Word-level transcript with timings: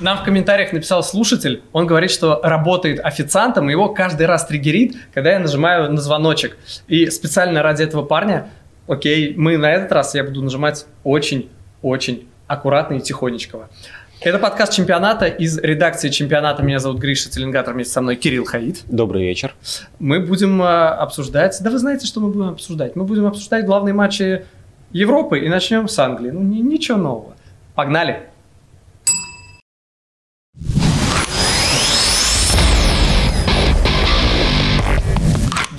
Нам 0.00 0.16
в 0.16 0.22
комментариях 0.24 0.72
написал 0.72 1.02
слушатель, 1.02 1.62
он 1.72 1.86
говорит, 1.86 2.10
что 2.10 2.40
работает 2.42 3.00
официантом, 3.04 3.68
и 3.68 3.72
его 3.72 3.90
каждый 3.90 4.26
раз 4.26 4.46
триггерит, 4.46 4.96
когда 5.12 5.32
я 5.32 5.38
нажимаю 5.38 5.92
на 5.92 6.00
звоночек. 6.00 6.56
И 6.88 7.10
специально 7.10 7.62
ради 7.62 7.82
этого 7.82 8.02
парня, 8.02 8.48
окей, 8.88 9.34
мы 9.36 9.58
на 9.58 9.70
этот 9.70 9.92
раз, 9.92 10.14
я 10.14 10.24
буду 10.24 10.42
нажимать 10.42 10.86
очень-очень 11.04 12.26
аккуратно 12.46 12.94
и 12.94 13.00
тихонечко. 13.00 13.68
Это 14.22 14.38
подкаст 14.38 14.72
чемпионата 14.72 15.26
из 15.26 15.58
редакции 15.58 16.08
чемпионата. 16.08 16.62
Меня 16.62 16.78
зовут 16.78 16.98
Гриша 16.98 17.30
Теленгатор, 17.30 17.74
вместе 17.74 17.92
со 17.92 18.00
мной 18.00 18.16
Кирилл 18.16 18.44
Хаид. 18.44 18.82
Добрый 18.86 19.22
вечер. 19.22 19.54
Мы 19.98 20.20
будем 20.20 20.60
а, 20.62 20.94
обсуждать... 20.94 21.58
Да 21.62 21.70
вы 21.70 21.78
знаете, 21.78 22.06
что 22.06 22.20
мы 22.20 22.28
будем 22.28 22.48
обсуждать? 22.48 22.96
Мы 22.96 23.04
будем 23.04 23.26
обсуждать 23.26 23.64
главные 23.66 23.94
матчи 23.94 24.44
Европы 24.92 25.40
и 25.40 25.48
начнем 25.48 25.88
с 25.88 25.98
Англии. 25.98 26.30
Ну, 26.30 26.40
ничего 26.40 26.98
нового. 26.98 27.34
Погнали! 27.74 28.29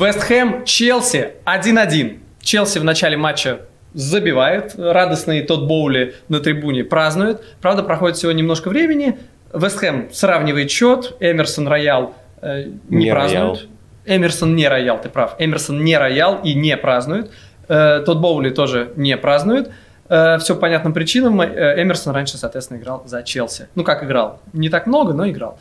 Вест 0.01 0.23
Хэм, 0.23 0.65
Челси 0.65 1.33
1-1. 1.45 2.17
Челси 2.41 2.79
в 2.79 2.83
начале 2.83 3.17
матча 3.17 3.59
забивает. 3.93 4.73
Радостный 4.75 5.43
тот 5.43 5.67
Боули 5.67 6.15
на 6.27 6.39
трибуне 6.39 6.83
празднует. 6.83 7.43
Правда, 7.61 7.83
проходит 7.83 8.17
всего 8.17 8.31
немножко 8.31 8.69
времени. 8.69 9.19
Вест 9.53 9.77
Хэм 9.77 10.09
сравнивает 10.11 10.71
счет. 10.71 11.15
Эмерсон 11.19 11.67
Роял 11.67 12.15
э, 12.41 12.69
не, 12.89 13.05
не 13.05 13.11
празднует. 13.11 13.43
Роял. 13.43 13.59
Эмерсон 14.07 14.55
не 14.55 14.67
Роял, 14.67 14.99
ты 14.99 15.09
прав. 15.09 15.35
Эмерсон 15.37 15.83
не 15.83 15.95
Роял 15.95 16.41
и 16.43 16.55
не 16.55 16.75
празднует. 16.77 17.29
Э, 17.67 18.01
тот 18.03 18.17
Боули 18.17 18.49
тоже 18.49 18.93
не 18.95 19.15
празднует. 19.17 19.69
Э, 20.11 20.37
все 20.39 20.55
по 20.55 20.61
понятным 20.61 20.91
причинам. 20.91 21.39
Э, 21.39 21.81
Эмерсон 21.81 22.13
раньше, 22.13 22.37
соответственно, 22.37 22.79
играл 22.79 23.03
за 23.05 23.23
Челси. 23.23 23.69
Ну, 23.75 23.85
как 23.85 24.03
играл? 24.03 24.41
Не 24.51 24.67
так 24.67 24.85
много, 24.85 25.13
но 25.13 25.29
играл. 25.29 25.57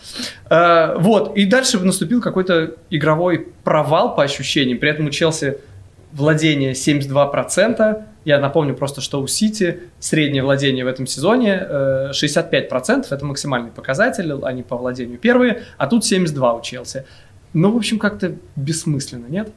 Э, 0.51 0.97
вот. 0.99 1.37
И 1.37 1.45
дальше 1.45 1.79
наступил 1.79 2.21
какой-то 2.21 2.75
игровой 2.91 3.47
провал 3.63 4.17
по 4.17 4.25
ощущениям. 4.25 4.79
При 4.81 4.91
этом 4.91 5.07
у 5.07 5.11
Челси 5.11 5.59
владение 6.13 6.73
72%. 6.73 8.03
Я 8.25 8.41
напомню 8.41 8.75
просто, 8.75 9.01
что 9.01 9.21
у 9.21 9.29
Сити 9.29 9.83
среднее 10.01 10.43
владение 10.43 10.85
в 10.85 10.89
этом 10.89 11.07
сезоне 11.07 11.65
65%. 12.11 13.07
Это 13.09 13.25
максимальный 13.25 13.71
показатель. 13.71 14.33
Они 14.43 14.65
по 14.65 14.77
владению 14.77 15.19
первые. 15.19 15.63
А 15.79 15.87
тут 15.87 16.05
72 16.05 16.55
у 16.55 16.61
Челси. 16.61 17.05
Ну, 17.53 17.71
в 17.71 17.77
общем, 17.77 18.01
как-то 18.01 18.35
бессмысленно, 18.57 19.27
нет? 19.27 19.53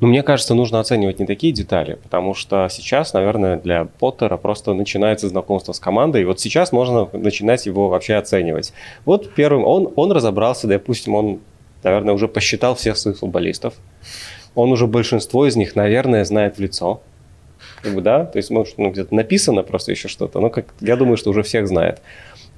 Ну, 0.00 0.08
мне 0.08 0.22
кажется, 0.22 0.54
нужно 0.54 0.80
оценивать 0.80 1.18
не 1.18 1.26
такие 1.26 1.52
детали, 1.52 1.98
потому 2.02 2.34
что 2.34 2.68
сейчас, 2.70 3.12
наверное, 3.12 3.56
для 3.56 3.84
Поттера 3.84 4.36
просто 4.36 4.74
начинается 4.74 5.28
знакомство 5.28 5.72
с 5.72 5.80
командой, 5.80 6.22
и 6.22 6.24
вот 6.24 6.40
сейчас 6.40 6.72
можно 6.72 7.08
начинать 7.12 7.66
его 7.66 7.88
вообще 7.88 8.14
оценивать. 8.14 8.72
Вот 9.04 9.34
первым 9.34 9.64
он, 9.64 9.92
он 9.96 10.12
разобрался, 10.12 10.66
допустим, 10.66 11.14
он, 11.14 11.40
наверное, 11.82 12.14
уже 12.14 12.28
посчитал 12.28 12.74
всех 12.74 12.96
своих 12.96 13.18
футболистов, 13.18 13.74
он 14.54 14.72
уже 14.72 14.86
большинство 14.86 15.46
из 15.46 15.56
них, 15.56 15.76
наверное, 15.76 16.24
знает 16.24 16.56
в 16.56 16.60
лицо, 16.60 17.00
как 17.82 17.94
бы, 17.94 18.00
да, 18.00 18.24
то 18.24 18.38
есть, 18.38 18.50
может, 18.50 18.78
ну, 18.78 18.90
где-то 18.90 19.14
написано 19.14 19.62
просто 19.62 19.92
еще 19.92 20.08
что-то, 20.08 20.40
но 20.40 20.50
как, 20.50 20.66
я 20.80 20.96
думаю, 20.96 21.16
что 21.16 21.30
уже 21.30 21.42
всех 21.42 21.68
знает. 21.68 22.00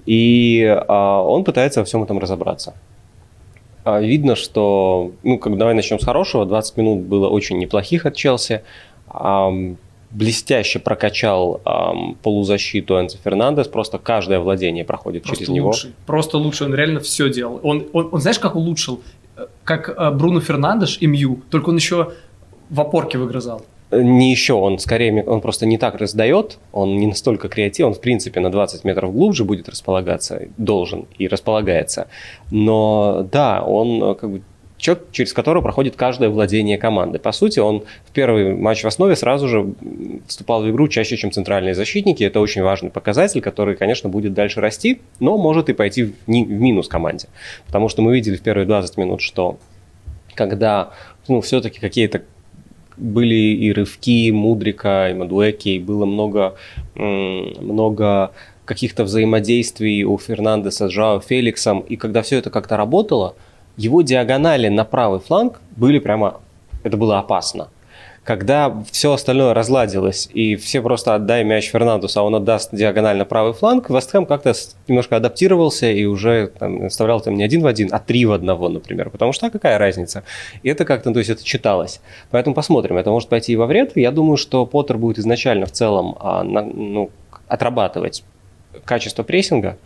И 0.06 0.64
а, 0.89 1.22
он 1.22 1.45
пытается 1.45 1.80
во 1.80 1.84
всем 1.84 2.02
этом 2.02 2.19
разобраться. 2.19 2.74
А, 3.91 4.00
видно, 4.00 4.36
что, 4.36 5.12
ну, 5.22 5.38
как, 5.38 5.56
давай 5.58 5.74
начнем 5.74 5.98
с 5.98 6.05
хорошего, 6.05 6.46
20 6.46 6.77
минут 6.77 7.01
было 7.01 7.28
очень 7.28 7.58
неплохих 7.58 8.06
от 8.06 8.14
Челси, 8.14 8.62
блестяще 10.11 10.78
прокачал 10.78 11.61
эм, 11.64 12.17
полузащиту 12.23 13.00
Энцо 13.00 13.18
Фернандес, 13.23 13.68
просто 13.68 13.98
каждое 13.98 14.40
владение 14.40 14.84
проходит 14.84 15.23
просто 15.23 15.45
через 15.45 15.61
лучший. 15.61 15.86
него. 15.89 15.96
Просто 16.06 16.39
лучше, 16.39 16.64
он 16.64 16.74
реально 16.74 17.00
все 17.00 17.30
делал. 17.30 17.61
Он, 17.62 17.86
он, 17.92 18.08
он 18.11 18.20
знаешь, 18.20 18.39
как 18.39 18.56
улучшил? 18.56 19.02
Э, 19.36 19.46
как 19.62 19.89
э, 19.89 20.11
Бруно 20.11 20.40
Фернандеш 20.40 20.98
и 21.00 21.06
Мью, 21.06 21.42
только 21.48 21.70
он 21.70 21.77
еще 21.77 22.12
в 22.70 22.80
опорке 22.80 23.18
выгрызал 23.18 23.64
не 23.92 24.30
еще, 24.30 24.55
он 24.55 24.78
скорее, 24.78 25.24
он 25.24 25.40
просто 25.40 25.67
не 25.67 25.78
так 25.78 25.96
раздает, 25.96 26.58
он 26.73 26.96
не 26.96 27.06
настолько 27.06 27.48
креатив, 27.48 27.86
он 27.86 27.95
в 27.95 28.01
принципе 28.01 28.40
на 28.40 28.51
20 28.51 28.84
метров 28.84 29.12
глубже 29.12 29.45
будет 29.45 29.68
располагаться, 29.68 30.42
должен 30.56 31.06
и 31.18 31.27
располагается. 31.27 32.08
Но 32.50 33.27
да, 33.30 33.62
он 33.62 34.14
как 34.14 34.30
бы 34.30 34.42
человек, 34.80 35.06
через 35.12 35.33
который 35.33 35.62
проходит 35.62 35.96
каждое 35.96 36.30
владение 36.30 36.79
команды. 36.79 37.18
По 37.18 37.33
сути, 37.33 37.58
он 37.61 37.84
в 38.05 38.12
первый 38.12 38.55
матч 38.55 38.83
в 38.83 38.86
основе 38.86 39.14
сразу 39.14 39.48
же 39.48 39.74
вступал 40.27 40.62
в 40.62 40.70
игру 40.70 40.89
чаще, 40.89 41.17
чем 41.17 41.30
центральные 41.30 41.74
защитники. 41.74 42.24
Это 42.24 42.40
очень 42.40 42.62
важный 42.62 42.90
показатель, 42.90 43.40
который, 43.40 43.77
конечно, 43.77 44.08
будет 44.08 44.34
дальше 44.34 44.61
расти, 44.61 45.00
но 45.18 45.36
может 45.36 45.68
и 45.68 45.73
пойти 45.73 46.05
в, 46.05 46.12
в 46.27 46.29
минус 46.29 46.89
команде. 46.89 47.29
Потому 47.67 47.89
что 47.89 48.02
мы 48.02 48.14
видели 48.14 48.36
в 48.36 48.42
первые 48.42 48.67
20 48.67 48.96
минут, 48.96 49.20
что 49.20 49.58
когда 50.34 50.90
ну, 51.29 51.40
все-таки 51.40 51.79
какие-то 51.80 52.23
были 52.96 53.34
и 53.34 53.73
рывки 53.73 54.30
Мудрика, 54.30 55.08
и 55.11 55.14
Мадуэки, 55.14 55.70
и 55.70 55.78
было 55.78 56.06
много, 56.06 56.56
много 56.95 58.33
каких-то 58.64 59.05
взаимодействий 59.05 60.05
у 60.05 60.17
Фернандеса 60.18 60.89
с 60.89 60.92
Жао 60.92 61.20
Феликсом, 61.20 61.80
и 61.80 61.96
когда 61.96 62.23
все 62.23 62.39
это 62.39 62.50
как-то 62.50 62.77
работало, 62.77 63.34
его 63.77 64.02
диагонали 64.02 64.68
на 64.68 64.84
правый 64.84 65.20
фланг 65.20 65.61
были 65.77 65.98
прямо, 65.98 66.40
это 66.84 66.96
было 66.96 67.18
опасно 67.18 67.68
когда 68.25 68.85
все 68.92 69.13
остальное 69.13 69.55
разладилось, 69.55 70.29
и 70.33 70.57
все 70.57 70.83
просто 70.83 71.14
отдай 71.14 71.42
мяч 71.42 71.70
Фернандусу, 71.70 72.20
а 72.20 72.23
он 72.23 72.35
отдаст 72.35 72.75
диагонально 72.75 73.25
правый 73.25 73.55
фланг, 73.55 73.89
Вестхэм 73.89 74.27
как-то 74.27 74.53
немножко 74.89 75.17
адаптировался 75.17 75.91
и 75.91 76.05
уже 76.05 76.48
там, 76.59 76.85
оставлял 76.85 77.20
там 77.20 77.35
не 77.35 77.42
один 77.42 77.63
в 77.63 77.67
один, 77.67 77.89
а 77.92 77.98
три 77.98 78.27
в 78.27 78.33
одного, 78.33 78.69
например. 78.69 79.09
Потому 79.11 79.33
что 79.33 79.47
а 79.47 79.51
какая 79.51 79.79
разница? 79.79 80.23
И 80.63 80.69
это 80.69 80.85
как-то, 80.85 81.13
то 81.13 81.19
есть 81.19 81.30
это 81.30 81.42
читалось. 81.42 82.01
Поэтому 82.30 82.55
посмотрим. 82.55 82.98
Это 82.98 83.11
может 83.11 83.29
пойти 83.29 83.55
и 83.55 83.57
во 83.57 83.67
вред. 83.67 83.92
Я 83.97 84.11
думаю, 84.11 84.36
что 84.36 84.67
Поттер 84.67 84.98
будет 84.98 85.19
изначально 85.19 85.67
в 85.67 85.73
целом 85.73 86.17
а, 86.20 86.45
на, 86.45 86.63
ну, 86.63 87.11
отрабатывать 87.48 88.23
качество 88.85 89.23
прессинга, 89.23 89.79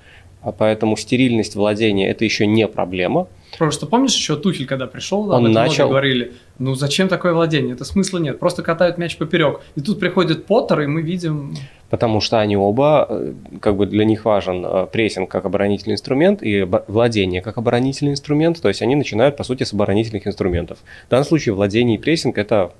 поэтому 0.53 0.97
стерильность 0.97 1.55
владения 1.55 2.11
это 2.11 2.25
еще 2.25 2.47
не 2.47 2.69
проблема. 2.69 3.29
Что 3.71 3.87
помнишь 3.87 4.15
еще 4.15 4.37
Тухель, 4.37 4.67
когда 4.67 4.87
пришел, 4.87 5.31
он 5.31 5.53
начал 5.53 5.89
говорили, 5.89 6.33
ну 6.59 6.75
зачем 6.75 7.09
такое 7.09 7.33
владение, 7.33 7.75
это 7.75 7.85
смысла 7.85 8.19
нет, 8.19 8.41
просто 8.41 8.63
катают 8.63 8.99
мяч 8.99 9.17
поперек. 9.17 9.61
И 9.77 9.81
тут 9.81 10.01
приходит 10.01 10.47
Поттер, 10.47 10.81
и 10.81 10.87
мы 10.87 11.03
видим... 11.03 11.55
Потому 11.89 12.21
что 12.21 12.41
они 12.41 12.57
оба, 12.57 13.07
э, 13.09 13.33
как 13.61 13.77
бы 13.77 13.87
для 13.87 14.05
них 14.05 14.25
важен 14.25 14.65
э, 14.67 14.87
прессинг 14.91 15.31
как 15.31 15.45
оборонительный 15.45 15.95
инструмент 15.95 16.43
и 16.43 16.67
владение 16.89 17.41
как 17.41 17.57
оборонительный 17.57 18.13
инструмент, 18.13 18.61
то 18.61 18.69
есть 18.69 18.83
они 18.83 18.97
начинают, 18.97 19.37
по 19.37 19.45
сути, 19.45 19.63
с 19.63 19.73
оборонительных 19.73 20.27
инструментов. 20.27 20.79
В 21.07 21.11
данном 21.11 21.25
случае 21.25 21.55
владение 21.55 21.97
и 21.97 22.01
прессинг– 22.01 22.39
это 22.39 22.73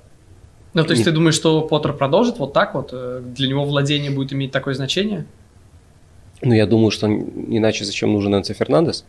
ну, 0.73 0.83
то 0.83 0.91
есть 0.91 1.05
ты 1.05 1.11
думаешь, 1.11 1.35
что 1.35 1.61
Поттер 1.61 1.93
продолжит 1.93 2.37
вот 2.37 2.51
так 2.51 2.75
вот? 2.75 2.89
Э, 2.91 3.21
для 3.23 3.47
него 3.47 3.63
владение 3.63 4.11
будет 4.11 4.33
иметь 4.33 4.51
такое 4.51 4.73
значение? 4.73 5.25
Ну, 6.45 6.53
я 6.53 6.67
думаю, 6.67 6.91
что 6.91 7.07
иначе 7.07 7.83
зачем 7.83 8.13
нужен 8.13 8.35
Энцо 8.35 8.53
Фернандес? 8.53 9.03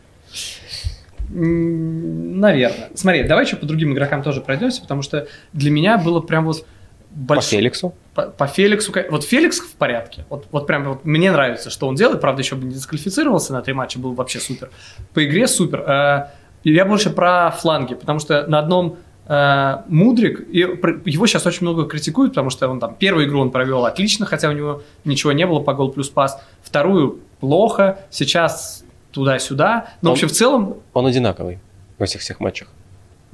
Наверное. 1.29 2.91
Смотри, 2.95 3.25
давай 3.25 3.45
еще 3.45 3.57
по 3.57 3.67
другим 3.67 3.93
игрокам 3.93 4.23
тоже 4.23 4.41
пройдемся, 4.41 4.81
потому 4.81 5.03
что 5.03 5.29
для 5.53 5.71
меня 5.71 5.99
было 5.99 6.21
прям 6.21 6.47
вот 6.47 6.67
большой... 7.11 7.45
По 7.45 7.57
Феликсу? 7.57 7.95
По, 8.15 8.23
по 8.23 8.47
Феликсу. 8.47 8.93
Вот 9.11 9.25
Феликс 9.25 9.61
в 9.61 9.75
порядке. 9.75 10.25
Вот, 10.31 10.47
вот 10.51 10.67
прям 10.67 10.85
вот 10.85 11.05
мне 11.05 11.31
нравится, 11.31 11.69
что 11.69 11.87
он 11.89 11.95
делает. 11.95 12.23
Правда, 12.23 12.41
еще 12.41 12.57
бы 12.57 12.65
не 12.65 12.73
дисквалифицировался 12.73 13.53
на 13.53 13.61
три 13.61 13.75
матча, 13.75 13.99
был 13.99 14.15
вообще 14.15 14.39
супер. 14.39 14.71
По 15.13 15.25
игре 15.25 15.47
супер. 15.47 15.81
Э, 15.81 16.27
я 16.65 16.87
больше 16.87 17.11
про 17.11 17.51
фланги, 17.51 17.95
потому 17.95 18.19
что 18.19 18.47
на 18.47 18.61
одном 18.61 18.97
э, 19.27 19.77
Мудрик, 19.89 20.49
и 20.49 20.61
его 20.61 21.27
сейчас 21.27 21.45
очень 21.47 21.67
много 21.67 21.85
критикуют, 21.85 22.33
потому 22.33 22.51
что 22.51 22.69
он 22.69 22.81
там 22.81 22.95
первую 22.95 23.27
игру 23.27 23.41
он 23.41 23.51
провел 23.51 23.85
отлично, 23.85 24.25
хотя 24.27 24.49
у 24.49 24.53
него 24.53 24.83
ничего 25.05 25.33
не 25.33 25.47
было 25.47 25.61
по 25.61 25.75
гол 25.75 25.91
плюс 25.91 26.09
пас. 26.09 26.41
Вторую 26.63 27.21
плохо. 27.41 27.99
Сейчас 28.11 28.85
туда-сюда. 29.13 29.89
Но, 30.03 30.11
он, 30.11 30.15
в 30.15 30.19
общем, 30.19 30.29
в 30.29 30.33
целом... 30.33 30.77
Он 30.93 31.07
одинаковый 31.07 31.59
во 31.99 32.07
всех 32.07 32.21
всех 32.21 32.41
матчах. 32.41 32.69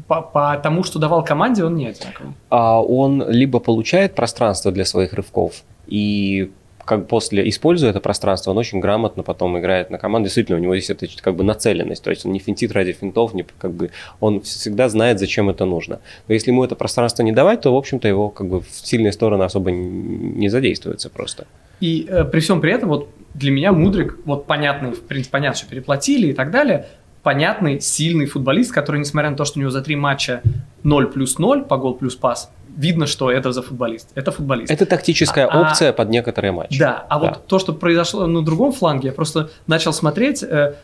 По, 0.06 0.22
по 0.22 0.56
тому, 0.62 0.84
что 0.84 0.99
давал 0.99 1.25
команде, 1.25 1.64
он 1.64 1.76
не 1.76 1.87
одинаковый. 1.87 2.32
А 2.50 2.81
он 2.82 3.28
либо 3.28 3.60
получает 3.60 4.14
пространство 4.14 4.72
для 4.72 4.84
своих 4.84 5.12
рывков, 5.12 5.62
и 5.87 6.50
как 6.84 7.06
после, 7.06 7.49
используя 7.49 7.90
это 7.90 8.00
пространство, 8.00 8.50
он 8.50 8.58
очень 8.58 8.81
грамотно 8.81 9.22
потом 9.22 9.58
играет 9.58 9.90
на 9.90 9.99
команду. 9.99 10.26
Действительно, 10.26 10.58
у 10.58 10.60
него 10.60 10.75
есть 10.75 10.90
эта 10.90 11.06
как 11.22 11.37
бы 11.37 11.44
нацеленность, 11.44 12.02
то 12.02 12.10
есть 12.10 12.26
он 12.26 12.32
не 12.32 12.38
финтит 12.38 12.72
ради 12.72 12.93
финтов, 12.93 13.34
не, 13.34 13.44
как 13.58 13.72
бы, 13.72 13.90
он 14.20 14.40
всегда 14.40 14.88
знает, 14.88 15.19
зачем 15.19 15.48
это 15.48 15.64
нужно. 15.64 16.00
Но 16.26 16.34
если 16.34 16.50
ему 16.50 16.64
это 16.64 16.75
пространство 16.75 17.22
не 17.22 17.32
давать, 17.32 17.60
то, 17.60 17.72
в 17.72 17.76
общем-то, 17.76 18.08
его 18.08 18.31
как 18.31 18.48
бы 18.48 18.60
в 18.60 18.69
сильные 18.70 19.12
стороны 19.12 19.44
особо 19.44 19.70
не 19.70 20.48
задействуется 20.48 21.08
просто. 21.08 21.46
И 21.81 22.06
э, 22.08 22.25
при 22.25 22.40
всем 22.40 22.60
при 22.60 22.72
этом, 22.72 22.88
вот 22.88 23.08
для 23.34 23.50
меня 23.50 23.73
Мудрик, 23.73 24.19
вот 24.25 24.46
понятный, 24.46 24.93
в 24.93 25.02
принципе, 25.02 25.32
понятно, 25.32 25.58
что 25.58 25.69
переплатили 25.69 26.29
и 26.29 26.32
так 26.32 26.50
далее, 26.50 26.87
понятный, 27.23 27.81
сильный 27.81 28.26
футболист, 28.26 28.73
который, 28.73 29.00
несмотря 29.00 29.31
на 29.31 29.37
то, 29.37 29.44
что 29.44 29.58
у 29.58 29.61
него 29.61 29.70
за 29.70 29.81
три 29.82 29.96
матча 29.96 30.43
0 30.82 31.06
плюс 31.12 31.38
0 31.38 31.62
по 31.64 31.76
гол 31.76 31.94
плюс 31.94 32.17
пас, 32.17 32.50
видно, 32.76 33.06
что 33.06 33.31
это 33.31 33.52
за 33.52 33.62
футболист. 33.62 34.11
Это 34.14 34.32
футболист. 34.32 34.70
Это 34.70 34.87
тактическая 34.87 35.46
А- 35.46 35.50
а- 35.50 35.61
опция 35.70 35.93
под 35.93 36.08
некоторые 36.08 36.52
матчи. 36.52 36.79
Да, 36.79 37.06
а 37.08 37.19
Да. 37.20 37.29
вот 37.29 37.46
то, 37.46 37.58
что 37.58 37.73
произошло 37.73 38.26
на 38.26 38.43
другом 38.43 38.73
фланге, 38.73 39.08
я 39.08 39.14
просто 39.14 39.50
начал 39.67 39.93
смотреть. 39.93 40.43
Э, 40.43 40.75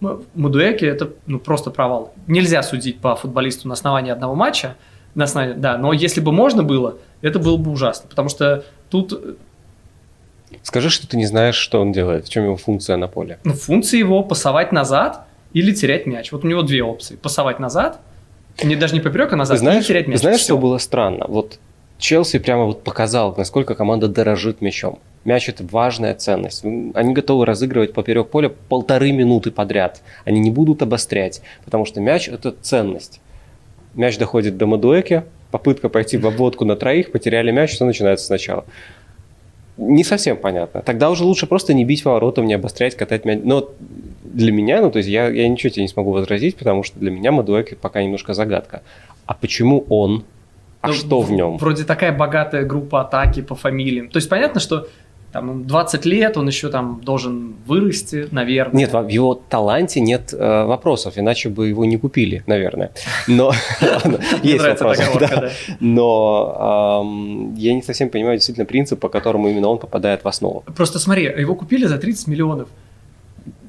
М- 0.00 0.22
Мадуэки 0.34 0.84
это 0.84 1.10
ну, 1.26 1.38
просто 1.38 1.70
провал. 1.70 2.12
Нельзя 2.26 2.62
судить 2.64 2.98
по 2.98 3.14
футболисту 3.14 3.68
на 3.68 3.74
основании 3.74 4.10
одного 4.10 4.34
матча. 4.34 4.74
На 5.14 5.24
основании, 5.24 5.54
да, 5.54 5.78
но 5.78 5.92
если 5.92 6.20
бы 6.20 6.32
можно 6.32 6.64
было, 6.64 6.96
это 7.20 7.38
было 7.38 7.56
бы 7.56 7.70
ужасно. 7.70 8.08
Потому 8.08 8.28
что 8.28 8.64
тут 8.90 9.36
Скажи, 10.62 10.90
что 10.90 11.06
ты 11.08 11.16
не 11.16 11.26
знаешь, 11.26 11.54
что 11.54 11.80
он 11.80 11.92
делает, 11.92 12.26
в 12.26 12.28
чем 12.28 12.44
его 12.44 12.56
функция 12.56 12.96
на 12.96 13.08
поле. 13.08 13.38
ну, 13.44 13.54
функция 13.54 13.98
его 13.98 14.22
пасовать 14.22 14.72
назад 14.72 15.26
или 15.52 15.72
терять 15.72 16.06
мяч. 16.06 16.32
Вот 16.32 16.44
у 16.44 16.48
него 16.48 16.62
две 16.62 16.82
опции. 16.82 17.16
Пасовать 17.16 17.58
назад, 17.58 18.00
не, 18.62 18.76
даже 18.76 18.94
не 18.94 19.00
поперек, 19.00 19.32
а 19.32 19.36
назад, 19.36 19.58
знаешь, 19.58 19.84
и 19.84 19.88
терять 19.88 20.08
мяч. 20.08 20.20
знаешь, 20.20 20.38
Всё. 20.38 20.54
что 20.54 20.58
было 20.58 20.78
странно? 20.78 21.26
Вот 21.28 21.58
Челси 21.98 22.40
прямо 22.40 22.64
вот 22.64 22.82
показал, 22.82 23.34
насколько 23.36 23.74
команда 23.76 24.08
дорожит 24.08 24.60
мячом. 24.60 24.98
Мяч 25.24 25.48
это 25.48 25.64
важная 25.64 26.14
ценность. 26.16 26.64
Они 26.64 27.12
готовы 27.14 27.46
разыгрывать 27.46 27.92
поперек 27.92 28.28
поля 28.28 28.48
полторы 28.48 29.12
минуты 29.12 29.52
подряд. 29.52 30.02
Они 30.24 30.40
не 30.40 30.50
будут 30.50 30.82
обострять, 30.82 31.42
потому 31.64 31.84
что 31.84 32.00
мяч 32.00 32.28
это 32.28 32.54
ценность. 32.60 33.20
Мяч 33.94 34.18
доходит 34.18 34.56
до 34.56 34.66
Мадуэки, 34.66 35.22
попытка 35.52 35.88
пойти 35.88 36.16
в 36.16 36.26
обводку 36.26 36.64
на 36.64 36.74
троих, 36.74 37.12
потеряли 37.12 37.52
мяч, 37.52 37.70
все 37.70 37.84
начинается 37.84 38.26
сначала. 38.26 38.64
Не 39.76 40.04
совсем 40.04 40.36
понятно. 40.36 40.82
Тогда 40.82 41.10
уже 41.10 41.24
лучше 41.24 41.46
просто 41.46 41.74
не 41.74 41.84
бить 41.84 42.02
поворотом, 42.02 42.46
не 42.46 42.54
обострять, 42.54 42.94
катать 42.94 43.24
мяч. 43.24 43.40
Но 43.42 43.70
для 44.24 44.52
меня, 44.52 44.80
ну 44.80 44.90
то 44.90 44.98
есть 44.98 45.08
я, 45.08 45.28
я 45.28 45.48
ничего 45.48 45.70
тебе 45.70 45.82
не 45.82 45.88
смогу 45.88 46.12
возразить, 46.12 46.56
потому 46.56 46.82
что 46.82 46.98
для 46.98 47.10
меня 47.10 47.32
Мадуэки 47.32 47.74
пока 47.74 48.02
немножко 48.02 48.34
загадка. 48.34 48.82
А 49.26 49.34
почему 49.34 49.84
он? 49.88 50.24
А 50.82 50.88
Ну, 50.88 50.94
что 50.94 51.20
в 51.20 51.30
нем? 51.30 51.58
Вроде 51.58 51.84
такая 51.84 52.12
богатая 52.12 52.64
группа 52.64 53.02
атаки 53.02 53.40
по 53.40 53.54
фамилиям. 53.54 54.08
То 54.08 54.18
есть 54.18 54.28
понятно, 54.28 54.60
что 54.60 54.88
там 55.32 55.48
ему 55.50 55.64
20 55.64 56.04
лет, 56.04 56.36
он 56.36 56.46
еще 56.46 56.68
там 56.68 57.00
должен 57.02 57.54
вырасти, 57.66 58.28
наверное. 58.30 58.76
Нет, 58.76 58.92
в 58.92 59.08
его 59.08 59.34
таланте 59.34 60.00
нет 60.00 60.34
э, 60.34 60.64
вопросов, 60.64 61.14
иначе 61.16 61.48
бы 61.48 61.68
его 61.68 61.86
не 61.86 61.96
купили, 61.96 62.42
наверное. 62.46 62.92
Но 63.26 63.52
есть 64.42 64.62
вопросы. 64.62 65.02
Но 65.80 67.02
я 67.56 67.74
не 67.74 67.82
совсем 67.82 68.10
понимаю 68.10 68.36
действительно 68.36 68.66
принцип, 68.66 69.00
по 69.00 69.08
которому 69.08 69.48
именно 69.48 69.68
он 69.68 69.78
попадает 69.78 70.22
в 70.22 70.28
основу. 70.28 70.64
Просто 70.76 70.98
смотри, 70.98 71.24
его 71.24 71.54
купили 71.54 71.86
за 71.86 71.96
30 71.98 72.26
миллионов. 72.26 72.68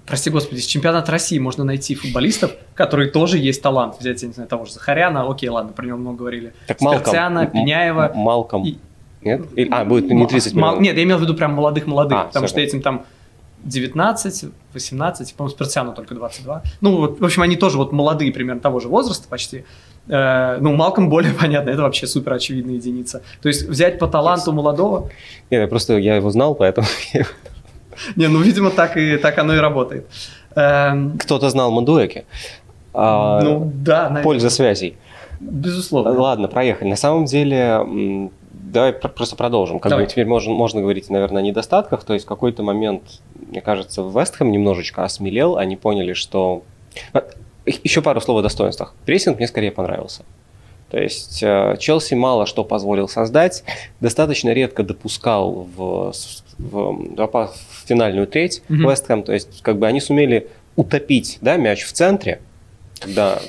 Прости 0.06 0.30
господи, 0.30 0.60
с 0.60 0.65
чемпионата 0.65 1.10
России 1.12 1.39
можно 1.39 1.63
найти 1.63 1.95
футболистов, 1.95 2.51
которые 2.75 3.10
тоже 3.10 3.38
есть 3.38 3.62
талант. 3.62 3.95
Взять, 4.00 4.21
я 4.21 4.27
не 4.27 4.33
знаю, 4.33 4.50
того 4.50 4.65
же 4.65 4.74
Захаряна, 4.74 5.30
окей, 5.30 5.48
ладно, 5.48 5.71
про 5.71 5.86
него 5.86 5.98
много 5.98 6.18
говорили. 6.18 6.54
Так 6.68 6.81
Малком. 6.81 7.48
Пеняева. 7.48 8.12
Малком. 8.13 8.65
Нет? 9.24 9.42
Или- 9.56 9.70
А, 9.72 9.86
будет 9.86 10.10
не 10.12 10.25
30 10.28 10.54
Мал- 10.54 10.72
миллионов. 10.72 10.81
Нет, 10.84 10.98
я 10.98 11.04
имел 11.04 11.18
в 11.18 11.22
виду 11.22 11.34
прям 11.36 11.54
молодых-молодых, 11.54 12.18
А, 12.18 12.24
потому 12.25 12.48
что 12.48 12.60
этим 12.60 12.81
там 12.81 13.06
19, 13.64 14.46
18, 14.74 15.36
по-моему, 15.36 15.56
Спиртяну 15.56 15.94
только 15.94 16.16
22. 16.16 16.64
Ну, 16.81 16.98
вот, 16.98 17.20
в 17.20 17.25
общем, 17.25 17.42
они 17.44 17.56
тоже 17.56 17.78
вот 17.78 17.92
молодые 17.94 18.31
примерно 18.31 18.62
того 18.62 18.80
же 18.80 18.88
возраста 18.90 19.28
почти. 19.30 19.64
Э, 20.08 20.58
ну, 20.60 20.75
Малком 20.75 21.10
более 21.10 21.34
понятно, 21.40 21.70
это 21.70 21.81
вообще 21.84 22.08
супер 22.08 22.34
очевидная 22.34 22.75
единица. 22.75 23.22
То 23.42 23.48
есть 23.48 23.68
взять 23.68 24.00
по 24.00 24.08
таланту 24.08 24.52
молодого, 24.52 25.10
Нет, 25.50 25.62
я 25.62 25.68
просто 25.68 25.98
я 25.98 26.16
его 26.18 26.30
знал, 26.30 26.56
поэтому 26.56 26.88
не, 28.16 28.28
ну, 28.28 28.40
видимо, 28.40 28.70
так, 28.70 28.98
и, 28.98 29.18
так 29.18 29.38
оно 29.38 29.56
и 29.56 29.60
работает. 29.60 30.08
Эм, 30.56 31.18
кто-то 31.18 31.50
знал 31.50 31.72
Мандуэки. 31.72 32.25
А, 32.94 33.42
ну, 33.42 33.72
да, 33.74 34.04
наверное. 34.04 34.24
Польза 34.24 34.50
связей. 34.50 34.98
Безусловно. 35.40 36.12
Ладно, 36.12 36.48
проехали. 36.48 36.90
На 36.90 36.96
самом 36.96 37.25
деле, 37.25 38.30
давай 38.74 38.92
пр- 38.94 39.12
просто 39.12 39.36
продолжим. 39.36 39.80
Как 39.80 39.90
Давай. 39.92 40.06
бы 40.06 40.12
теперь 40.12 40.25
можно, 40.25 40.52
можно 40.54 40.81
говорить, 40.81 41.10
наверное, 41.10 41.42
о 41.42 41.46
недостатках. 41.46 42.04
То 42.04 42.14
есть 42.14 42.25
в 42.25 42.28
какой-то 42.28 42.64
момент, 42.64 43.04
мне 43.36 43.62
кажется, 43.62 44.02
Вестхэм 44.02 44.52
немножечко 44.52 45.04
осмелел. 45.06 45.58
Они 45.58 45.78
поняли, 45.78 46.14
что... 46.14 46.64
А, 47.14 47.24
Еще 47.66 48.02
пару 48.02 48.20
слов 48.20 48.40
о 48.40 48.42
достоинствах. 48.42 48.94
Прессинг 49.06 49.38
мне 49.38 49.48
скорее 49.48 49.72
понравился. 49.72 50.24
То 50.92 51.00
есть 51.00 51.42
э, 51.42 51.75
Челси 51.80 52.14
мало 52.16 52.46
что 52.46 52.64
позволил 52.64 53.08
создать, 53.08 53.64
достаточно 54.00 54.50
редко 54.50 54.84
допускал 54.84 55.68
в, 55.75 56.14
в, 56.60 57.18
в 57.18 57.54
финальную 57.86 58.28
треть 58.28 58.62
Мгм. 58.70 58.90
Вестхэм. 58.90 59.24
То 59.24 59.34
есть 59.34 59.62
как 59.62 59.80
бы 59.80 59.88
они 59.88 60.02
сумели 60.02 60.50
утопить 60.75 61.38
да, 61.42 61.58
мяч 61.58 61.84
в 61.84 61.94
центре, 61.94 62.42
когда 63.00 63.40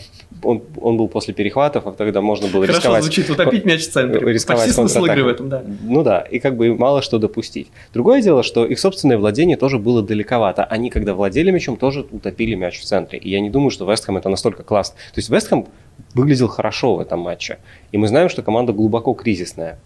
он, 0.44 0.62
он 0.80 0.96
был 0.96 1.08
после 1.08 1.34
перехватов, 1.34 1.86
а 1.86 1.92
тогда 1.92 2.20
можно 2.20 2.48
было 2.48 2.66
Хорошо 2.66 2.78
рисковать. 2.78 3.02
звучит, 3.04 3.30
утопить 3.30 3.64
мяч 3.64 3.86
в 3.86 3.90
центре. 3.90 4.20
рисковать 4.32 4.64
Почти 4.64 4.74
смысл 4.74 5.04
игры 5.04 5.24
в 5.24 5.28
этом, 5.28 5.48
да. 5.48 5.62
Ну 5.82 6.02
да, 6.02 6.20
и 6.20 6.38
как 6.38 6.56
бы 6.56 6.74
мало 6.76 7.02
что 7.02 7.18
допустить. 7.18 7.68
Другое 7.92 8.22
дело, 8.22 8.42
что 8.42 8.64
их 8.64 8.78
собственное 8.78 9.18
владение 9.18 9.56
тоже 9.56 9.78
было 9.78 10.02
далековато. 10.02 10.64
Они, 10.64 10.90
когда 10.90 11.14
владели 11.14 11.50
мячом, 11.50 11.76
тоже 11.76 12.06
утопили 12.10 12.54
мяч 12.54 12.80
в 12.80 12.84
центре. 12.84 13.18
И 13.18 13.30
я 13.30 13.40
не 13.40 13.50
думаю, 13.50 13.70
что 13.70 13.90
Вестхэм 13.90 14.16
это 14.16 14.28
настолько 14.28 14.62
классно. 14.62 14.96
То 15.14 15.18
есть 15.18 15.30
Вестхэм 15.30 15.66
выглядел 16.14 16.48
хорошо 16.48 16.96
в 16.96 17.00
этом 17.00 17.20
матче. 17.20 17.58
И 17.92 17.98
мы 17.98 18.08
знаем, 18.08 18.28
что 18.28 18.42
команда 18.42 18.72
глубоко 18.72 19.14
кризисная. 19.14 19.78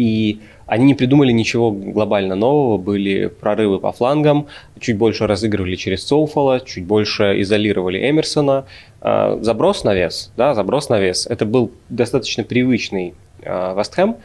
И 0.00 0.38
они 0.66 0.86
не 0.86 0.94
придумали 0.94 1.30
ничего 1.32 1.70
глобально 1.70 2.34
нового, 2.34 2.78
были 2.78 3.26
прорывы 3.26 3.78
по 3.80 3.92
флангам, 3.92 4.46
чуть 4.80 4.96
больше 4.96 5.26
разыгрывали 5.26 5.76
через 5.76 6.06
Соуфола, 6.06 6.60
чуть 6.60 6.86
больше 6.86 7.40
изолировали 7.42 8.08
Эмерсона. 8.10 8.64
А, 9.02 9.38
Заброс 9.42 9.84
на 9.84 9.92
вес, 9.94 10.32
да, 10.38 10.54
заброс 10.54 10.88
на 10.88 10.98
вес. 10.98 11.26
Это 11.26 11.44
был 11.44 11.70
достаточно 11.90 12.44
привычный 12.44 13.14
а, 13.44 13.74
Вестхэм. 13.78 14.16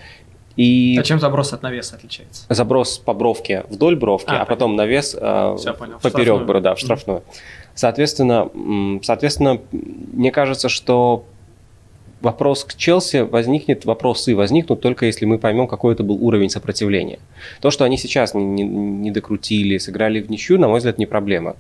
И 0.56 0.96
А 0.98 1.04
чем 1.04 1.20
заброс 1.20 1.52
от 1.52 1.64
навеса 1.64 1.98
отличается? 1.98 2.46
заброс 2.48 2.98
по 2.98 3.14
бровке 3.14 3.66
вдоль 3.70 3.98
бровки, 3.98 4.30
А, 4.30 4.44
а, 4.44 4.46
потом 4.46 4.78
навес 4.78 5.14
а, 5.20 5.58
Всё, 5.58 5.74
понял. 5.74 5.98
Поперек 6.02 6.44
брода, 6.44 6.76
в 6.76 6.80
штрафную. 6.80 7.24
Соответственно, 7.74 8.50
м, 8.54 9.02
соответственно, 9.04 9.60
мне 9.72 10.32
кажется, 10.32 10.70
что 10.70 11.26
вопрос 12.26 12.66
к 12.66 12.76
Челси 12.76 13.22
возникнет, 13.22 13.86
вопросы 13.86 14.36
возникнут 14.36 14.82
только 14.82 15.06
если 15.06 15.26
мы 15.26 15.38
поймем, 15.38 15.68
какой 15.68 15.94
это 15.94 16.04
был 16.04 16.18
уровень 16.22 16.50
сопротивления. 16.50 17.20
То, 17.62 17.72
что 17.72 17.86
они 17.86 17.98
сейчас 17.98 18.34
не, 18.34 18.44
не- 18.44 18.64
не 18.64 19.12
докрутили, 19.12 19.78
сыграли 19.78 20.20
в 20.22 20.30
ничью, 20.30 20.60
на 20.60 20.68
мой 20.68 20.80
взгляд, 20.80 20.98
не 20.98 21.06
проблема. 21.06 21.56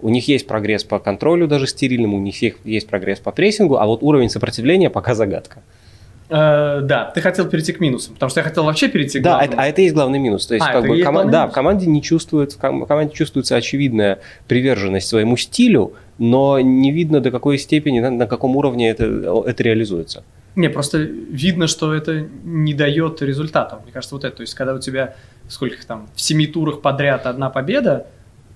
У 0.00 0.08
них 0.10 0.28
есть 0.28 0.46
прогресс 0.46 0.84
по 0.84 0.98
контролю, 0.98 1.48
даже 1.48 1.66
стерильному, 1.66 2.18
у 2.18 2.20
них 2.20 2.36
есть- 2.64 2.86
прогресс 2.88 3.18
по 3.18 3.32
прессингу, 3.32 3.76
а 3.78 3.86
вот 3.86 4.02
уровень 4.02 4.28
сопротивления 4.30 4.90
пока 4.90 5.14
загадка. 5.14 5.62
Э, 6.32 6.80
да, 6.82 7.10
ты 7.12 7.20
хотел 7.20 7.48
перейти 7.48 7.72
к 7.72 7.80
минусам, 7.80 8.14
потому 8.14 8.30
что 8.30 8.38
я 8.40 8.44
хотел 8.44 8.62
вообще 8.64 8.86
перейти 8.88 9.18
к 9.18 9.22
Да, 9.22 9.30
главному. 9.30 9.52
это- 9.52 9.62
а 9.62 9.66
это 9.66 9.80
и 9.80 9.84
есть 9.84 9.94
главный 9.96 10.18
минус. 10.20 10.46
То 10.46 10.54
есть, 10.54 10.64
А, 10.68 10.72
как 10.72 10.86
бы, 10.86 10.96
кома- 11.02 11.24
да, 11.24 11.38
минус. 11.40 11.50
в 11.50 11.54
команде 11.54 11.86
не 11.86 12.00
чувствует, 12.02 12.52
в 12.52 12.58
ком- 12.58 12.82
в 12.84 12.86
команде 12.86 13.12
чувствуется 13.14 13.56
очевидная 13.56 14.18
приверженность 14.46 15.08
своему 15.08 15.36
стилю, 15.36 15.94
но 16.20 16.60
не 16.60 16.92
видно 16.92 17.20
до 17.20 17.30
какой 17.30 17.58
степени, 17.58 17.98
на, 17.98 18.10
на 18.10 18.26
каком 18.26 18.54
уровне 18.54 18.90
это, 18.90 19.04
это 19.46 19.62
реализуется. 19.62 20.22
Не, 20.54 20.68
просто 20.68 20.98
видно, 20.98 21.66
что 21.66 21.94
это 21.94 22.28
не 22.44 22.74
дает 22.74 23.22
результатов. 23.22 23.82
Мне 23.82 23.92
кажется, 23.92 24.14
вот 24.14 24.24
это. 24.24 24.36
То 24.36 24.42
есть, 24.42 24.54
когда 24.54 24.74
у 24.74 24.78
тебя 24.78 25.14
сколько 25.48 25.76
их 25.76 25.84
там, 25.86 26.08
в 26.14 26.20
семи 26.20 26.46
турах 26.46 26.82
подряд 26.82 27.26
одна 27.26 27.48
победа, 27.48 28.06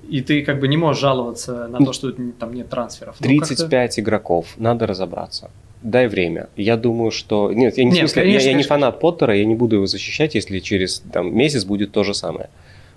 и 0.07 0.21
ты 0.21 0.43
как 0.43 0.61
бы 0.61 0.69
не 0.69 0.77
можешь 0.77 1.01
жаловаться 1.01 1.67
на 1.69 1.79
то, 1.79 1.95
что 1.95 2.13
там 2.39 2.53
нет 2.53 2.69
трансферов. 2.69 3.17
Ну, 3.19 3.27
как-то- 3.39 3.55
35 3.55 4.01
игроков, 4.01 4.47
надо 4.59 4.87
разобраться. 4.87 5.51
Дай 5.83 6.07
время. 6.09 6.49
Я 6.57 6.77
думаю, 6.77 7.11
что... 7.11 7.51
Нет, 7.53 7.79
я, 7.79 7.85
не, 7.85 7.91
Нет, 7.91 7.99
смысле, 8.01 8.23
я- 8.23 8.27
конечно, 8.27 8.47
я, 8.47 8.53
не 8.53 8.55
конечно. 8.55 8.69
фанат 8.69 9.01
Поттера, 9.01 9.37
я 9.37 9.45
не 9.47 9.55
буду 9.55 9.77
его 9.77 9.87
защищать, 9.87 10.35
если 10.35 10.59
через 10.59 11.03
там, 11.13 11.35
месяц 11.35 11.65
будет 11.65 11.93
то 11.93 12.05
же 12.05 12.13
самое. 12.15 12.49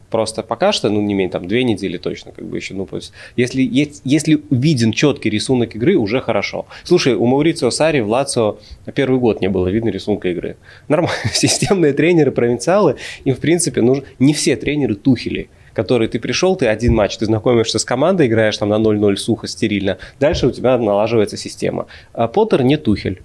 Просто 0.09 0.41
пока 0.41 0.71
что, 0.71 0.89
ну, 0.89 1.01
не 1.01 1.13
менее, 1.13 1.29
там, 1.31 1.47
две 1.47 1.63
недели 1.65 1.97
точно, 1.97 2.31
как 2.31 2.45
бы 2.45 2.55
еще, 2.55 2.73
ну, 2.73 2.85
то 2.85 2.95
есть, 2.95 3.11
если, 3.35 3.61
есть- 3.61 4.01
если 4.05 4.41
виден 4.49 4.93
четкий 4.93 5.29
рисунок 5.29 5.75
игры, 5.75 5.95
уже 5.97 6.21
хорошо. 6.21 6.65
Слушай, 6.83 7.15
у 7.15 7.25
Маурицио 7.25 7.71
Сари 7.71 7.99
в 7.99 8.09
Лацио 8.09 8.57
первый 8.95 9.19
год 9.19 9.41
не 9.41 9.49
было 9.49 9.67
видно 9.67 9.89
рисунка 9.89 10.29
игры. 10.29 10.55
Нормально, 10.87 11.31
системные 11.33 11.91
тренеры, 11.91 12.31
провинциалы, 12.31 12.95
им, 13.25 13.35
в 13.35 13.39
принципе, 13.39 13.81
нужно... 13.81 14.05
Не 14.19 14.33
все 14.33 14.55
тренеры 14.55 14.95
тухели, 14.95 15.49
которые 15.73 16.07
ты 16.07 16.19
пришел, 16.19 16.55
ты 16.55 16.67
один 16.67 16.95
матч, 16.95 17.17
ты 17.17 17.25
знакомишься 17.25 17.77
с 17.77 17.83
командой, 17.85 18.27
играешь 18.27 18.57
там 18.57 18.69
на 18.69 18.75
0-0 18.75 19.15
сухо, 19.17 19.47
стерильно, 19.47 19.97
дальше 20.21 20.47
у 20.47 20.51
тебя 20.51 20.77
налаживается 20.77 21.35
система. 21.35 21.87
А 22.13 22.27
Поттер 22.29 22.63
не 22.63 22.77
тухель. 22.77 23.21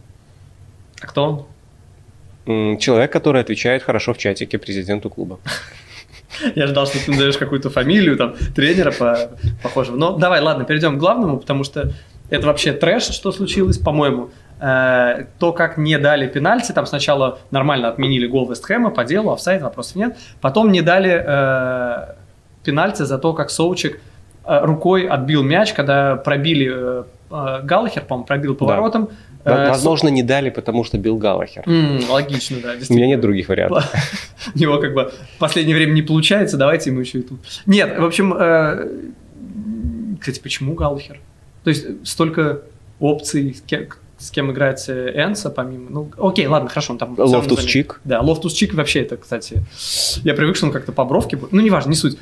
А 1.01 1.07
кто 1.07 1.47
он? 2.45 2.79
Человек, 2.79 3.13
который 3.13 3.41
отвечает 3.41 3.85
хорошо 3.85 4.15
в 4.15 4.19
чатике 4.19 4.59
президенту 4.59 5.11
клуба. 5.11 5.39
Я 6.55 6.67
ждал, 6.67 6.87
что 6.87 6.99
ты 7.05 7.11
назовешь 7.11 7.37
какую-то 7.39 7.71
фамилию, 7.71 8.17
там, 8.17 8.35
тренера 8.55 8.91
по, 8.93 9.31
похожего. 9.63 9.97
Но 9.97 10.13
давай, 10.17 10.41
ладно, 10.41 10.65
перейдем 10.65 10.97
к 10.97 11.01
главному, 11.01 11.39
потому 11.39 11.65
что 11.65 11.93
это 12.31 12.47
вообще 12.47 12.73
трэш, 12.73 13.05
что 13.05 13.33
случилось, 13.33 13.79
по-моему. 13.79 14.31
Э, 14.61 15.27
то, 15.39 15.53
как 15.53 15.77
не 15.77 15.99
дали 15.99 16.27
пенальти, 16.29 16.73
там 16.73 16.87
сначала 16.87 17.39
нормально 17.51 17.89
отменили 17.89 18.27
гол 18.27 18.49
Вестхэма 18.49 18.91
по 18.91 19.05
делу, 19.05 19.33
офсайд, 19.33 19.61
вопросов 19.63 19.97
нет. 19.97 20.17
Потом 20.41 20.71
не 20.71 20.83
дали 20.83 21.11
э, 21.25 22.15
пенальти 22.65 23.03
за 23.03 23.19
то, 23.19 23.33
как 23.33 23.51
Соучик 23.51 24.01
э, 24.45 24.61
рукой 24.65 25.07
отбил 25.07 25.43
мяч, 25.43 25.73
когда 25.73 26.15
пробили 26.17 26.71
э, 26.73 27.05
э, 27.31 27.61
Галлахер, 27.65 28.03
по-моему, 28.05 28.27
пробил 28.27 28.55
по 28.55 28.65
воротам. 28.65 29.05
Во- 29.07 29.11
Э, 29.13 29.32
Возможно, 29.45 30.09
не 30.09 30.23
дали, 30.23 30.51
потому 30.51 30.85
что 30.85 30.99
бил 30.99 31.17
Галлахер. 31.17 31.65
логично, 32.09 32.59
да, 32.63 32.75
У 32.89 32.95
меня 32.95 33.07
нет 33.07 33.21
других 33.21 33.49
вариантов. 33.49 33.93
У 34.55 34.59
него 34.59 34.79
как 34.79 34.95
бы 34.95 35.13
в 35.37 35.39
последнее 35.39 35.77
время 35.77 35.93
не 35.93 36.03
получается, 36.03 36.57
давайте 36.57 36.91
ему 36.91 37.01
еще 37.01 37.19
и 37.19 37.23
тут. 37.23 37.41
Нет, 37.67 37.99
в 37.99 38.05
общем, 38.05 38.35
э, 38.39 38.89
кстати, 40.21 40.41
почему 40.41 40.75
Галлахер? 40.75 41.21
То 41.65 41.71
есть 41.71 41.87
столько 42.05 42.63
опций, 43.01 43.57
с 44.19 44.31
кем, 44.31 44.53
играть 44.53 44.89
э, 44.89 45.13
Энцо, 45.17 45.51
помимо... 45.51 45.91
Ну, 45.91 46.11
окей, 46.19 46.47
ладно, 46.47 46.69
хорошо, 46.69 46.93
он 46.93 46.99
там... 46.99 47.15
Лофтус. 47.19 47.65
Чик. 47.65 48.01
Да, 48.05 48.21
Лофтус 48.21 48.53
Чик 48.53 48.75
вообще 48.75 49.01
это, 49.01 49.17
кстати, 49.17 49.65
я 50.23 50.35
привык, 50.35 50.57
что 50.57 50.67
он 50.67 50.73
как-то 50.73 50.93
по 50.93 51.05
бровке. 51.05 51.39
Ну, 51.51 51.61
неважно, 51.61 51.91
не 51.91 51.97
суть. 51.97 52.19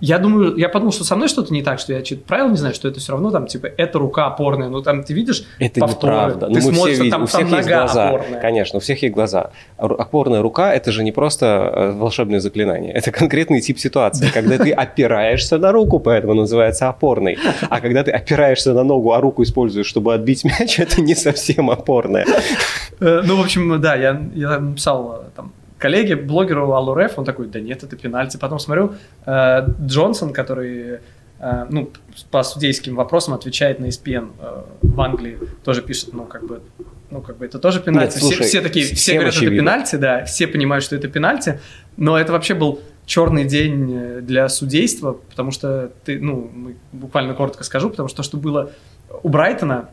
Я 0.00 0.18
думаю, 0.18 0.56
я 0.56 0.68
подумал, 0.68 0.92
что 0.92 1.02
со 1.02 1.16
мной 1.16 1.26
что-то 1.28 1.52
не 1.52 1.62
так, 1.62 1.80
что 1.80 1.92
я 1.92 2.04
что-то 2.04 2.22
правил 2.22 2.50
не 2.50 2.56
знаю, 2.56 2.72
что 2.74 2.86
это 2.86 3.00
все 3.00 3.12
равно 3.12 3.30
там, 3.32 3.46
типа, 3.48 3.66
это 3.66 3.98
рука 3.98 4.26
опорная. 4.26 4.68
Ну, 4.68 4.80
там 4.80 5.02
ты 5.02 5.12
видишь 5.12 5.42
Это 5.58 5.80
повторы, 5.80 6.12
неправда. 6.14 6.46
ты 6.46 6.52
Ну, 6.52 6.60
все 6.60 6.72
смотришь, 6.72 6.98
видим, 6.98 7.10
там, 7.10 7.22
у 7.22 7.26
всех 7.26 7.40
там 7.40 7.48
есть 7.56 7.68
нога 7.68 7.78
глаза. 7.80 8.08
опорная. 8.08 8.40
Конечно, 8.40 8.76
у 8.76 8.80
всех 8.80 9.02
есть 9.02 9.14
глаза. 9.14 9.50
Опорная 9.76 10.40
рука– 10.40 10.72
это 10.74 10.92
же 10.92 11.02
не 11.02 11.10
просто 11.10 11.46
э, 11.46 11.90
волшебное 11.92 12.38
заклинание. 12.40 12.92
Это 12.92 13.10
конкретный 13.10 13.60
тип 13.60 13.78
ситуации, 13.78 14.28
когда 14.32 14.56
ты 14.58 14.70
опираешься 14.70 15.58
на 15.58 15.72
руку, 15.72 15.98
поэтому 15.98 16.34
называется 16.34 16.88
опорной. 16.88 17.36
А 17.68 17.80
когда 17.80 18.04
ты 18.04 18.12
опираешься 18.12 18.74
на 18.74 18.84
ногу, 18.84 19.12
а 19.12 19.20
руку 19.20 19.42
используешь, 19.42 19.86
чтобы 19.86 20.14
отбить 20.14 20.44
мяч, 20.44 20.78
это 20.78 21.00
не 21.00 21.14
совсем 21.16 21.70
опорная. 21.70 22.24
Э, 23.00 23.22
Ну, 23.24 23.36
в 23.36 23.40
общем, 23.40 23.80
да, 23.80 23.96
я, 23.96 24.20
я 24.34 24.58
написал 24.60 25.22
э, 25.22 25.30
там 25.34 25.52
коллеге, 25.78 26.16
блогеру 26.16 26.72
Аллу 26.72 26.94
Реф, 26.94 27.18
он 27.18 27.24
такой, 27.24 27.46
да 27.46 27.60
нет, 27.60 27.82
это 27.82 27.96
пенальти. 27.96 28.36
Потом 28.36 28.58
смотрю, 28.58 28.94
э, 29.26 29.66
Джонсон, 29.86 30.32
который 30.32 30.98
э, 31.38 31.66
ну, 31.70 31.90
по 32.30 32.42
судейским 32.42 32.96
вопросам 32.96 33.34
отвечает 33.34 33.78
на 33.78 33.86
ESPN 33.86 34.30
э, 34.38 34.62
в 34.82 35.00
Англии, 35.00 35.38
тоже 35.64 35.82
пишет, 35.82 36.12
ну, 36.12 36.24
как 36.24 36.46
бы, 36.46 36.60
ну, 37.10 37.20
как 37.20 37.38
бы 37.38 37.46
это 37.46 37.58
тоже 37.58 37.80
пенальти. 37.80 38.14
Нет, 38.14 38.22
все, 38.22 38.26
слушай, 38.26 38.46
все 38.46 38.60
такие, 38.60 38.84
все 38.86 39.14
говорят, 39.14 39.34
это 39.34 39.38
очевидно. 39.38 39.58
пенальти, 39.58 39.96
да, 39.96 40.24
все 40.24 40.46
понимают, 40.46 40.84
что 40.84 40.96
это 40.96 41.08
пенальти, 41.08 41.60
но 41.96 42.18
это 42.18 42.32
вообще 42.32 42.54
был 42.54 42.80
черный 43.06 43.44
день 43.44 43.94
э, 43.94 44.20
для 44.20 44.48
судейства, 44.48 45.12
потому 45.12 45.50
что 45.50 45.90
ты, 46.04 46.20
ну, 46.20 46.50
буквально 46.92 47.34
коротко 47.34 47.64
скажу, 47.64 47.90
потому 47.90 48.08
что 48.08 48.18
то, 48.18 48.22
что 48.22 48.36
было 48.36 48.72
у 49.22 49.28
Брайтона, 49.28 49.88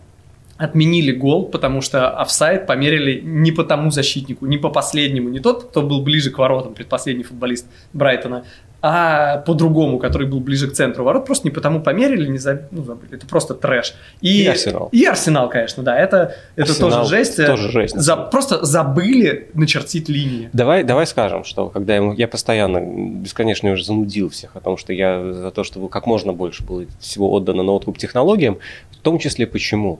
отменили 0.57 1.11
гол, 1.11 1.45
потому 1.49 1.81
что 1.81 2.09
офсайд 2.09 2.65
померили 2.65 3.19
не 3.21 3.51
по 3.51 3.63
тому 3.63 3.91
защитнику, 3.91 4.45
не 4.45 4.57
по 4.57 4.69
последнему, 4.69 5.29
не 5.29 5.39
тот, 5.39 5.65
кто 5.65 5.81
был 5.81 6.01
ближе 6.01 6.31
к 6.31 6.37
воротам, 6.37 6.73
предпоследний 6.73 7.23
футболист 7.25 7.67
Брайтона, 7.93 8.45
а 8.81 9.37
по 9.39 9.53
другому, 9.55 9.97
который 9.97 10.27
был 10.27 10.39
ближе 10.39 10.69
к 10.69 10.73
центру 10.73 11.03
ворот, 11.03 11.25
просто 11.25 11.47
не 11.47 11.51
потому 11.51 11.81
померили, 11.81 12.27
не 12.29 12.37
заб- 12.37 12.67
ну, 12.71 12.83
забыли. 12.83 13.15
Это 13.15 13.25
просто 13.25 13.55
трэш. 13.55 13.95
И, 14.21 14.43
И 14.43 14.47
Арсенал. 14.47 14.89
И 14.91 15.03
Арсенал, 15.05 15.49
конечно, 15.49 15.81
да. 15.81 15.97
Это, 15.97 16.35
это 16.55 16.69
Арсенал 16.71 16.91
тоже 16.91 17.09
жесть. 17.09 17.37
тоже 17.45 17.71
жесть. 17.71 17.95
За- 17.99 18.15
просто 18.15 18.63
забыли 18.63 19.49
начертить 19.55 20.07
линии. 20.07 20.49
Давай, 20.53 20.83
давай 20.83 21.07
скажем, 21.07 21.43
что 21.45 21.69
когда 21.69 21.95
ему, 21.95 22.13
я 22.13 22.27
постоянно, 22.27 22.79
бесконечно 22.79 23.71
уже 23.71 23.83
занудил 23.83 24.29
всех 24.29 24.55
о 24.55 24.59
том, 24.59 24.77
что 24.77 24.93
я 24.93 25.33
за 25.33 25.49
то, 25.51 25.63
чтобы 25.63 25.89
как 25.89 26.05
можно 26.05 26.31
больше 26.31 26.63
было 26.63 26.85
всего 26.99 27.31
отдано 27.31 27.63
на 27.63 27.71
откуп 27.71 27.97
технологиям, 27.97 28.59
в 28.91 28.97
том 28.97 29.17
числе 29.17 29.47
почему? 29.47 29.99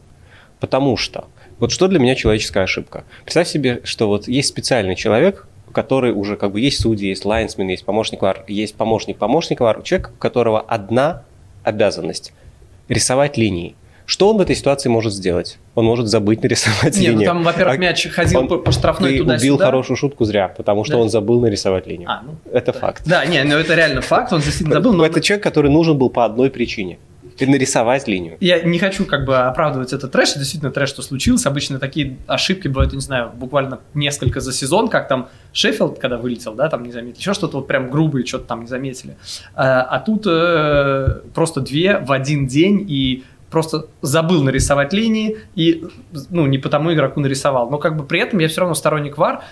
Потому 0.65 0.97
что, 0.97 1.25
вот 1.59 1.71
что 1.71 1.87
для 1.87 1.99
меня 1.99 2.15
человеческая 2.15 2.63
ошибка? 2.63 3.03
Представь 3.23 3.47
себе, 3.47 3.81
что 3.83 4.07
вот 4.07 4.27
есть 4.27 4.49
специальный 4.49 4.95
человек, 4.95 5.45
который 5.71 6.11
уже 6.11 6.37
как 6.37 6.53
бы 6.53 6.59
есть 6.59 6.81
судьи, 6.81 7.07
есть 7.07 7.23
лайнсмен, 7.23 7.67
есть 7.67 7.85
помощник 7.85 8.23
ВАР, 8.23 8.45
есть 8.47 8.73
помощник 8.73 9.17
помощник 9.17 9.59
ВАР, 9.59 9.83
человек, 9.83 10.09
у 10.15 10.17
которого 10.17 10.59
одна 10.59 11.21
обязанность– 11.63 12.33
рисовать 12.89 13.37
линии. 13.37 13.75
Что 14.07 14.29
он 14.31 14.37
в 14.37 14.41
этой 14.41 14.55
ситуации 14.55 14.89
может 14.89 15.13
сделать? 15.13 15.59
Он 15.75 15.85
может 15.85 16.07
забыть 16.07 16.41
нарисовать 16.41 16.97
Не, 16.97 17.07
ну 17.09 17.11
линию. 17.13 17.27
там, 17.27 17.43
во-первых, 17.43 17.75
А 17.75 17.77
мяч 17.77 18.07
ходил 18.07 18.39
он- 18.39 18.47
по, 18.47 18.57
по 18.57 18.71
штрафной 18.71 19.11
Ты 19.13 19.17
туда-сюда. 19.19 19.53
убил 19.53 19.57
хорошую 19.63 19.97
шутку 19.97 20.25
зря, 20.25 20.47
потому 20.57 20.83
что 20.83 20.93
Да. 20.95 20.99
он 21.03 21.09
забыл 21.11 21.39
нарисовать 21.41 21.85
линию. 21.85 22.09
А, 22.09 22.23
ну, 22.25 22.35
Это 22.51 22.73
факт. 22.73 23.03
да, 23.05 23.23
не, 23.25 23.43
ну 23.43 23.55
это 23.55 23.75
реально 23.75 24.01
факт, 24.01 24.33
он 24.33 24.41
действительно 24.41 24.73
забыл, 24.75 24.93
но 24.93 25.05
Это 25.05 25.21
человек, 25.21 25.43
который 25.43 25.69
нужен 25.69 25.95
был 25.95 26.09
по 26.09 26.25
одной 26.25 26.49
причине. 26.49 26.97
И 27.37 27.45
нарисовать 27.45 28.07
линию. 28.07 28.37
Я 28.39 28.61
не 28.61 28.79
хочу 28.79 29.05
как 29.05 29.25
бы 29.25 29.37
оправдывать 29.37 29.91
этот 29.91 30.11
трэш, 30.11 30.31
это 30.31 30.39
действительно 30.39 30.71
трэш, 30.71 30.89
что 30.89 31.01
случилось. 31.01 31.45
Обычно 31.45 31.79
такие 31.79 32.17
ошибки 32.27 32.67
бывают, 32.67 32.93
не 32.93 33.01
знаю, 33.01 33.31
буквально 33.35 33.79
несколько 33.93 34.39
за 34.39 34.53
сезон, 34.53 34.87
как 34.87 35.07
там 35.07 35.29
Шеффилд, 35.51 35.99
когда 35.99 36.17
вылетел, 36.17 36.53
да, 36.53 36.69
там 36.69 36.83
не 36.83 36.91
заметили, 36.91 37.19
еще 37.19 37.33
что-то 37.33 37.57
вот 37.57 37.67
прям 37.67 37.89
грубые, 37.89 38.25
что-то 38.25 38.45
там 38.45 38.61
не 38.61 38.67
заметили. 38.67 39.17
А, 39.53 39.81
а 39.81 39.99
тут 39.99 40.25
э, 40.27 41.21
просто 41.33 41.61
две 41.61 41.99
в 41.99 42.11
один 42.11 42.47
день 42.47 42.85
и 42.87 43.23
просто 43.49 43.87
забыл 44.01 44.43
нарисовать 44.43 44.91
линии 44.91 45.37
и, 45.55 45.85
ну, 46.29 46.45
не 46.45 46.57
потому 46.57 46.93
игроку 46.93 47.19
нарисовал. 47.19 47.69
Но 47.69 47.77
как 47.77 47.95
бы 47.95 48.03
при 48.03 48.19
этом 48.19 48.39
я 48.39 48.47
все 48.47 48.61
равно 48.61 48.75
сторонник 48.75 49.17
ВАР, 49.17 49.43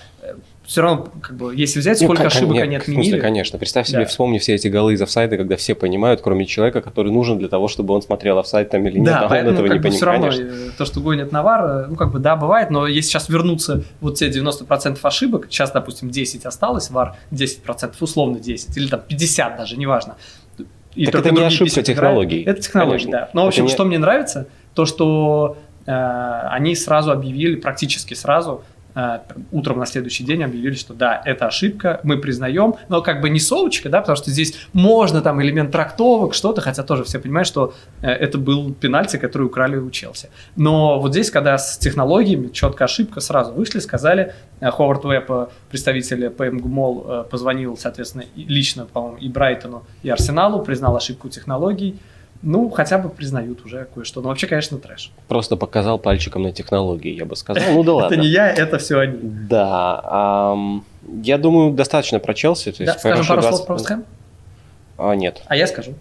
все 0.74 0.82
равно, 0.82 1.08
как 1.22 1.38
бы, 1.38 1.56
если 1.56 1.80
взять, 1.80 2.02
Ну, 2.02 2.08
сколько 2.08 2.24
ошибок 2.26 2.56
нет, 2.56 2.64
они 2.64 2.78
В 2.80 2.84
смысле, 2.84 3.02
отменили. 3.02 3.20
конечно. 3.20 3.60
Представь 3.60 3.88
себе, 3.88 4.00
Да. 4.00 4.06
вспомни 4.06 4.40
все 4.40 4.56
эти 4.56 4.68
голы 4.70 4.94
из 4.94 5.02
офсайда, 5.04 5.38
когда 5.38 5.56
все 5.56 5.76
понимают, 5.76 6.22
кроме 6.22 6.48
человека, 6.48 6.82
который 6.82 7.12
нужен 7.12 7.38
для 7.38 7.48
того, 7.48 7.68
чтобы 7.68 7.94
он 7.94 8.02
смотрел 8.02 8.40
офсайд 8.40 8.72
там 8.72 8.84
или 8.88 8.98
нет, 8.98 9.06
Да, 9.06 9.20
а 9.20 9.24
он 9.26 9.30
поэтому 9.30 9.54
этого 9.54 9.68
как 9.68 9.76
не 9.78 9.80
бы 9.84 9.90
все 9.92 10.00
понимает. 10.08 10.24
равно 10.34 10.44
конечно. 10.48 10.70
э, 10.72 10.72
то, 10.76 10.86
что 10.86 11.00
гонят 11.00 11.32
на 11.32 11.44
ВАР, 11.44 11.66
э, 11.66 11.86
ну 11.90 11.96
как 11.96 12.12
бы 12.12 12.18
да, 12.18 12.36
бывает, 12.36 12.72
но 12.72 12.88
если 12.88 13.08
сейчас 13.12 13.30
вернуться 13.30 13.84
вот 14.02 14.16
те 14.16 14.30
90% 14.30 14.98
ошибок, 15.04 15.46
сейчас, 15.52 15.72
допустим, 15.72 16.10
10 16.10 16.44
осталось, 16.48 16.90
ВАР 16.90 17.18
10%, 17.32 17.94
условно 18.02 18.40
10, 18.40 18.76
или 18.76 18.88
там 18.88 19.02
50 19.08 19.56
даже, 19.58 19.78
неважно. 19.78 20.16
И 20.96 21.06
Так 21.06 21.16
это 21.22 21.30
не 21.32 21.42
ошибка 21.42 21.66
50 21.66 21.84
играют. 21.84 21.86
технологий. 21.86 22.44
Это 22.44 22.62
технология, 22.62 22.92
Конечно. 23.06 23.12
да. 23.12 23.30
Но, 23.34 23.42
в 23.42 23.44
Это 23.44 23.48
общем, 23.50 23.66
не- 23.66 23.70
что 23.70 23.86
мне 23.86 24.00
нравится, 24.00 24.48
то, 24.74 24.86
что 24.86 25.58
э, 25.86 25.92
они 25.92 26.76
сразу 26.76 27.12
объявили, 27.12 27.56
практически 27.58 28.14
сразу, 28.16 28.64
утром 29.52 29.80
на 29.80 29.86
следующий 29.86 30.24
день 30.24 30.44
объявили, 30.44 30.76
что 30.76 30.94
да, 30.94 31.22
это 31.26 31.48
ошибка, 31.48 32.00
мы 32.04 32.18
признаем, 32.18 32.76
но 32.90 33.02
как 33.02 33.22
бы 33.22 33.30
не 33.30 33.40
совочка, 33.40 33.90
да, 33.90 34.02
потому 34.02 34.16
что 34.16 34.30
здесь 34.30 34.68
можно 34.74 35.22
там 35.22 35.42
элемент 35.42 35.72
трактовок, 35.72 36.34
что-то, 36.34 36.62
хотя 36.62 36.84
тоже 36.84 37.04
все 37.04 37.20
понимают, 37.20 37.48
что 37.48 37.74
э, 38.02 38.10
это 38.10 38.38
был 38.38 38.74
пенальти, 38.74 39.18
который 39.18 39.44
украли 39.44 39.78
у 39.78 39.90
Челси. 39.90 40.30
Но 40.56 41.00
вот 41.00 41.12
здесь, 41.12 41.32
когда 41.32 41.58
с 41.58 41.78
технологиями 41.78 42.50
четко 42.50 42.86
ошибка, 42.86 43.20
сразу 43.20 43.54
вышли, 43.54 43.80
сказали, 43.80 44.34
э, 44.60 44.70
Ховард 44.70 45.06
э, 45.06 45.48
представитель 45.70 46.30
ПМ 46.30 46.58
ГМОЛ, 46.58 47.06
э, 47.08 47.24
позвонил, 47.30 47.78
соответственно, 47.78 48.26
лично, 48.36 48.86
по-моему, 48.86 49.18
и 49.18 49.30
Брайтону, 49.30 49.86
и 50.04 50.10
Арсеналу, 50.10 50.64
признал 50.64 50.96
ошибку 50.96 51.30
технологий, 51.30 52.00
ну, 52.44 52.70
хотя 52.70 52.98
бы 52.98 53.10
признают 53.10 53.66
уже 53.66 53.88
кое-что. 53.94 54.22
Но 54.22 54.28
вообще, 54.28 54.48
конечно, 54.48 54.78
трэш. 54.78 55.12
Просто 55.30 55.56
показал 55.56 55.98
пальчиком 55.98 56.44
на 56.44 56.52
технологии, 56.52 57.12
я 57.12 57.26
бы 57.26 57.36
сказал. 57.36 57.64
Ну 57.74 57.84
да 57.84 57.94
ладно. 57.96 58.14
Это 58.14 58.22
не 58.22 58.28
я, 58.28 58.50
это 58.50 58.78
все 58.78 59.00
они. 59.00 59.18
Да. 59.22 60.56
я 61.24 61.38
думаю, 61.38 61.72
достаточно 61.72 62.20
про 62.20 62.34
Челси. 62.34 62.76
Да, 62.80 62.94
скажем 63.00 63.26
пару 63.26 63.42
20 63.42 63.56
слов 63.58 63.68
про 63.68 63.76
Вестхэм? 63.76 64.06
А, 64.98 65.16
нет. 65.16 65.42
А 65.48 65.56
я 65.56 65.68
скажу. 65.68 65.94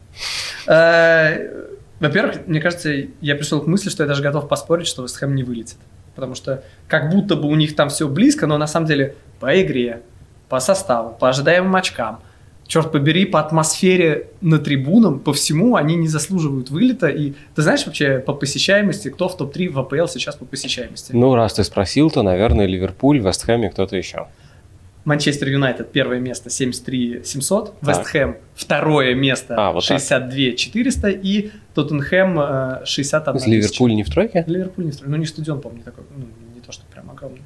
Э, 0.67 1.67
Во-первых, 2.01 2.47
мне 2.47 2.61
кажется, 2.61 2.91
я 3.21 3.37
пришел 3.37 3.61
к 3.61 3.67
мысли, 3.67 3.89
что 3.89 4.03
я 4.03 4.09
даже 4.09 4.23
готов 4.23 4.49
поспорить, 4.49 4.89
что 4.89 5.03
Вестхэм 5.05 5.35
не 5.35 5.45
вылетит. 5.45 5.79
Потому 6.15 6.35
что 6.35 6.63
как 6.89 7.11
будто 7.11 7.37
бы 7.37 7.49
у 7.49 7.55
них 7.55 7.77
там 7.77 7.89
все 7.89 8.09
близко, 8.09 8.47
но 8.47 8.59
на 8.59 8.67
самом 8.67 8.87
деле 8.87 9.15
по 9.41 9.61
игре, 9.63 10.03
по 10.49 10.61
составу, 10.61 11.17
по 11.19 11.29
ожидаемым 11.29 11.75
очкам, 11.75 12.21
черт 12.73 12.91
побери, 12.91 13.27
по 13.27 13.39
атмосфере 13.39 14.29
на 14.41 14.59
трибунам, 14.59 15.21
по 15.21 15.35
всему 15.35 15.77
они 15.77 15.95
не 15.95 16.09
заслуживают 16.09 16.71
вылета. 16.71 17.09
И 17.09 17.35
ты 17.55 17.61
знаешь 17.61 17.85
вообще 17.85 18.19
по 18.19 18.33
посещаемости, 18.33 19.09
кто 19.09 19.29
в 19.29 19.37
топ-3 19.37 19.69
в 19.69 19.79
АПЛ 19.79 20.07
сейчас 20.07 20.37
по 20.37 20.47
посещаемости? 20.47 21.13
Ну, 21.13 21.35
раз 21.35 21.53
ты 21.53 21.65
спросил, 21.65 22.11
то, 22.11 22.23
наверное, 22.23 22.65
Ливерпуль, 22.65 23.19
Вестхэм 23.19 23.65
и 23.65 23.69
кто-то 23.69 23.95
еще. 23.95 24.27
Манчестер 25.05 25.49
Юнайтед 25.49 25.93
первое 25.93 26.19
место 26.19 26.49
73 26.49 27.25
700, 27.25 27.79
Так. 27.81 27.89
Вест 27.89 28.07
Хэм 28.07 28.37
второе 28.55 29.15
место 29.17 29.55
А, 29.59 29.73
вот 29.73 29.87
так. 29.87 29.99
62 29.99 30.57
400 30.57 31.09
и 31.11 31.51
Тоттенхэм 31.75 32.41
э, 32.41 32.83
61 32.87 33.35
тысяча. 33.35 33.51
Ливерпуль 33.51 33.95
не 33.95 34.03
в 34.03 34.09
тройке? 34.09 34.45
Ливерпуль 34.47 34.87
не 34.87 34.93
строит. 34.93 35.11
Ну, 35.11 35.17
не 35.19 35.27
стадион, 35.27 35.61
не 35.75 35.83
такой, 35.83 36.05
ну, 36.17 36.25
не 36.55 36.61
то, 36.61 36.73
что 36.73 36.85
прям 36.91 37.11
огромный. 37.11 37.43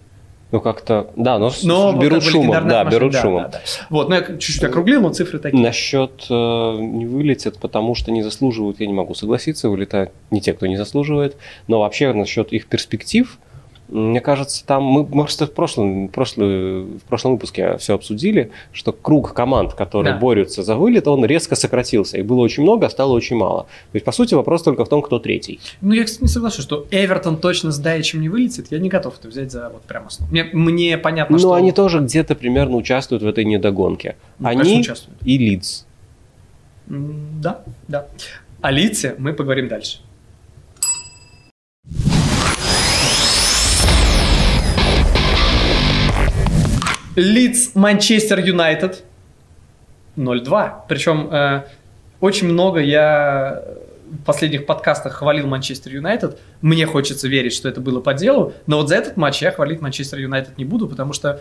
Ну, 0.53 0.61
как-то... 0.61 1.11
Да, 1.17 1.39
но, 1.39 1.51
Но 1.65 1.93
берут 1.93 2.21
как 2.21 2.27
бы 2.27 2.31
шумом. 2.31 2.69
Да, 2.69 2.85
машина, 2.85 2.91
берут 2.91 3.13
да, 3.13 3.23
шумом. 3.23 3.43
да, 3.43 3.49
да. 3.49 3.61
Вот, 3.91 4.09
ну 4.09 4.15
я 4.15 4.23
чуть-чуть 4.23 4.63
округлил, 4.63 5.03
но 5.03 5.13
цифры 5.13 5.41
такие. 5.41 5.61
Насчет 5.61 6.27
э, 6.31 6.35
не 6.79 7.05
вылетят, 7.05 7.59
потому 7.59 7.97
что 7.97 8.13
не 8.13 8.23
заслуживают, 8.23 8.79
я 8.79 8.87
не 8.87 8.93
могу 8.93 9.15
согласиться, 9.15 9.69
вылетают 9.69 10.13
не 10.31 10.41
те, 10.41 10.53
кто 10.53 10.67
не 10.67 10.77
заслуживает. 10.77 11.37
Но 11.67 11.81
вообще 11.81 12.13
насчет 12.13 12.53
их 12.53 12.67
перспектив, 12.67 13.39
мне 13.89 14.21
кажется, 14.21 14.65
там 14.67 14.83
мы 14.83 15.05
просто 15.05 15.47
в 15.47 15.53
прошлом, 15.53 16.09
прошлый, 16.09 16.83
в 16.83 17.03
прошлом 17.09 17.33
выпуске 17.33 17.77
все 17.79 17.95
обсудили, 17.95 18.51
что 18.73 18.93
круг 18.93 19.33
команд, 19.33 19.75
которые 19.75 20.15
Да. 20.15 20.21
борются 20.21 20.63
за 20.63 20.77
вылет, 20.77 21.07
он 21.07 21.25
резко 21.25 21.55
сократился. 21.55 22.19
Их 22.19 22.27
было 22.27 22.41
очень 22.41 22.63
много, 22.63 22.87
а 22.87 22.91
стало 22.91 23.13
очень 23.13 23.37
мало. 23.37 23.63
То 23.93 23.97
есть, 23.97 24.05
по 24.05 24.13
сути, 24.13 24.35
вопрос 24.35 24.63
только 24.63 24.85
в 24.85 24.89
том, 24.89 25.03
кто 25.03 25.19
третий. 25.19 25.61
Ну, 25.81 25.93
я, 25.93 26.05
кстати, 26.05 26.23
не 26.23 26.29
соглашусь, 26.29 26.65
что 26.65 26.87
Эвертон 26.91 27.37
точно 27.39 27.71
с 27.71 27.79
Даичем 27.79 28.21
не 28.21 28.29
вылетит. 28.29 28.67
Я 28.71 28.79
не 28.79 28.89
готов 28.89 29.19
это 29.19 29.29
взять 29.29 29.53
за 29.53 29.69
вот 29.71 29.83
прямо 29.83 30.07
основу. 30.07 30.31
Мне, 30.33 30.45
мне 30.53 30.99
понятно, 30.99 31.35
Но 31.35 31.39
что... 31.39 31.53
они 31.55 31.73
тоже 31.73 32.01
где-то 32.01 32.35
примерно 32.35 32.77
участвуют 32.77 33.23
в 33.23 33.27
этой 33.27 33.45
недогонке. 33.45 34.17
Ну, 34.39 34.49
они 34.49 34.85
и 35.25 35.39
Лидс. 35.39 35.85
Да, 36.89 37.63
да. 37.89 38.07
О 38.61 38.71
Лидсе 38.71 39.15
мы 39.19 39.33
поговорим 39.33 39.69
дальше. 39.69 39.99
Лидс 47.17 47.75
Манчестер 47.75 48.39
Юнайтед 48.41 49.03
0-2. 50.17 50.73
Причем 50.87 51.29
э, 51.33 51.65
очень 52.21 52.49
много 52.49 52.81
я 52.81 53.63
в 54.11 54.25
последних 54.25 54.67
подкастах 54.67 55.15
хвалил 55.15 55.47
Манчестер 55.47 55.93
Юнайтед. 55.95 56.39
Мне 56.61 56.87
хочется 56.87 57.27
верить, 57.27 57.55
что 57.55 57.69
это 57.69 57.81
было 57.81 58.01
по 58.01 58.15
делу, 58.15 58.53
но 58.67 58.77
вот 58.77 58.89
за 58.89 58.97
этот 58.97 59.17
матч 59.17 59.43
я 59.43 59.51
хвалить 59.51 59.81
Манчестер 59.81 60.19
Юнайтед 60.19 60.59
не 60.59 60.65
буду, 60.65 60.87
потому 60.89 61.13
что 61.13 61.41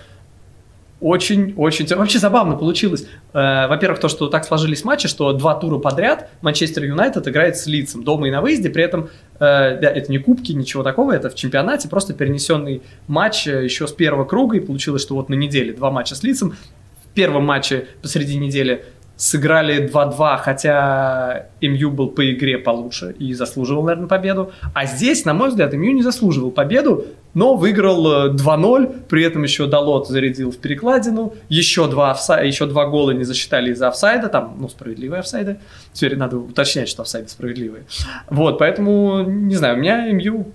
очень-очень... 1.02 1.88
Вообще 1.96 2.20
забавно 2.20 2.56
получилось. 2.56 3.06
Э, 3.34 3.68
во-первых, 3.68 4.00
то, 4.00 4.08
что 4.08 4.28
так 4.28 4.46
сложились 4.46 4.84
матчи, 4.84 5.08
что 5.08 5.34
два 5.34 5.56
тура 5.56 5.78
подряд 5.78 6.30
Манчестер 6.42 6.84
Юнайтед 6.86 7.28
играет 7.28 7.58
с 7.58 7.68
Лицем 7.68 8.04
дома 8.04 8.28
и 8.28 8.32
на 8.32 8.42
выезде, 8.42 8.70
при 8.70 8.84
этом 8.84 9.10
э, 9.36 9.40
да, 9.40 9.90
это 9.90 10.12
не 10.12 10.20
кубки, 10.20 10.54
ничего 10.54 10.84
такого, 10.84 11.12
это 11.12 11.30
в 11.30 11.36
чемпионате, 11.36 11.90
просто 11.90 12.14
перенесенный 12.14 12.82
матч 13.08 13.48
э, 13.48 13.64
еще 13.64 13.88
с 13.88 13.92
первого 13.92 14.25
круга, 14.25 14.58
и 14.58 14.60
получилось, 14.60 15.02
что 15.02 15.16
вот 15.16 15.30
на 15.30 15.36
неделе 15.36 15.74
два 15.74 15.92
матча 15.92 16.16
с 16.16 16.24
Лицем. 16.24 16.56
В 17.04 17.16
первом 17.16 17.46
матче 17.46 17.88
посреди 18.02 18.38
недели 18.38 18.86
сыграли 19.17 19.89
2-2, 19.89 20.38
хотя 20.38 21.48
МЮ 21.62 21.91
был 21.91 22.10
по 22.10 22.31
игре 22.31 22.57
получше 22.57 23.15
и 23.17 23.34
заслуживал, 23.34 23.84
наверное, 23.84 24.07
победу. 24.07 24.51
А 24.74 24.86
здесь, 24.86 25.25
на 25.25 25.34
мой 25.34 25.50
взгляд, 25.50 25.74
МЮ 25.74 25.93
не 25.93 26.01
заслуживал 26.01 26.51
победу, 26.51 27.05
но 27.34 27.55
выиграл 27.55 28.34
2-0, 28.34 28.84
э, 28.84 29.00
при 29.10 29.24
этом 29.24 29.43
еще 29.43 29.67
Далот 29.67 30.07
зарядил 30.07 30.51
в 30.51 30.57
перекладину, 30.57 31.34
еще 31.50 31.88
два, 31.89 32.12
офса... 32.12 32.36
еще 32.41 32.65
два 32.65 32.88
гола 32.88 33.12
не 33.12 33.24
засчитали 33.24 33.72
из-за 33.72 33.88
офсайда, 33.88 34.27
там, 34.27 34.55
ну, 34.60 34.69
справедливые 34.69 35.19
офсайды, 35.19 35.57
теперь 35.93 36.17
надо 36.17 36.38
уточнять, 36.38 36.89
что 36.89 37.03
офсайды 37.03 37.29
справедливые. 37.29 37.86
Вот, 38.29 38.57
поэтому, 38.57 39.24
не 39.24 39.55
знаю, 39.55 39.75
у 39.75 39.79
меня 39.79 40.12
МЮ 40.12 40.48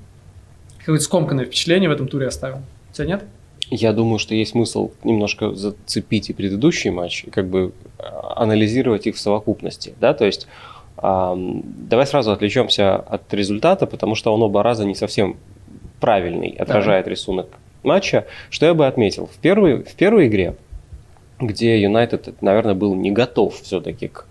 какое-то 0.78 1.04
скомканное 1.04 1.44
впечатление 1.44 1.88
в 1.88 1.92
этом 1.92 2.08
туре 2.08 2.26
оставил. 2.26 2.62
У 2.90 2.94
тебя 2.94 3.06
нет? 3.06 3.24
Я 3.70 3.92
думаю, 3.92 4.18
что 4.18 4.34
есть 4.34 4.52
смысл 4.52 4.90
немножко 5.04 5.54
зацепить 5.54 6.28
и 6.28 6.32
предыдущий 6.32 6.90
матч, 6.90 7.24
и 7.24 7.30
как 7.30 7.48
бы 7.48 7.72
а, 7.98 8.42
анализировать 8.42 9.06
их 9.06 9.14
в 9.14 9.20
совокупности. 9.20 9.94
Да? 10.00 10.12
То 10.12 10.26
есть 10.26 10.48
э, 10.98 11.60
давай 11.88 12.06
сразу 12.06 12.32
отвлечемся 12.32 12.96
от 12.96 13.32
результата, 13.32 13.86
потому 13.86 14.16
что 14.16 14.34
он 14.34 14.42
оба 14.42 14.64
раза 14.64 14.84
не 14.84 14.96
совсем 14.96 15.36
правильный, 16.00 16.50
отражает 16.50 17.04
да. 17.04 17.10
рисунок 17.12 17.46
матча. 17.84 18.26
Что 18.50 18.66
я 18.66 18.74
бы 18.74 18.86
отметил? 18.86 19.26
В 19.26 19.38
первой, 19.38 19.84
в 19.84 19.94
первой 19.94 20.26
игре, 20.26 20.56
где 21.38 21.80
Юнайтед, 21.80 22.42
наверное, 22.42 22.74
был 22.74 22.94
не 22.96 23.12
готов 23.12 23.60
все-таки 23.60 24.08
к 24.08 24.26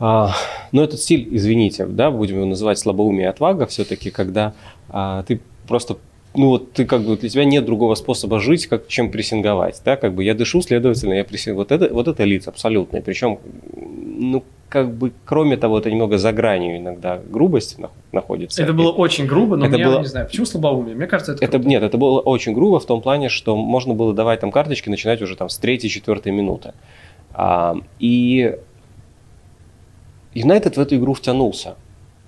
а, 0.00 0.32
но 0.72 0.82
этот 0.82 1.00
стиль, 1.00 1.28
извините, 1.30 1.86
да, 1.86 2.10
будем 2.10 2.36
его 2.36 2.46
называть 2.46 2.78
слабоумие 2.78 3.26
и 3.26 3.28
отвага, 3.28 3.66
все-таки, 3.66 4.10
когда 4.10 4.52
а, 4.88 5.22
ты 5.22 5.40
просто 5.68 5.98
ну 6.34 6.48
вот 6.48 6.72
ты 6.72 6.84
как 6.84 7.02
бы 7.02 7.16
для 7.16 7.28
тебя 7.28 7.44
нет 7.44 7.64
другого 7.64 7.94
способа 7.94 8.40
жить, 8.40 8.66
как, 8.66 8.88
чем 8.88 9.10
прессинговать, 9.10 9.80
да, 9.84 9.96
как 9.96 10.14
бы 10.14 10.24
я 10.24 10.34
дышу, 10.34 10.62
следовательно, 10.62 11.14
я 11.14 11.24
прессинг. 11.24 11.56
Вот 11.56 11.72
это, 11.72 11.92
вот 11.92 12.08
это 12.08 12.24
лиц 12.24 12.48
абсолютно, 12.48 13.00
причем, 13.00 13.38
ну, 13.76 14.42
как 14.68 14.92
бы, 14.92 15.12
кроме 15.24 15.56
того, 15.56 15.78
это 15.78 15.90
немного 15.90 16.18
за 16.18 16.32
гранью 16.32 16.76
иногда 16.78 17.20
грубости 17.30 17.76
находится. 18.10 18.62
Это 18.62 18.72
было 18.72 18.90
очень 18.90 19.26
грубо, 19.26 19.56
но 19.56 19.66
это 19.66 19.76
мне, 19.76 19.84
было... 19.86 20.00
не 20.00 20.06
знаю, 20.06 20.26
почему 20.26 20.46
слабоумие? 20.46 20.96
Мне 20.96 21.06
кажется, 21.06 21.32
это, 21.32 21.44
это 21.44 21.58
Нет, 21.58 21.82
это 21.82 21.96
было 21.96 22.20
очень 22.20 22.54
грубо 22.54 22.80
в 22.80 22.86
том 22.86 23.00
плане, 23.00 23.28
что 23.28 23.56
можно 23.56 23.94
было 23.94 24.12
давать 24.12 24.40
там 24.40 24.50
карточки, 24.50 24.88
начинать 24.88 25.22
уже 25.22 25.36
там 25.36 25.48
с 25.48 25.58
третьей, 25.58 25.90
четвертой 25.90 26.32
минуты. 26.32 26.72
А, 27.32 27.76
и 28.00 28.56
Юнайтед 30.34 30.76
в 30.76 30.80
эту 30.80 30.96
игру 30.96 31.14
втянулся. 31.14 31.76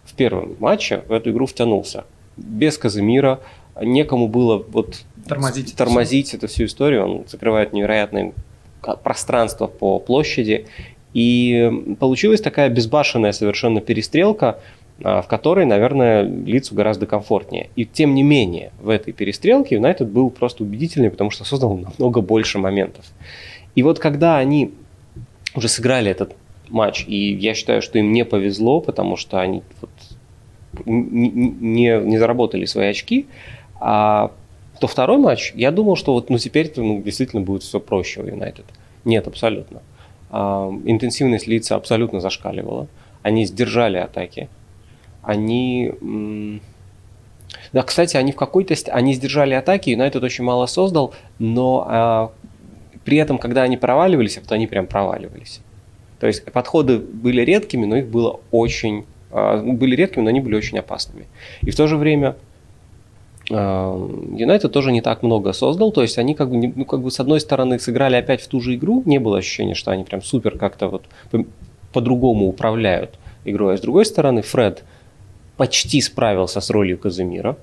В 0.04 0.14
первом 0.14 0.54
матче 0.60 1.02
в 1.08 1.12
эту 1.12 1.30
игру 1.30 1.46
втянулся. 1.46 2.04
Без 2.36 2.78
Казимира, 2.78 3.40
некому 3.80 4.28
было 4.28 4.64
вот 4.68 5.04
тормозить, 5.26 5.74
тормозить 5.76 6.34
эту 6.34 6.48
всю 6.48 6.64
историю. 6.64 7.04
Он 7.04 7.24
закрывает 7.28 7.72
невероятное 7.72 8.32
пространство 8.80 9.66
по 9.66 9.98
площади. 9.98 10.66
И 11.12 11.96
получилась 11.98 12.40
такая 12.40 12.68
безбашенная 12.68 13.32
совершенно 13.32 13.80
перестрелка, 13.80 14.60
а, 15.02 15.22
в 15.22 15.28
которой, 15.28 15.64
наверное, 15.64 16.22
лицу 16.22 16.74
гораздо 16.74 17.06
комфортнее. 17.06 17.70
И 17.74 17.84
тем 17.84 18.14
не 18.14 18.22
менее, 18.22 18.70
в 18.80 18.90
этой 18.90 19.12
перестрелке 19.12 19.76
Юнайтед 19.76 20.08
был 20.10 20.30
просто 20.30 20.62
убедительный, 20.62 21.10
потому 21.10 21.30
что 21.30 21.44
создал 21.44 21.76
намного 21.78 22.20
больше 22.20 22.58
моментов. 22.58 23.04
И 23.74 23.82
вот 23.82 23.98
когда 23.98 24.36
они 24.36 24.72
уже 25.54 25.68
сыграли 25.68 26.10
этот 26.10 26.34
матч, 26.68 27.04
и 27.06 27.32
я 27.34 27.54
считаю, 27.54 27.80
что 27.82 27.98
им 27.98 28.12
не 28.12 28.24
повезло, 28.24 28.80
потому 28.80 29.16
что 29.16 29.40
они 29.40 29.62
вот 29.80 29.90
не, 30.84 31.30
не, 31.30 31.98
не 32.00 32.18
заработали 32.18 32.64
свои 32.66 32.88
очки, 32.88 33.26
а 33.80 34.32
то 34.80 34.86
второй 34.86 35.18
матч, 35.18 35.52
я 35.54 35.70
думал, 35.70 35.96
что 35.96 36.12
вот 36.12 36.30
ну, 36.30 36.38
теперь 36.38 36.72
ну, 36.76 37.02
действительно 37.02 37.42
будет 37.42 37.62
все 37.62 37.80
проще 37.80 38.20
у 38.22 38.26
Юнайтед. 38.26 38.66
Нет, 39.04 39.26
абсолютно. 39.26 39.82
А, 40.30 40.70
интенсивность 40.84 41.46
лица 41.46 41.76
абсолютно 41.76 42.20
зашкаливала. 42.20 42.88
Они 43.22 43.44
сдержали 43.46 43.96
атаки. 43.96 44.48
Они... 45.22 46.60
Да, 47.72 47.82
кстати, 47.82 48.16
они 48.16 48.32
в 48.32 48.36
какой-то... 48.36 48.74
Они 48.92 49.14
сдержали 49.14 49.54
атаки, 49.54 49.90
Юнайтед 49.90 50.22
очень 50.22 50.44
мало 50.44 50.66
создал, 50.66 51.14
но 51.38 51.86
а, 51.88 52.32
при 53.04 53.18
этом, 53.18 53.38
когда 53.38 53.62
они 53.62 53.76
проваливались, 53.76 54.38
то 54.46 54.54
они 54.54 54.66
прям 54.66 54.86
проваливались. 54.86 55.60
То 56.20 56.26
есть 56.26 56.44
подходы 56.52 56.98
были 56.98 57.42
редкими, 57.42 57.86
но 57.86 57.96
их 57.96 58.08
было 58.08 58.40
очень... 58.50 59.04
А, 59.30 59.62
были 59.62 59.96
редкими, 59.96 60.24
но 60.24 60.28
они 60.28 60.40
были 60.40 60.54
очень 60.56 60.78
опасными. 60.78 61.26
И 61.62 61.70
в 61.70 61.76
то 61.76 61.86
же 61.86 61.96
время 61.96 62.36
Юнайтед 63.48 64.72
тоже 64.72 64.90
не 64.90 65.00
так 65.00 65.22
много 65.22 65.52
создал, 65.52 65.92
то 65.92 66.02
есть 66.02 66.18
они 66.18 66.34
как 66.34 66.50
бы, 66.50 66.72
ну, 66.74 66.84
как 66.84 67.00
бы 67.00 67.10
с 67.10 67.20
одной 67.20 67.40
стороны 67.40 67.78
сыграли 67.78 68.16
опять 68.16 68.40
в 68.40 68.48
ту 68.48 68.60
же 68.60 68.74
игру, 68.74 69.02
не 69.06 69.18
было 69.18 69.38
ощущения, 69.38 69.74
что 69.74 69.92
они 69.92 70.04
прям 70.04 70.22
супер 70.22 70.58
как-то 70.58 70.88
вот 70.88 71.04
по-другому 71.92 72.48
управляют 72.48 73.18
игрой, 73.44 73.74
а 73.74 73.76
с 73.76 73.80
другой 73.80 74.04
стороны 74.04 74.42
Фред 74.42 74.82
почти 75.56 76.00
справился 76.00 76.60
с 76.60 76.70
ролью 76.70 76.98
Казимира, 76.98 77.56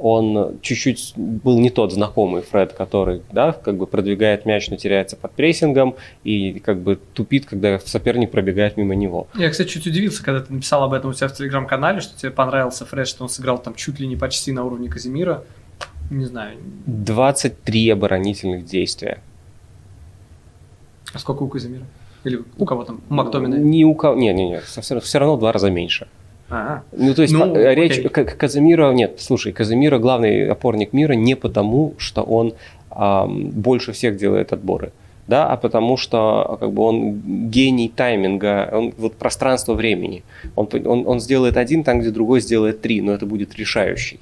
он 0.00 0.58
чуть-чуть 0.60 1.12
был 1.16 1.58
не 1.58 1.70
тот 1.70 1.92
знакомый 1.92 2.42
Фред, 2.42 2.72
который, 2.72 3.22
да, 3.32 3.52
как 3.52 3.76
бы 3.76 3.86
продвигает 3.86 4.46
мяч, 4.46 4.70
но 4.70 4.76
теряется 4.76 5.16
под 5.16 5.32
прессингом 5.32 5.96
и 6.24 6.58
как 6.60 6.80
бы 6.80 6.98
тупит, 7.14 7.46
когда 7.46 7.78
соперник 7.78 8.30
пробегает 8.30 8.76
мимо 8.76 8.94
него. 8.94 9.28
Я, 9.34 9.50
кстати, 9.50 9.68
чуть 9.68 9.86
удивился, 9.86 10.22
когда 10.24 10.40
ты 10.40 10.52
написал 10.52 10.82
об 10.84 10.92
этом 10.92 11.10
у 11.10 11.12
себя 11.12 11.28
в 11.28 11.34
телеграм-канале, 11.34 12.00
что 12.00 12.18
тебе 12.18 12.30
понравился 12.30 12.86
Фред, 12.86 13.08
что 13.08 13.24
он 13.24 13.28
сыграл 13.28 13.58
там 13.58 13.74
чуть 13.74 14.00
ли 14.00 14.06
не 14.06 14.16
почти 14.16 14.52
на 14.52 14.64
уровне 14.64 14.88
Казимира. 14.88 15.44
Не 16.10 16.24
знаю. 16.24 16.58
23 16.86 17.90
оборонительных 17.90 18.64
действия. 18.64 19.22
А 21.12 21.18
сколько 21.18 21.42
у 21.42 21.48
Казимира? 21.48 21.84
Или 22.24 22.42
у 22.58 22.64
кого 22.64 22.84
там? 22.84 23.00
У 23.08 23.14
Мактомина? 23.14 23.54
Не 23.54 23.84
у 23.84 23.94
кого. 23.94 24.16
Не, 24.16 24.32
не, 24.32 24.48
не. 24.48 24.60
Все 24.60 25.18
равно 25.18 25.36
в 25.36 25.40
два 25.40 25.52
раза 25.52 25.70
меньше. 25.70 26.08
А-а. 26.50 26.82
Ну, 26.92 27.14
то 27.14 27.22
есть 27.22 27.32
ну, 27.32 27.54
э, 27.54 27.74
речь 27.74 27.98
окей. 27.98 28.24
Казимира, 28.24 28.92
нет, 28.92 29.16
слушай, 29.18 29.52
Казимира 29.52 29.98
главный 29.98 30.50
опорник 30.50 30.92
мира 30.92 31.12
не 31.12 31.36
потому, 31.36 31.94
что 31.96 32.22
он 32.22 32.54
а, 32.90 33.26
больше 33.26 33.92
всех 33.92 34.16
делает 34.16 34.52
отборы, 34.52 34.92
да, 35.28 35.48
а 35.48 35.56
потому 35.56 35.96
что 35.96 36.56
как 36.58 36.72
бы 36.72 36.82
он 36.82 37.48
гений 37.50 37.88
тайминга, 37.88 38.68
он 38.72 38.92
вот 38.98 39.14
пространство 39.14 39.74
времени. 39.74 40.24
Он, 40.56 40.68
он, 40.84 41.06
он 41.06 41.20
сделает 41.20 41.56
один 41.56 41.84
там, 41.84 42.00
где 42.00 42.10
другой 42.10 42.40
сделает 42.40 42.80
три, 42.80 43.00
но 43.00 43.12
это 43.12 43.26
будет 43.26 43.54
решающий. 43.54 44.18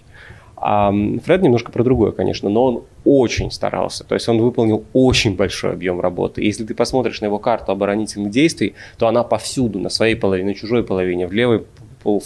А 0.60 0.92
Фред 1.24 1.42
немножко 1.42 1.70
про 1.70 1.84
другое, 1.84 2.10
конечно, 2.10 2.50
но 2.50 2.64
он 2.64 2.82
очень 3.04 3.50
старался. 3.50 4.04
То 4.04 4.14
есть 4.14 4.28
он 4.28 4.38
выполнил 4.38 4.84
очень 4.92 5.36
большой 5.36 5.72
объем 5.72 6.00
работы. 6.00 6.42
И 6.42 6.46
если 6.46 6.64
ты 6.64 6.74
посмотришь 6.74 7.20
на 7.20 7.26
его 7.26 7.38
карту 7.38 7.72
оборонительных 7.72 8.30
действий, 8.30 8.74
то 8.98 9.06
она 9.06 9.22
повсюду, 9.22 9.78
на 9.78 9.88
своей 9.88 10.16
половине, 10.16 10.48
на 10.48 10.54
чужой 10.54 10.82
половине, 10.82 11.26
в 11.26 11.32
левой 11.32 11.64
пол, 12.02 12.22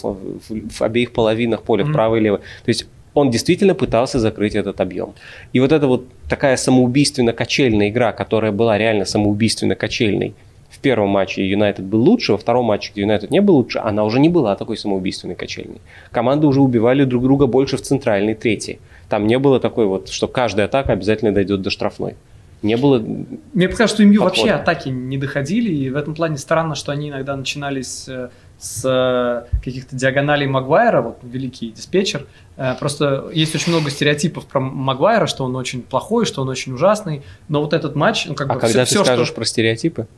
в 0.49 0.83
обеих 0.83 1.13
половинах 1.13 1.63
поля, 1.63 1.85
mm-hmm. 1.85 1.89
в 1.89 1.93
правой 1.93 2.21
и 2.21 2.23
левой. 2.23 2.39
То 2.39 2.69
есть 2.69 2.87
он 3.15 3.31
действительно 3.31 3.75
пытался 3.75 4.19
закрыть 4.19 4.55
этот 4.55 4.81
объем. 4.81 5.15
И 5.53 5.61
вот 5.61 5.73
эта 5.73 5.87
вот 5.87 6.07
такая 6.29 6.57
самоубийственно-качельная 6.57 7.89
игра, 7.89 8.13
которая 8.13 8.53
была 8.53 8.79
реально 8.79 9.05
самоубийственно-качельной, 9.05 10.35
в 10.71 10.79
первом 10.79 11.11
матче 11.11 11.47
Юнайтед 11.47 11.85
был 11.85 12.01
лучше, 12.01 12.33
во 12.33 12.39
втором 12.39 12.65
матче, 12.65 12.93
где 12.93 13.03
Юнайтед 13.03 13.31
не 13.31 13.43
был 13.43 13.57
лучше, 13.57 13.79
она 13.79 14.05
уже 14.05 14.19
не 14.19 14.31
была 14.31 14.57
такой 14.57 14.79
самоубийственной 14.79 15.35
качельной. 15.35 15.83
Команды 16.11 16.47
уже 16.47 16.61
убивали 16.63 17.05
друг 17.05 17.23
друга 17.25 17.47
больше 17.47 17.77
в 17.77 17.83
центральной 17.83 18.35
трети. 18.35 18.79
Там 19.11 19.27
не 19.27 19.39
было 19.39 19.61
такой 19.61 19.87
вот, 19.87 20.09
что 20.09 20.29
каждая 20.29 20.67
атака 20.67 20.95
обязательно 20.95 21.33
дойдет 21.33 21.61
до 21.61 21.69
штрафной. 21.69 22.15
Не 22.63 22.77
было 22.77 23.05
Мне 23.53 23.69
показалось, 23.69 23.91
что 23.91 24.05
МЮ 24.05 24.23
вообще 24.23 24.51
атаки 24.51 24.89
не 24.89 25.19
доходили, 25.19 25.71
и 25.71 25.91
в 25.91 25.97
этом 25.97 26.15
плане 26.15 26.39
странно, 26.39 26.75
что 26.75 26.93
они 26.93 27.11
иногда 27.11 27.37
начинались 27.37 28.09
э, 28.09 28.31
с 28.63 28.83
э, 28.85 29.59
каких-то 29.59 29.97
диагоналей 29.97 30.47
Магуайра, 30.47 31.03
вот 31.03 31.19
великий 31.25 31.73
диспетчер. 31.73 32.27
Э, 32.57 32.75
просто 32.79 33.29
есть 33.33 33.53
очень 33.57 33.73
много 33.73 33.91
стереотипов 33.91 34.47
про 34.47 34.61
Магуайра, 34.61 35.27
что 35.27 35.45
он 35.45 35.57
очень 35.57 35.83
плохой, 35.83 36.27
что 36.27 36.43
он 36.43 36.49
очень 36.49 36.73
ужасный. 36.73 37.23
Но 37.49 37.61
вот 37.61 37.73
этот 37.73 37.97
матч, 37.97 38.27
ну 38.27 38.35
как 38.35 38.49
а 38.51 38.55
бы 38.55 38.61
когда 38.61 38.85
все, 38.85 39.01
ты 39.01 39.05
скажешь 39.05 39.27
что... 39.27 39.35
про 39.35 39.45
стереотипы? 39.45 40.07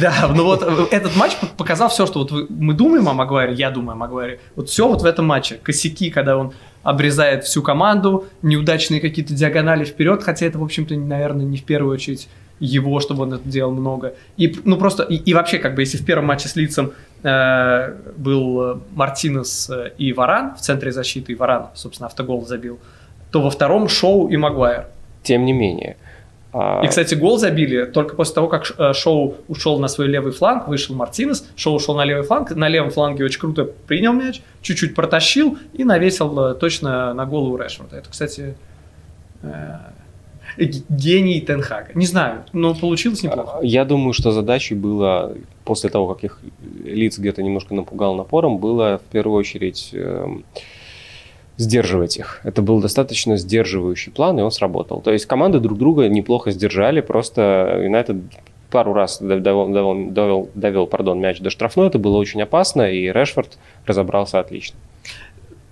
Да, 0.00 0.30
ну 0.34 0.44
вот 0.44 0.62
э, 0.62 0.86
этот 0.90 1.16
матч 1.16 1.32
показал 1.58 1.90
все, 1.90 2.06
что 2.06 2.20
вот 2.20 2.50
мы 2.50 2.72
думаем 2.72 3.08
о 3.10 3.12
Магуайре, 3.12 3.52
я 3.54 3.70
думаю 3.70 3.92
о 3.92 3.96
Магуайре. 3.96 4.40
Вот 4.56 4.70
все 4.70 4.88
вот 4.88 5.02
в 5.02 5.04
этом 5.04 5.26
матче. 5.26 5.58
Косяки, 5.62 6.10
когда 6.10 6.38
он 6.38 6.54
обрезает 6.82 7.44
всю 7.44 7.62
команду, 7.62 8.26
неудачные 8.40 9.00
какие-то 9.00 9.34
диагонали 9.34 9.84
вперед, 9.84 10.22
хотя 10.22 10.46
это, 10.46 10.58
в 10.58 10.64
общем-то, 10.64 10.94
наверное, 10.94 11.44
не 11.44 11.58
в 11.58 11.64
первую 11.64 11.92
очередь 11.92 12.28
его, 12.60 13.00
чтобы 13.00 13.24
он 13.24 13.34
это 13.34 13.48
делал 13.48 13.72
много. 13.72 14.14
И, 14.36 14.54
ну, 14.64 14.76
просто, 14.76 15.02
и, 15.02 15.16
и 15.16 15.34
вообще, 15.34 15.58
как 15.58 15.74
бы, 15.74 15.82
если 15.82 15.98
в 15.98 16.04
первом 16.04 16.26
матче 16.26 16.48
с 16.48 16.56
Лицом 16.56 16.92
был 17.24 18.82
Мартинес 18.94 19.70
э, 19.70 19.92
и 19.96 20.12
Варан 20.12 20.54
в 20.56 20.60
центре 20.60 20.92
защиты, 20.92 21.32
и 21.32 21.34
Варан, 21.34 21.68
собственно, 21.74 22.06
автогол 22.08 22.44
забил, 22.46 22.78
то 23.30 23.40
во 23.40 23.50
втором 23.50 23.88
Шоу 23.88 24.28
и 24.28 24.36
Магуайр. 24.36 24.86
Тем 25.22 25.46
не 25.46 25.54
менее. 25.54 25.96
А, 26.52 26.82
и, 26.84 26.86
кстати, 26.86 27.14
гол 27.14 27.38
забили 27.38 27.86
только 27.86 28.14
после 28.14 28.34
того, 28.34 28.48
как 28.48 28.70
э, 28.78 28.92
Шоу 28.92 29.36
ушел 29.48 29.78
на 29.78 29.88
свой 29.88 30.06
левый 30.06 30.32
фланг, 30.32 30.68
вышел 30.68 30.94
Мартинес, 30.94 31.48
Шоу 31.56 31.76
ушел 31.76 31.96
на 31.96 32.04
левый 32.04 32.24
фланг, 32.24 32.50
на 32.50 32.68
левом 32.68 32.90
фланге 32.90 33.24
очень 33.24 33.40
круто 33.40 33.64
принял 33.64 34.12
мяч, 34.12 34.42
чуть-чуть 34.60 34.94
протащил 34.94 35.56
и 35.72 35.82
навесил 35.82 36.38
э, 36.38 36.54
точно 36.54 37.14
на 37.14 37.24
голову 37.24 37.56
Решфорда. 37.56 37.96
Это, 37.96 38.10
кстати, 38.10 38.54
гений 40.58 41.40
Тенхага. 41.40 41.88
Не 41.94 42.06
знаю, 42.06 42.44
но 42.52 42.74
получилось 42.74 43.22
неплохо. 43.22 43.60
Я 43.62 43.84
думаю, 43.84 44.12
что 44.12 44.30
задачей 44.30 44.74
было, 44.74 45.34
после 45.64 45.90
того, 45.90 46.14
как 46.14 46.24
их 46.24 46.40
лиц 46.84 47.18
где-то 47.18 47.42
немножко 47.42 47.74
напугал 47.74 48.14
напором, 48.14 48.58
было 48.58 48.98
в 48.98 49.10
первую 49.10 49.38
очередь 49.38 49.90
э, 49.92 50.26
сдерживать 51.56 52.16
их. 52.16 52.40
Это 52.44 52.62
был 52.62 52.80
достаточно 52.80 53.36
сдерживающий 53.36 54.12
план, 54.12 54.38
и 54.38 54.42
он 54.42 54.50
сработал. 54.50 55.00
То 55.00 55.12
есть 55.12 55.26
команды 55.26 55.60
друг 55.60 55.78
друга 55.78 56.08
неплохо 56.08 56.50
сдержали, 56.50 57.00
просто 57.00 57.80
Юнайтед 57.82 58.16
пару 58.70 58.92
раз 58.92 59.18
довел, 59.20 59.68
довел, 59.68 60.10
довел, 60.10 60.50
довел 60.54 60.86
пардон, 60.88 61.20
мяч 61.20 61.38
до 61.38 61.50
штрафной, 61.50 61.86
это 61.86 61.98
было 61.98 62.16
очень 62.16 62.42
опасно, 62.42 62.90
и 62.90 63.12
Решфорд 63.12 63.56
разобрался 63.86 64.40
отлично. 64.40 64.76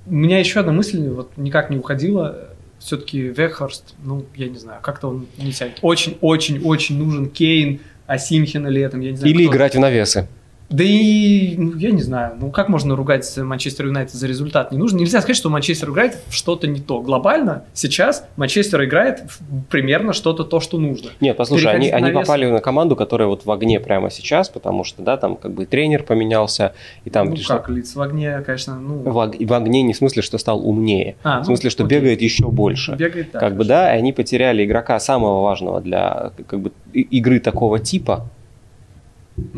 У 0.06 0.14
меня 0.14 0.38
еще 0.38 0.60
одна 0.60 0.72
мысль 0.72 1.08
вот 1.08 1.36
никак 1.36 1.70
не 1.70 1.78
уходила 1.78 2.48
все-таки 2.78 3.20
Вехарст, 3.20 3.94
ну, 4.04 4.24
я 4.34 4.48
не 4.48 4.58
знаю, 4.58 4.80
как-то 4.82 5.08
он 5.08 5.26
не 5.38 5.52
тянет. 5.52 5.78
Очень-очень-очень 5.82 6.98
нужен 6.98 7.28
Кейн, 7.28 7.80
Асимхина 8.06 8.68
летом, 8.68 9.00
я 9.00 9.10
не 9.10 9.16
знаю. 9.16 9.32
Или 9.32 9.44
кто... 9.44 9.54
играть 9.54 9.74
в 9.74 9.80
навесы. 9.80 10.26
Да 10.72 10.84
и, 10.84 11.54
ну, 11.56 11.76
я 11.76 11.90
не 11.90 12.02
знаю, 12.02 12.34
ну 12.40 12.50
как 12.50 12.68
можно 12.68 12.96
ругать 12.96 13.36
Манчестер 13.36 13.86
Юнайтед 13.86 14.14
за 14.14 14.26
результат? 14.26 14.72
Не 14.72 14.78
нужно. 14.78 14.98
Нельзя 14.98 15.20
сказать, 15.20 15.36
что 15.36 15.50
Манчестер 15.50 15.90
играет 15.90 16.18
в 16.28 16.34
что-то 16.34 16.66
не 16.66 16.80
то. 16.80 17.00
Глобально 17.00 17.64
сейчас 17.74 18.26
Манчестер 18.36 18.84
играет 18.84 19.20
в 19.28 19.64
примерно 19.70 20.12
что-то 20.12 20.44
то, 20.44 20.60
что 20.60 20.78
нужно. 20.78 21.10
Нет, 21.20 21.36
послушай, 21.36 21.74
они, 21.74 21.90
они 21.90 22.10
попали 22.10 22.46
на 22.46 22.60
команду, 22.60 22.96
которая 22.96 23.28
вот 23.28 23.44
в 23.44 23.50
огне 23.50 23.80
прямо 23.80 24.10
сейчас, 24.10 24.48
потому 24.48 24.84
что, 24.84 25.02
да, 25.02 25.16
там 25.16 25.36
как 25.36 25.52
бы 25.52 25.66
тренер 25.66 26.04
поменялся, 26.04 26.74
и 27.04 27.10
там... 27.10 27.28
Ну 27.28 27.36
пришла... 27.36 27.58
как, 27.58 27.68
лиц 27.68 27.94
в 27.94 28.00
огне, 28.00 28.42
конечно, 28.44 28.78
ну... 28.78 28.94
В, 28.98 29.12
в 29.12 29.52
огне 29.52 29.82
не 29.82 29.92
в 29.92 29.96
смысле, 29.96 30.22
что 30.22 30.38
стал 30.38 30.66
умнее, 30.66 31.16
а, 31.22 31.40
в 31.40 31.44
смысле, 31.44 31.70
что 31.70 31.84
окей. 31.84 31.98
бегает 31.98 32.22
еще 32.22 32.48
больше. 32.48 32.92
Бегает, 32.92 33.30
да. 33.32 33.40
Как 33.40 33.56
бы, 33.56 33.64
да, 33.64 33.94
и 33.94 33.98
они 33.98 34.12
потеряли 34.12 34.64
игрока 34.64 34.98
самого 34.98 35.42
важного 35.42 35.80
для 35.80 36.32
как 36.46 36.60
бы 36.60 36.72
игры 36.92 37.40
такого 37.40 37.78
типа, 37.78 38.28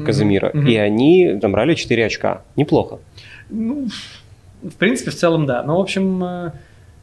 Казимира. 0.04 0.50
Mm-hmm. 0.50 0.70
И 0.70 0.76
они 0.76 1.38
набрали 1.40 1.74
4 1.74 2.06
очка. 2.06 2.42
Неплохо. 2.56 2.98
Ну, 3.50 3.88
в 4.62 4.74
принципе, 4.76 5.10
в 5.10 5.14
целом, 5.14 5.46
да. 5.46 5.62
Но, 5.62 5.78
в 5.78 5.80
общем, 5.80 6.24
э, 6.24 6.52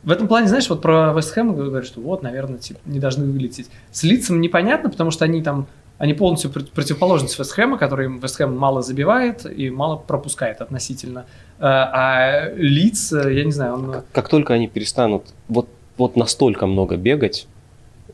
в 0.03 0.12
этом 0.12 0.27
плане, 0.27 0.47
знаешь, 0.47 0.69
вот 0.69 0.81
про 0.81 1.13
Вест 1.13 1.31
Хэм 1.31 1.55
говорят, 1.55 1.86
что 1.86 2.01
вот, 2.01 2.23
наверное, 2.23 2.57
типа, 2.57 2.79
не 2.86 2.99
должны 2.99 3.25
вылететь. 3.25 3.69
С 3.91 4.03
лицом 4.03 4.41
непонятно, 4.41 4.89
потому 4.89 5.12
что 5.12 5.25
они 5.25 5.43
там, 5.43 5.67
они 5.97 6.13
полностью 6.13 6.51
противоположность 6.51 7.38
Вест 7.38 7.51
Хэма, 7.51 7.77
который 7.77 8.07
Вест 8.19 8.38
Хэм 8.38 8.57
мало 8.57 8.81
забивает 8.81 9.45
и 9.45 9.69
мало 9.69 9.97
пропускает 9.97 10.62
относительно. 10.62 11.25
Э, 11.60 11.65
а 11.65 12.51
лиц, 12.55 13.13
э, 13.13 13.34
я 13.34 13.43
не 13.43 13.51
знаю, 13.51 13.73
он... 13.73 13.91
Как, 13.91 14.05
как 14.12 14.29
только 14.29 14.53
они 14.53 14.67
перестанут 14.67 15.34
вот, 15.47 15.67
вот 15.97 16.15
настолько 16.15 16.65
много 16.65 16.97
бегать, 16.97 17.47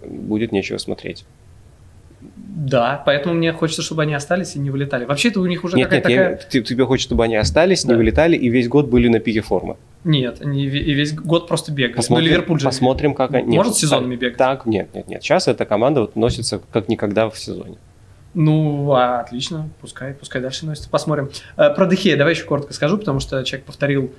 будет 0.06 0.52
нечего 0.52 0.78
смотреть. 0.78 1.26
Да, 2.36 3.02
поэтому 3.06 3.36
мне 3.36 3.54
хочется, 3.54 3.82
чтобы 3.82 4.02
они 4.04 4.13
остались 4.13 4.56
и 4.56 4.60
не 4.60 4.70
вылетали. 4.70 5.06
Вообще-то 5.06 5.40
у 5.40 5.46
них 5.46 5.63
уже 5.63 5.78
нет, 5.78 5.88
какая-то 5.88 6.10
нет, 6.10 6.40
такая... 6.40 6.50
Я, 6.52 6.62
тебе 6.63 6.86
хочется, 6.86 7.10
чтобы 7.10 7.24
они 7.24 7.36
остались, 7.36 7.84
да. 7.84 7.94
не 7.94 7.98
вылетали 7.98 8.36
и 8.36 8.50
весь 8.50 8.68
год 8.68 8.88
были 8.88 9.08
на 9.08 9.20
пике 9.20 9.42
формы. 9.42 9.78
Нет, 10.04 10.42
они 10.42 10.63
и 10.63 10.94
весь 10.94 11.13
год 11.13 11.48
просто 11.48 11.72
бегают. 11.72 11.98
Посмотрим, 11.98 12.26
ну, 12.26 12.32
Ливерпуль 12.32 12.60
же 12.60 12.66
посмотрим, 12.66 13.13
как 13.13 13.34
они... 13.34 13.56
Может 13.56 13.74
нет, 13.74 13.80
сезонами 13.80 14.16
бегать? 14.16 14.38
Так, 14.38 14.66
нет, 14.66 14.90
нет, 14.94 15.08
нет. 15.08 15.24
Сейчас 15.24 15.48
эта 15.48 15.66
команда 15.66 16.02
вот 16.02 16.16
носится 16.16 16.62
как 16.72 16.88
никогда 16.90 17.30
в 17.30 17.38
сезоне. 17.38 17.78
Ну, 18.34 18.92
а, 18.92 19.22
отлично, 19.22 19.70
пускай, 19.82 20.13
пускай 20.13 20.42
дальше 20.42 20.66
носится. 20.66 20.90
Посмотрим. 20.90 21.32
Э, 21.56 21.74
про 21.74 21.88
Дехея 21.88 22.18
давай 22.18 22.34
еще 22.34 22.44
коротко 22.44 22.74
скажу, 22.74 22.98
потому 22.98 23.20
что 23.20 23.44
человек 23.44 23.66
повторил 23.66 24.13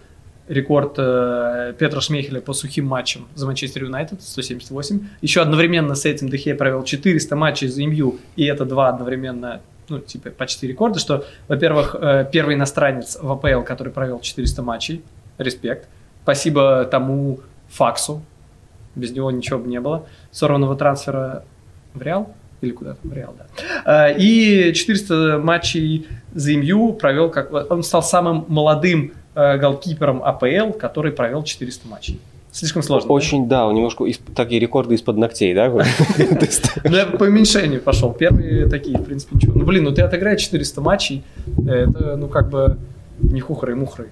рекорд 0.48 0.94
э, 0.96 1.74
Петра 1.78 2.00
Шмехеля 2.00 2.40
по 2.40 2.52
сухим 2.52 2.86
матчам 2.86 3.28
за 3.34 3.46
Манчестер 3.46 3.84
Юнайтед, 3.84 4.22
178. 4.22 5.00
Еще 5.20 5.40
одновременно 5.40 5.94
с 5.94 6.04
этим 6.04 6.28
Дехе 6.28 6.54
провел 6.54 6.84
400 6.84 7.36
матчей 7.36 7.68
за 7.68 7.84
МЮ, 7.84 8.18
и 8.36 8.44
это 8.44 8.64
два 8.64 8.88
одновременно, 8.88 9.60
ну, 9.88 9.98
типа, 9.98 10.30
почти 10.30 10.66
рекорды, 10.66 10.98
что, 10.98 11.24
во-первых, 11.48 11.94
э, 12.00 12.28
первый 12.32 12.54
иностранец 12.56 13.18
в 13.20 13.30
АПЛ, 13.30 13.62
который 13.62 13.92
провел 13.92 14.20
400 14.20 14.62
матчей, 14.62 15.02
респект. 15.36 15.88
Спасибо 16.22 16.84
тому 16.90 17.40
факсу, 17.68 18.22
без 18.94 19.12
него 19.12 19.30
ничего 19.30 19.58
бы 19.58 19.68
не 19.68 19.80
было. 19.80 20.06
Сорванного 20.30 20.76
трансфера 20.76 21.44
в 21.94 22.02
Реал, 22.02 22.34
или 22.60 22.70
куда-то, 22.72 22.98
в 23.02 23.12
Реал, 23.12 23.34
да. 23.38 24.08
Э, 24.08 24.18
и 24.18 24.72
400 24.72 25.38
матчей 25.38 26.06
за 26.34 26.56
МЮ 26.56 26.94
провел, 26.94 27.30
как 27.30 27.52
он 27.70 27.82
стал 27.82 28.02
самым 28.02 28.46
молодым 28.48 29.12
голкипером 29.58 30.22
АПЛ, 30.22 30.72
который 30.78 31.12
провел 31.12 31.42
400 31.42 31.88
матчей. 31.88 32.20
Слишком 32.50 32.82
сложно. 32.82 33.12
Очень, 33.12 33.48
да, 33.48 33.66
да 33.66 33.72
немножко 33.72 34.04
из, 34.04 34.18
такие 34.34 34.60
рекорды 34.60 34.94
из-под 34.94 35.16
ногтей, 35.16 35.54
да? 35.54 35.68
Ну, 36.84 36.96
я 36.96 37.06
по 37.06 37.24
уменьшению 37.24 37.80
пошел. 37.80 38.12
Первые 38.12 38.66
такие, 38.66 38.98
в 38.98 39.04
принципе, 39.04 39.36
ничего. 39.36 39.52
Ну, 39.58 39.64
блин, 39.64 39.84
ну 39.84 39.92
ты 39.92 40.02
отыграешь 40.02 40.40
400 40.40 40.80
матчей, 40.80 41.24
это, 41.68 42.16
ну, 42.16 42.28
как 42.28 42.48
бы 42.50 42.78
не 43.20 43.40
хухры-мухры. 43.40 44.08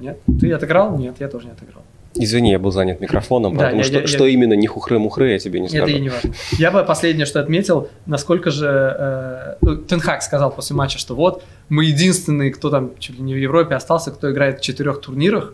Нет? 0.00 0.18
Ты 0.40 0.52
отыграл? 0.52 0.96
Нет, 0.96 1.16
я 1.18 1.28
тоже 1.28 1.46
не 1.46 1.52
отыграл. 1.52 1.82
Извини, 2.18 2.50
я 2.50 2.58
был 2.58 2.70
занят 2.70 3.00
микрофоном, 3.00 3.56
да, 3.56 3.64
потому 3.64 3.78
я, 3.78 3.84
что, 3.84 4.00
я, 4.00 4.06
что 4.06 4.26
я... 4.26 4.32
именно 4.32 4.54
не 4.54 4.66
хухры-мухры, 4.66 5.32
я 5.32 5.38
тебе 5.38 5.60
не 5.60 5.68
скажу. 5.68 5.84
Это 5.84 5.92
и 5.92 6.00
не 6.00 6.08
важно. 6.08 6.34
Я 6.52 6.70
бы 6.70 6.82
последнее, 6.84 7.26
что 7.26 7.40
отметил, 7.40 7.88
насколько 8.06 8.50
же 8.50 8.66
э, 8.66 9.56
ну, 9.60 9.76
Тенхак 9.76 10.22
сказал 10.22 10.50
после 10.50 10.76
матча, 10.76 10.98
что 10.98 11.14
вот 11.14 11.44
мы 11.68 11.84
единственные, 11.84 12.50
кто 12.52 12.70
там 12.70 12.92
чуть 12.98 13.18
ли 13.18 13.22
не 13.22 13.34
в 13.34 13.38
Европе 13.38 13.74
остался, 13.74 14.10
кто 14.10 14.30
играет 14.30 14.60
в 14.60 14.62
четырех 14.62 15.00
турнирах. 15.00 15.52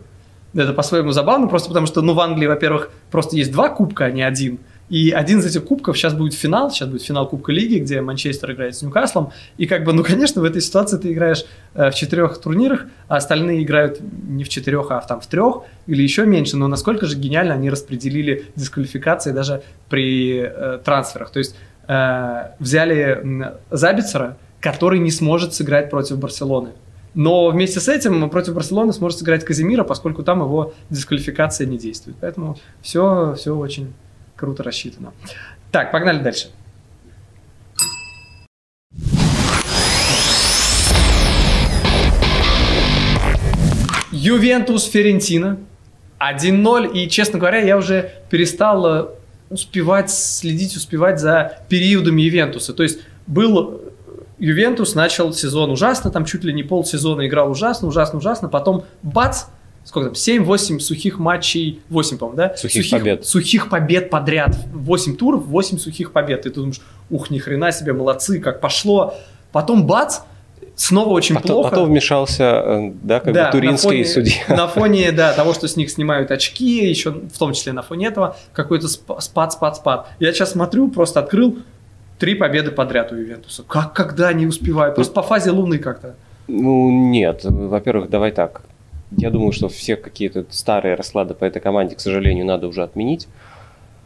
Это 0.53 0.71
по-своему 0.73 1.11
забавно, 1.11 1.47
просто 1.47 1.69
потому 1.69 1.87
что, 1.87 2.01
ну, 2.01 2.13
в 2.13 2.19
Англии, 2.19 2.45
во-первых, 2.45 2.91
просто 3.09 3.35
есть 3.35 3.51
два 3.51 3.69
кубка, 3.69 4.05
а 4.05 4.11
не 4.11 4.21
один. 4.21 4.59
И 4.93 5.09
один 5.09 5.39
из 5.39 5.47
этих 5.47 5.65
кубков 5.65 5.97
сейчас 5.97 6.13
будет 6.13 6.35
финал, 6.35 6.69
сейчас 6.69 6.87
будет 6.87 7.01
финал 7.01 7.27
Кубка 7.27 7.51
Лиги, 7.51 7.79
где 7.79 7.99
Манчестер 7.99 8.51
играет 8.51 8.75
с 8.75 8.83
Ньюкаслом. 8.83 9.31
И 9.57 9.65
как 9.65 9.85
бы, 9.85 9.91
ну, 9.91 10.03
конечно, 10.03 10.39
в 10.39 10.45
этой 10.45 10.61
ситуации 10.61 10.99
ты 10.99 11.11
играешь 11.13 11.45
э, 11.73 11.89
в 11.89 11.95
четырех 11.95 12.37
турнирах, 12.37 12.85
а 13.07 13.15
остальные 13.15 13.63
играют 13.63 13.99
не 14.01 14.43
в 14.43 14.49
четырех, 14.49 14.91
а 14.91 14.99
в, 14.99 15.07
там 15.07 15.19
в 15.19 15.25
трех 15.25 15.63
или 15.87 16.03
еще 16.03 16.27
меньше. 16.27 16.57
Но 16.57 16.67
насколько 16.67 17.07
же 17.07 17.17
гениально 17.17 17.55
они 17.55 17.71
распределили 17.71 18.45
дисквалификации 18.55 19.31
даже 19.31 19.63
при 19.89 20.43
э, 20.43 20.79
трансферах. 20.85 21.31
То 21.31 21.39
есть 21.39 21.55
э, 21.87 22.49
взяли 22.59 23.51
Забицера, 23.71 24.37
который 24.59 24.99
не 24.99 25.09
сможет 25.09 25.55
сыграть 25.55 25.89
против 25.89 26.19
Барселоны. 26.19 26.69
Но 27.15 27.49
вместе 27.49 27.79
с 27.79 27.89
этим 27.89 28.29
против 28.29 28.53
Барселоны 28.53 28.93
сможет 28.93 29.17
сыграть 29.17 29.43
Казимира, 29.43 29.85
поскольку 29.85 30.21
там 30.21 30.41
его 30.41 30.75
дисквалификация 30.91 31.65
не 31.65 31.79
действует. 31.79 32.15
Поэтому 32.21 32.59
все, 32.83 33.33
все 33.35 33.55
очень 33.55 33.91
круто 34.43 34.61
рассчитано. 34.61 35.13
Так, 35.71 35.93
погнали 35.93 36.21
дальше. 36.21 36.49
Ювентус 44.11 44.83
Ферентина 44.83 45.59
1-0. 46.19 46.91
И, 46.93 47.09
честно 47.09 47.39
говоря, 47.39 47.59
я 47.59 47.77
уже 47.77 48.11
перестал 48.29 48.85
э, 48.85 49.05
успевать 49.49 50.11
следить, 50.11 50.75
успевать 50.75 51.21
за 51.21 51.59
периодами 51.69 52.21
Ювентуса. 52.21 52.73
То 52.73 52.83
есть 52.83 52.99
был 53.27 53.81
Ювентус 54.39 54.93
начал 54.93 55.31
сезон 55.31 55.71
ужасно, 55.71 56.11
там 56.11 56.25
чуть 56.25 56.43
ли 56.43 56.51
не 56.51 56.63
полсезона 56.63 57.25
играл 57.27 57.49
ужасно, 57.49 57.87
ужасно, 57.87 58.19
ужасно. 58.19 58.49
Потом 58.49 58.83
бац, 59.03 59.45
сколько 59.85 60.09
там, 60.09 60.13
7-8 60.13 60.79
сухих 60.79 61.19
матчей, 61.19 61.81
8, 61.89 62.17
по-моему, 62.17 62.37
да? 62.37 62.55
Сухих, 62.55 62.83
сухих 62.83 62.99
побед. 62.99 63.25
Сухих 63.25 63.69
побед 63.69 64.09
подряд. 64.09 64.55
8 64.73 65.15
туров, 65.15 65.45
8 65.45 65.77
сухих 65.77 66.11
побед. 66.11 66.45
И 66.45 66.49
ты 66.49 66.55
думаешь, 66.55 66.81
ух, 67.09 67.29
ни 67.29 67.39
хрена 67.39 67.71
себе, 67.71 67.93
молодцы, 67.93 68.39
как 68.39 68.61
пошло. 68.61 69.13
Потом 69.51 69.85
бац, 69.85 70.19
снова 70.75 71.09
очень 71.09 71.35
потом, 71.35 71.51
плохо. 71.51 71.69
Потом 71.69 71.89
вмешался, 71.89 72.43
э, 72.43 72.91
да, 73.01 73.19
как 73.19 73.33
да, 73.33 73.45
бы 73.45 73.51
туринский 73.51 74.05
судья. 74.05 74.41
На 74.49 74.67
фоне, 74.67 75.11
да, 75.13 75.33
того, 75.33 75.53
что 75.53 75.67
с 75.67 75.75
них 75.75 75.89
снимают 75.89 76.31
очки, 76.31 76.87
еще 76.87 77.11
в 77.11 77.37
том 77.37 77.53
числе 77.53 77.73
на 77.73 77.81
фоне 77.81 78.07
этого, 78.07 78.37
какой-то 78.53 78.87
спад, 78.87 79.53
спад, 79.53 79.75
спад. 79.77 80.07
Я 80.19 80.33
сейчас 80.33 80.51
смотрю, 80.51 80.89
просто 80.89 81.19
открыл, 81.19 81.57
Три 82.19 82.35
победы 82.35 82.71
подряд 82.71 83.11
у 83.11 83.15
Ювентуса. 83.15 83.63
Как, 83.63 83.93
когда 83.93 84.31
не 84.31 84.45
успевают? 84.45 84.95
Просто 84.95 85.13
по 85.13 85.23
фазе 85.23 85.51
Луны 85.51 85.77
как-то. 85.77 86.15
Ну, 86.47 86.89
нет. 87.09 87.41
Во-первых, 87.43 88.09
давай 88.09 88.31
так. 88.31 88.61
Я 89.17 89.29
думаю, 89.29 89.51
что 89.51 89.69
все 89.69 89.95
какие-то 89.95 90.45
старые 90.49 90.95
расклады 90.95 91.33
по 91.33 91.45
этой 91.45 91.61
команде, 91.61 91.95
к 91.95 91.99
сожалению, 91.99 92.45
надо 92.45 92.67
уже 92.67 92.83
отменить. 92.83 93.27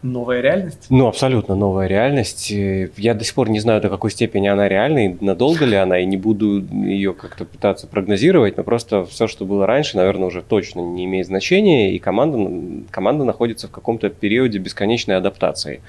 Новая 0.04 0.41
реальность? 0.41 0.86
Ну, 0.89 1.08
абсолютно 1.08 1.56
новая 1.56 1.88
реальность. 1.88 2.52
Я 2.52 3.13
до 3.15 3.24
сих 3.24 3.34
пор 3.34 3.50
не 3.50 3.60
знаю, 3.60 3.82
до 3.82 3.89
какой 3.89 4.12
степени 4.12 4.48
она 4.48 4.70
реальна, 4.70 5.08
и 5.08 5.15
надолго 5.22 5.65
ли 5.65 5.76
она, 5.76 6.00
и 6.00 6.06
не 6.06 6.17
буду 6.17 6.63
ее 6.86 7.13
как-то 7.13 7.46
пытаться 7.46 7.88
прогнозировать, 7.88 8.58
но 8.58 8.63
просто 8.63 9.06
все, 9.06 9.28
что 9.28 9.46
было 9.46 9.65
раньше, 9.65 9.98
наверное, 9.98 10.28
уже 10.28 10.43
точно 10.43 10.82
не 10.82 11.06
имеет 11.06 11.26
значения, 11.26 11.93
и 11.93 12.00
команда, 12.00 12.86
команда 12.91 13.24
находится 13.26 13.67
в 13.67 13.72
каком-то 13.72 14.10
периоде 14.10 14.60
бесконечной 14.60 15.17
адаптации. 15.17 15.82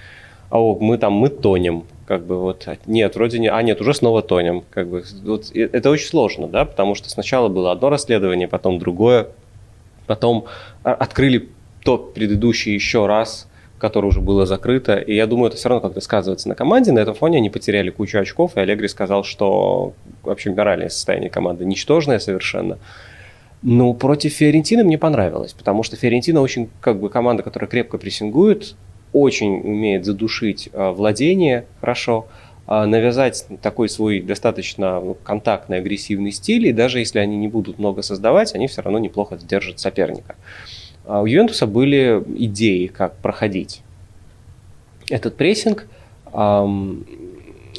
А 0.49 0.59
о, 0.59 0.79
мы 0.81 0.97
там, 0.97 1.13
мы 1.13 1.29
тонем, 1.29 1.85
как 2.09 2.25
бы 2.25 2.41
вот, 2.41 2.67
нет, 2.87 3.17
вроде 3.17 3.39
не, 3.39 3.49
а 3.49 3.61
нет, 3.61 3.83
уже 3.83 3.93
снова 3.93 4.23
тонем, 4.23 4.65
как 4.71 4.89
бы, 4.89 5.05
вот, 5.25 5.51
это 5.55 5.91
очень 5.91 6.07
сложно, 6.07 6.49
да, 6.49 6.65
потому 6.65 6.95
что 6.95 7.11
сначала 7.11 7.49
было 7.49 7.71
одно 7.71 7.91
расследование, 7.91 8.49
потом 8.49 8.79
другое, 8.79 9.29
потом 10.07 10.47
открыли 10.83 11.51
то 11.85 11.99
предыдущий 11.99 12.73
еще 12.73 13.05
раз, 13.05 13.47
которое 13.79 14.09
уже 14.09 14.23
было 14.23 14.47
закрыто. 14.47 14.97
И 14.97 15.15
я 15.15 15.27
думаю, 15.27 15.49
это 15.49 15.59
все 15.59 15.69
равно 15.69 15.83
как-то 15.83 16.01
сказывается 16.01 16.49
на 16.49 16.55
команде. 16.55 16.93
На 16.93 16.99
этом 16.99 17.15
фоне 17.15 17.37
они 17.37 17.51
потеряли 17.51 17.91
кучу 17.91 18.19
очков, 18.19 18.57
и 18.57 18.61
Аллегри 18.61 18.89
сказал, 18.89 19.23
что 19.23 19.93
вообще 20.23 20.51
моральное 20.51 20.89
состояние 20.89 21.29
команды 21.29 21.67
ничтожное 21.67 22.21
совершенно. 22.21 22.79
Но 23.61 23.93
против 23.93 24.33
Фиорентины 24.33 24.83
мне 24.83 24.97
понравилось, 24.97 25.53
потому 25.53 25.83
что 25.83 25.97
Фиорентина 25.97 26.41
очень 26.41 26.71
как 26.81 26.99
бы 27.01 27.11
команда, 27.11 27.43
которая 27.43 27.69
крепко 27.69 27.99
прессингует, 27.99 28.77
очень 29.13 29.61
умеет 29.61 30.05
задушить 30.05 30.69
э, 30.73 30.91
владение 30.91 31.67
хорошо, 31.81 32.27
э, 32.67 32.85
навязать 32.85 33.47
такой 33.63 33.89
свой 33.89 34.21
достаточно 34.21 35.01
ну, 35.01 35.15
контактный, 35.15 35.79
агрессивный 35.79 36.33
стиль, 36.33 36.67
и 36.67 36.73
даже 36.73 36.99
если 36.99 37.19
они 37.19 37.37
не 37.37 37.49
будут 37.49 37.79
много 37.79 38.03
создавать, 38.03 38.55
они 38.55 38.67
все 38.67 38.83
равно 38.83 38.99
неплохо 38.99 39.39
сдержат 39.39 39.81
соперника. 39.81 40.37
А 41.05 41.23
у 41.23 41.27
Ювентуса 41.27 41.67
были 41.67 42.23
идеи, 42.37 42.87
как 42.87 43.17
проходить 43.17 43.83
этот 45.11 45.37
прессинг. 45.37 45.87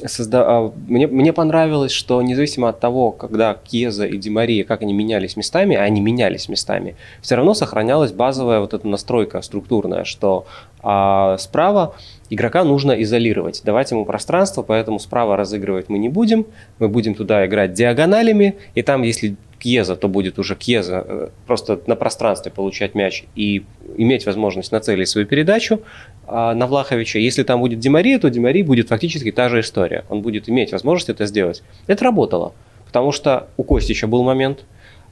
Созда... 0.05 0.43
А, 0.45 0.73
мне, 0.87 1.07
мне 1.07 1.33
понравилось, 1.33 1.91
что 1.91 2.21
независимо 2.21 2.69
от 2.69 2.79
того, 2.79 3.11
когда 3.11 3.53
Кеза 3.53 4.05
и 4.05 4.17
Ди 4.17 4.29
Мария, 4.29 4.63
как 4.63 4.81
они 4.81 4.93
менялись 4.93 5.35
местами, 5.35 5.75
а 5.75 5.83
они 5.83 6.01
менялись 6.01 6.49
местами, 6.49 6.95
все 7.21 7.35
равно 7.35 7.53
сохранялась 7.53 8.11
базовая 8.11 8.59
вот 8.59 8.73
эта 8.73 8.87
настройка 8.87 9.41
структурная, 9.41 10.03
что 10.03 10.45
а 10.81 11.37
справа 11.37 11.95
игрока 12.29 12.63
нужно 12.63 12.93
изолировать, 13.03 13.61
давать 13.65 13.91
ему 13.91 14.05
пространство, 14.05 14.61
поэтому 14.61 14.99
справа 14.99 15.35
разыгрывать 15.35 15.89
мы 15.89 15.99
не 15.99 16.09
будем, 16.09 16.45
мы 16.79 16.87
будем 16.87 17.15
туда 17.15 17.45
играть 17.45 17.73
диагоналями, 17.73 18.55
и 18.75 18.81
там, 18.81 19.01
если 19.01 19.35
Кьеза, 19.59 19.95
то 19.95 20.07
будет 20.07 20.39
уже 20.39 20.55
Кьеза 20.55 21.03
э, 21.05 21.29
просто 21.45 21.79
на 21.85 21.95
пространстве 21.95 22.51
получать 22.51 22.95
мяч 22.95 23.25
и 23.35 23.63
иметь 23.97 24.25
возможность 24.25 24.71
нацелить 24.71 25.09
свою 25.09 25.27
передачу 25.27 25.81
а, 26.27 26.55
на 26.55 26.65
Влаховича. 26.65 27.19
Если 27.19 27.43
там 27.43 27.59
будет 27.59 27.79
Димария, 27.79 28.19
то 28.19 28.29
Димарии 28.29 28.63
будет 28.63 28.87
фактически 28.87 29.31
та 29.31 29.49
же 29.49 29.59
история. 29.59 30.05
Он 30.09 30.21
будет 30.21 30.49
иметь 30.49 30.71
возможность 30.71 31.09
это 31.09 31.25
сделать. 31.25 31.61
Это 31.87 32.05
работало, 32.05 32.53
потому 32.85 33.11
что 33.11 33.49
у 33.57 33.63
Костича 33.63 34.07
был 34.07 34.23
момент, 34.23 34.65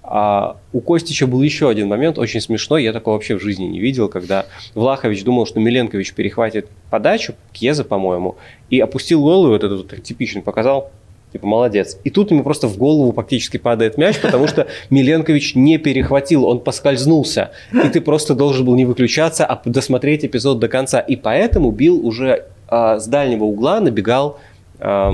а 0.10 0.56
у 0.72 0.80
Костича 0.80 1.28
был 1.28 1.42
еще 1.42 1.70
один 1.70 1.90
момент, 1.90 2.18
очень 2.18 2.40
смешной, 2.40 2.84
я 2.84 2.94
такого 2.94 3.16
вообще 3.16 3.36
в 3.36 3.42
жизни 3.42 3.66
не 3.66 3.82
видел, 3.82 4.08
когда 4.08 4.46
Влахович 4.74 5.26
думал, 5.26 5.46
что 5.46 5.60
Миленкович 5.60 6.14
перехватит 6.14 6.70
подачу, 6.90 7.36
Кьеза, 7.52 7.84
по-моему, 7.84 8.38
и 8.70 8.80
опустил 8.80 9.22
голову, 9.22 9.50
вот 9.50 9.64
этот 9.66 9.92
вот 9.92 10.04
типичный 10.04 10.42
показал, 10.42 10.92
Типа, 11.38 11.46
молодец. 11.46 12.00
И 12.04 12.10
тут 12.10 12.32
ему 12.32 12.42
просто 12.42 12.68
в 12.68 12.78
голову 12.78 13.12
фактически 13.12 13.58
падает 13.58 13.96
мяч, 13.96 14.20
потому 14.20 14.48
что 14.48 14.66
Миленкович 14.90 15.54
не 15.54 15.78
перехватил, 15.78 16.46
он 16.46 16.62
поскользнулся. 16.62 17.52
И 17.72 17.90
ты 17.90 18.02
просто 18.02 18.34
должен 18.34 18.66
был 18.66 18.74
не 18.74 18.86
выключаться, 18.86 19.46
а 19.46 19.62
досмотреть 19.64 20.26
эпизод 20.26 20.58
до 20.58 20.68
конца. 20.68 21.00
И 21.00 21.16
поэтому 21.16 21.70
Бил 21.70 22.04
уже 22.04 22.46
э, 22.72 23.00
с 23.00 23.06
дальнего 23.06 23.44
угла 23.44 23.80
набегал 23.80 24.40
э, 24.80 25.12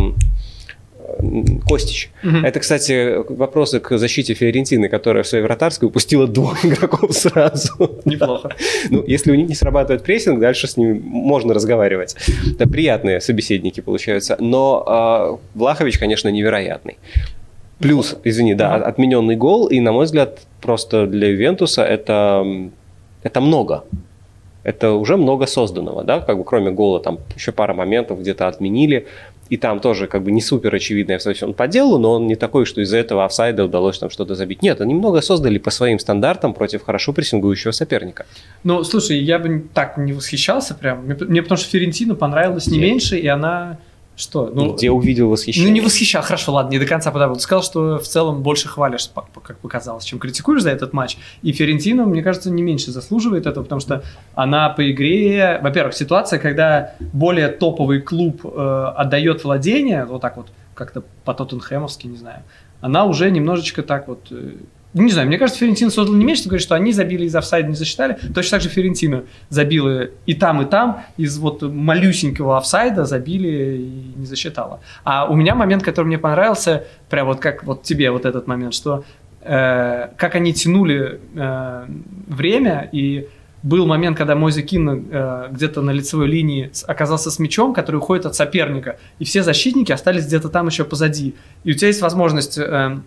Костич. 1.67 2.12
Угу. 2.23 2.38
Это, 2.38 2.60
кстати, 2.60 3.17
вопросы 3.30 3.80
к 3.80 3.97
защите 3.97 4.34
Фиорентины, 4.34 4.89
которая 4.89 5.23
в 5.23 5.28
своей 5.28 5.43
вратарской 5.43 5.88
упустила 5.88 6.28
двух 6.28 6.65
игроков 6.65 7.13
сразу. 7.13 8.02
Неплохо. 8.06 8.56
ну, 8.89 9.04
если 9.06 9.32
у 9.32 9.36
них 9.36 9.47
не 9.47 9.56
срабатывает 9.56 10.04
прессинг, 10.04 10.39
дальше 10.39 10.67
с 10.67 10.78
ними 10.78 10.99
можно 11.04 11.54
разговаривать. 11.54 12.15
Это 12.56 12.67
приятные 12.67 13.21
собеседники 13.21 13.82
получаются. 13.82 14.38
Но 14.39 15.39
э, 15.41 15.58
Влахович, 15.58 15.99
конечно, 15.99 16.30
невероятный. 16.30 16.97
Плюс, 17.80 18.15
извини, 18.23 18.54
да, 18.54 18.76
отмененный 18.76 19.36
гол. 19.36 19.67
И, 19.67 19.80
на 19.80 19.91
мой 19.91 20.06
взгляд, 20.06 20.39
просто 20.62 21.06
для 21.08 21.30
Ювентуса 21.30 21.84
это, 21.84 22.45
это 23.23 23.41
много 23.41 23.84
это 24.63 24.93
уже 24.93 25.17
много 25.17 25.45
созданного, 25.45 26.04
да, 26.04 26.21
как 26.21 26.38
бы 26.38 26.43
кроме 26.43 26.71
гола 26.71 26.99
там 26.99 27.19
еще 27.36 27.52
пара 27.52 27.73
моментов 27.73 28.19
где-то 28.19 28.47
отменили, 28.47 29.08
и 29.49 29.58
там 29.58 29.79
тоже 29.79 30.08
как 30.08 30.23
бы 30.23 30.32
не 30.32 30.41
супер 30.41 30.73
очевидное 30.73 31.19
он 31.41 31.53
по 31.53 31.67
делу, 31.67 31.97
но 31.97 32.13
он 32.13 32.27
не 32.27 32.36
такой, 32.36 32.65
что 32.65 32.82
из-за 32.82 32.97
этого 32.97 33.25
офсайда 33.25 33.65
удалось 33.65 33.99
там 33.99 34.10
что-то 34.10 34.36
забить. 34.36 34.62
Нет, 34.62 34.82
они 34.82 34.93
много 34.93 35.21
создали 35.21 35.58
по 35.58 35.69
своим 35.69 35.99
стандартам 35.99 36.53
против 36.53 36.84
хорошо 36.84 37.13
прессингующего 37.13 37.71
соперника. 37.71 38.25
Ну, 38.63 38.84
слушай, 38.84 39.19
я 39.19 39.39
бы 39.39 39.65
так 39.73 39.97
не 39.97 40.13
восхищался 40.13 40.73
прям. 40.73 41.06
Мне, 41.06 41.15
мне 41.19 41.41
потому 41.41 41.58
что 41.58 41.69
Ферентину 41.69 42.15
понравилось 42.15 42.67
не 42.67 42.77
Нет. 42.77 42.89
меньше, 42.89 43.17
и 43.17 43.27
она 43.27 43.79
что? 44.15 44.52
Ну, 44.54 44.73
Где 44.73 44.91
увидел 44.91 45.30
восхищение? 45.30 45.69
Ну, 45.69 45.73
не 45.73 45.82
восхищал, 45.82 46.21
хорошо, 46.21 46.54
ладно, 46.54 46.71
не 46.71 46.80
до 46.80 46.86
конца 46.86 47.12
подавал. 47.12 47.36
Ты 47.36 47.41
сказал, 47.41 47.63
что 47.63 47.97
в 47.97 48.08
целом 48.08 48.43
больше 48.43 48.67
хвалишь, 48.67 49.10
как 49.43 49.58
показалось, 49.58 50.04
чем 50.04 50.19
критикуешь 50.19 50.62
за 50.62 50.69
этот 50.69 50.93
матч. 50.93 51.17
И 51.41 51.52
Ферентина, 51.52 52.06
мне 52.06 52.21
кажется, 52.21 52.52
не 52.52 52.62
меньше 52.62 52.91
заслуживает 52.91 53.47
этого, 53.47 53.63
потому 53.63 53.82
что 53.82 54.04
она 54.36 54.69
по 54.69 54.89
игре... 54.91 55.60
Во-первых, 55.63 55.95
ситуация, 55.95 56.38
когда 56.38 56.95
более 57.12 57.47
топовый 57.47 58.02
клуб 58.02 58.41
э, 58.45 58.93
отдает 58.95 59.43
владение, 59.43 60.06
вот 60.06 60.21
так 60.21 60.38
вот, 60.38 60.47
как-то 60.76 61.04
по-тоттенхэмовски, 61.26 62.08
не 62.08 62.17
знаю, 62.17 62.43
она 62.82 63.06
уже 63.06 63.32
немножечко 63.32 63.82
так 63.82 64.08
вот 64.08 64.28
э, 64.30 64.58
не 65.01 65.12
знаю, 65.12 65.27
мне 65.27 65.38
кажется, 65.38 65.60
Ферентина 65.60 65.89
создал 65.89 66.15
не 66.15 66.23
меньше, 66.23 66.43
ты 66.43 66.49
говоришь, 66.49 66.65
что 66.65 66.75
они 66.75 66.93
забили 66.93 67.25
из 67.25 67.36
офсайда, 67.36 67.69
не 67.69 67.75
засчитали. 67.75 68.17
Точно 68.34 68.58
так 68.58 68.62
же 68.62 68.69
Ферентина 68.69 69.23
забила 69.49 70.10
и 70.25 70.34
там, 70.36 70.62
и 70.62 70.65
там, 70.65 71.03
из 71.17 71.38
вот 71.39 71.63
малюсенького 71.63 72.58
офсайда 72.58 73.06
забили 73.06 73.77
и 73.77 74.19
не 74.19 74.25
засчитала. 74.25 74.82
А 75.03 75.25
у 75.25 75.36
меня 75.36 75.56
момент, 75.56 75.84
который 75.84 76.06
мне 76.06 76.19
понравился, 76.19 76.86
прям 77.10 77.27
вот 77.27 77.39
как 77.39 77.63
вот 77.63 77.84
тебе 77.84 78.12
вот 78.12 78.25
этот 78.25 78.45
момент, 78.45 78.75
что 78.75 79.03
э, 79.41 80.10
как 80.15 80.36
они 80.36 80.53
тянули 80.53 81.19
э, 81.36 81.86
время 82.27 82.88
и 82.91 83.27
был 83.63 83.88
момент, 83.88 84.17
когда 84.17 84.36
Мойзе 84.36 84.62
Кин 84.62 85.08
э, 85.10 85.47
где-то 85.49 85.82
на 85.82 85.91
лицевой 85.91 86.27
линии 86.27 86.69
оказался 86.86 87.32
с 87.32 87.39
мячом, 87.39 87.73
который 87.73 87.95
уходит 87.95 88.25
от 88.25 88.36
соперника, 88.36 88.97
и 89.19 89.25
все 89.25 89.41
защитники 89.41 89.91
остались 89.91 90.25
где-то 90.25 90.49
там 90.49 90.67
еще 90.67 90.84
позади. 90.84 91.34
И 91.63 91.71
у 91.71 91.73
тебя 91.73 91.88
есть 91.88 92.01
возможность 92.01 92.58
э, 92.58 92.97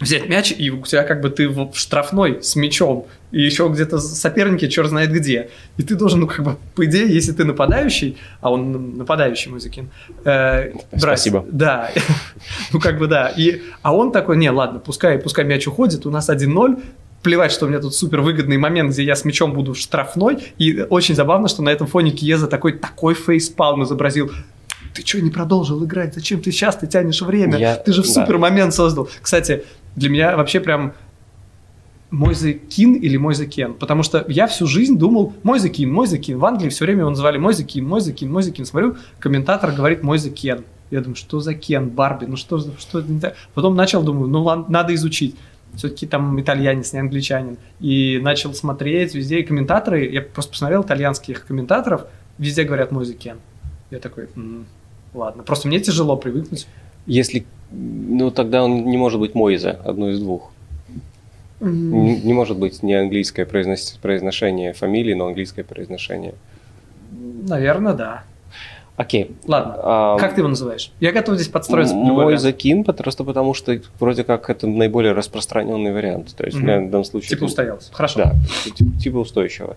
взять 0.00 0.28
мяч, 0.28 0.52
и 0.56 0.70
у 0.70 0.84
тебя 0.84 1.02
как 1.02 1.20
бы 1.20 1.30
ты 1.30 1.48
в 1.48 1.72
штрафной 1.74 2.42
с 2.42 2.56
мячом, 2.56 3.06
и 3.30 3.42
еще 3.42 3.68
где-то 3.68 3.98
соперники 3.98 4.66
черт 4.66 4.88
знает 4.88 5.12
где. 5.12 5.50
И 5.76 5.82
ты 5.82 5.94
должен, 5.94 6.20
ну, 6.20 6.26
как 6.26 6.44
бы, 6.44 6.56
по 6.74 6.84
идее, 6.86 7.12
если 7.12 7.32
ты 7.32 7.44
нападающий, 7.44 8.16
а 8.40 8.50
он 8.50 8.96
нападающий 8.96 9.50
Музыкин. 9.50 9.90
Э, 10.24 10.72
Спасибо. 10.96 11.44
Да. 11.50 11.90
ну, 12.72 12.80
как 12.80 12.98
бы, 12.98 13.06
да. 13.06 13.28
И, 13.28 13.62
а 13.82 13.94
он 13.94 14.10
такой, 14.10 14.36
не, 14.36 14.50
ладно, 14.50 14.80
пускай, 14.80 15.18
пускай 15.18 15.44
мяч 15.44 15.66
уходит, 15.66 16.06
у 16.06 16.10
нас 16.10 16.28
1-0, 16.28 16.82
плевать, 17.22 17.52
что 17.52 17.66
у 17.66 17.68
меня 17.68 17.80
тут 17.80 17.94
супер 17.94 18.22
выгодный 18.22 18.56
момент, 18.56 18.92
где 18.92 19.04
я 19.04 19.14
с 19.14 19.24
мячом 19.24 19.52
буду 19.52 19.70
в 19.70 19.74
штрафной. 19.74 20.38
И 20.58 20.84
очень 20.88 21.14
забавно, 21.14 21.48
что 21.48 21.62
на 21.62 21.68
этом 21.68 21.86
фоне 21.86 22.10
Киеза 22.10 22.46
такой, 22.46 22.72
такой 22.72 23.14
facepalm 23.14 23.84
изобразил 23.84 24.30
ты 24.94 25.06
что, 25.06 25.20
не 25.20 25.30
продолжил 25.30 25.84
играть? 25.84 26.14
Зачем 26.14 26.40
ты 26.40 26.50
сейчас 26.50 26.76
ты 26.76 26.86
тянешь 26.86 27.22
время? 27.22 27.58
Я... 27.58 27.76
Ты 27.76 27.92
же 27.92 28.02
в 28.02 28.06
супер 28.06 28.38
момент 28.38 28.74
создал. 28.74 29.08
Кстати, 29.22 29.64
для 29.96 30.08
меня 30.08 30.36
вообще 30.36 30.60
прям 30.60 30.94
мой 32.10 32.34
Кин 32.34 32.94
или 32.94 33.16
мой 33.16 33.34
Кен. 33.46 33.74
Потому 33.74 34.02
что 34.02 34.24
я 34.28 34.46
всю 34.46 34.66
жизнь 34.66 34.98
думал 34.98 35.32
мой 35.42 35.60
Кин, 35.68 35.92
мой 35.92 36.08
Кин. 36.18 36.38
В 36.38 36.44
Англии 36.44 36.68
все 36.68 36.84
время 36.84 37.00
его 37.00 37.10
называли 37.10 37.38
мой 37.38 37.54
Кин, 37.54 37.86
мой 37.86 38.00
Кин, 38.00 38.32
мой 38.32 38.50
Кин. 38.50 38.64
Смотрю, 38.64 38.96
комментатор 39.18 39.72
говорит 39.72 40.02
мой 40.02 40.18
Кен. 40.18 40.64
Я 40.90 41.00
думаю, 41.00 41.16
что 41.16 41.40
за 41.40 41.54
Кен, 41.54 41.88
Барби, 41.88 42.26
ну 42.26 42.36
что, 42.36 42.58
что 42.58 42.98
это 42.98 43.36
Потом 43.54 43.76
начал, 43.76 44.02
думаю, 44.02 44.28
ну 44.28 44.42
ладно, 44.42 44.66
надо 44.68 44.94
изучить. 44.94 45.36
Все-таки 45.76 46.04
там 46.04 46.40
итальянец, 46.40 46.92
не 46.92 46.98
англичанин. 46.98 47.56
И 47.78 48.18
начал 48.20 48.54
смотреть 48.54 49.14
везде, 49.14 49.38
и 49.38 49.44
комментаторы, 49.44 50.10
я 50.10 50.22
просто 50.22 50.50
посмотрел 50.50 50.82
итальянских 50.82 51.46
комментаторов, 51.46 52.06
везде 52.38 52.64
говорят 52.64 52.90
мой 52.90 53.06
Кен. 53.12 53.36
Я 53.92 54.00
такой, 54.00 54.28
м-м, 54.34 54.66
ладно. 55.14 55.44
Просто 55.44 55.68
мне 55.68 55.78
тяжело 55.78 56.16
привыкнуть. 56.16 56.66
Если 57.06 57.46
ну, 57.72 58.30
тогда 58.30 58.64
он 58.64 58.84
не 58.86 58.96
может 58.96 59.20
быть 59.20 59.34
Мойза, 59.34 59.80
одно 59.84 60.10
из 60.10 60.20
двух. 60.20 60.50
Mm-hmm. 61.60 61.70
Не, 61.70 62.20
не 62.20 62.32
может 62.32 62.56
быть 62.58 62.82
не 62.82 62.94
английское 62.94 63.44
произнос... 63.44 63.98
произношение 64.00 64.72
фамилии, 64.72 65.14
но 65.14 65.26
английское 65.26 65.62
произношение. 65.62 66.34
Наверное, 67.10 67.92
да. 67.92 68.22
Окей. 68.96 69.34
Ладно. 69.46 69.76
А, 69.78 70.18
Как 70.18 70.34
ты 70.34 70.40
его 70.40 70.48
называешь? 70.48 70.92
Я 71.00 71.12
готов 71.12 71.36
здесь 71.36 71.48
подстроиться. 71.48 71.94
Мой 71.94 72.36
закин, 72.36 72.84
просто 72.84 73.24
потому 73.24 73.54
что 73.54 73.78
вроде 73.98 74.24
как 74.24 74.50
это 74.50 74.66
наиболее 74.66 75.12
распространенный 75.12 75.92
вариант. 75.92 76.34
То 76.36 76.44
есть 76.44 76.58
Мгм. 76.58 76.64
у 76.64 76.66
меня 76.68 76.80
в 76.86 76.90
данном 76.90 77.04
случае... 77.04 77.30
Типа 77.30 77.44
устоялся. 77.44 77.92
Хорошо. 77.92 78.18
Да, 78.18 78.34
типа, 78.76 78.98
типа 79.00 79.16
устойчиво. 79.16 79.76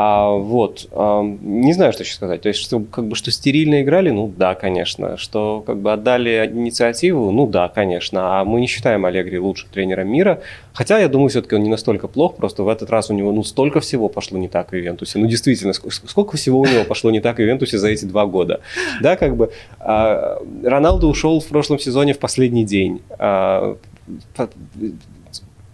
А, 0.00 0.30
вот, 0.30 0.86
а, 0.92 1.24
не 1.24 1.72
знаю, 1.72 1.92
что 1.92 2.04
еще 2.04 2.14
сказать. 2.14 2.42
То 2.42 2.48
есть, 2.48 2.60
что, 2.60 2.78
как 2.78 3.08
бы, 3.08 3.16
что 3.16 3.32
стерильно 3.32 3.82
играли, 3.82 4.10
ну 4.10 4.28
да, 4.28 4.54
конечно. 4.54 5.16
Что 5.16 5.64
как 5.66 5.78
бы 5.78 5.92
отдали 5.92 6.48
инициативу, 6.54 7.32
ну 7.32 7.48
да, 7.48 7.68
конечно. 7.68 8.38
А 8.38 8.44
мы 8.44 8.60
не 8.60 8.68
считаем 8.68 9.04
Аллегри 9.04 9.40
лучшим 9.40 9.70
тренером 9.70 10.08
мира. 10.08 10.40
Хотя, 10.72 11.00
я 11.00 11.08
думаю, 11.08 11.30
все-таки 11.30 11.56
он 11.56 11.64
не 11.64 11.68
настолько 11.68 12.06
плох, 12.06 12.36
просто 12.36 12.62
в 12.62 12.68
этот 12.68 12.90
раз 12.90 13.10
у 13.10 13.12
него 13.12 13.32
ну, 13.32 13.42
столько 13.42 13.80
всего 13.80 14.08
пошло 14.08 14.38
не 14.38 14.46
так 14.46 14.70
в 14.70 14.76
Ивентусе. 14.76 15.18
Ну, 15.18 15.26
действительно, 15.26 15.72
ск- 15.72 15.90
сколько 16.06 16.36
всего 16.36 16.60
у 16.60 16.64
него 16.64 16.84
пошло 16.84 17.10
не 17.10 17.20
так 17.20 17.38
в 17.38 17.42
Ивентусе 17.42 17.76
за 17.78 17.88
эти 17.88 18.04
два 18.04 18.26
года. 18.26 18.60
Да, 19.02 19.16
как 19.16 19.34
бы 19.34 19.50
а, 19.80 20.40
Роналду 20.62 21.08
ушел 21.08 21.40
в 21.40 21.46
прошлом 21.48 21.80
сезоне 21.80 22.14
в 22.14 22.20
последний 22.20 22.64
день. 22.64 23.02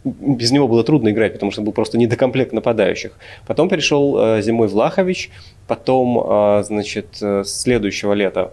Без 0.04 0.50
него 0.50 0.68
было 0.68 0.84
трудно 0.84 1.10
играть, 1.10 1.32
потому 1.32 1.50
что 1.50 1.62
был 1.62 1.72
просто 1.72 1.96
недокомплект 1.96 2.52
нападающих. 2.52 3.12
Потом 3.46 3.68
перешел 3.68 4.18
э, 4.18 4.42
зимой 4.42 4.68
Влахович, 4.68 5.30
потом, 5.66 6.22
э, 6.22 6.62
значит, 6.64 7.18
э, 7.22 7.42
следующего 7.44 8.12
лета 8.12 8.52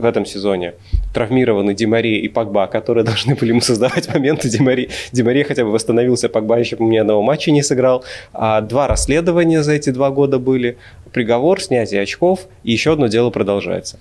в 0.00 0.04
этом 0.04 0.24
сезоне 0.24 0.74
травмированы 1.12 1.74
Димари 1.74 2.18
и 2.18 2.28
Погба, 2.28 2.66
которые 2.66 3.04
должны 3.10 3.34
были 3.34 3.50
ему 3.50 3.60
создавать 3.60 4.12
моменты. 4.12 4.48
Димари, 4.48 4.88
Димари 5.12 5.42
хотя 5.42 5.64
бы 5.64 5.70
восстановился, 5.70 6.28
Погба 6.28 6.58
еще 6.58 6.76
ни 6.78 6.96
одного 6.96 7.22
матча 7.22 7.50
не 7.50 7.62
сыграл. 7.62 8.04
А 8.32 8.60
два 8.60 8.88
расследования 8.88 9.62
за 9.62 9.72
эти 9.72 9.90
два 9.90 10.10
года 10.10 10.38
были, 10.38 10.78
приговор, 11.12 11.60
снятие 11.60 12.02
очков, 12.02 12.46
и 12.62 12.72
еще 12.72 12.92
одно 12.92 13.08
дело 13.08 13.30
продолжается. 13.30 13.98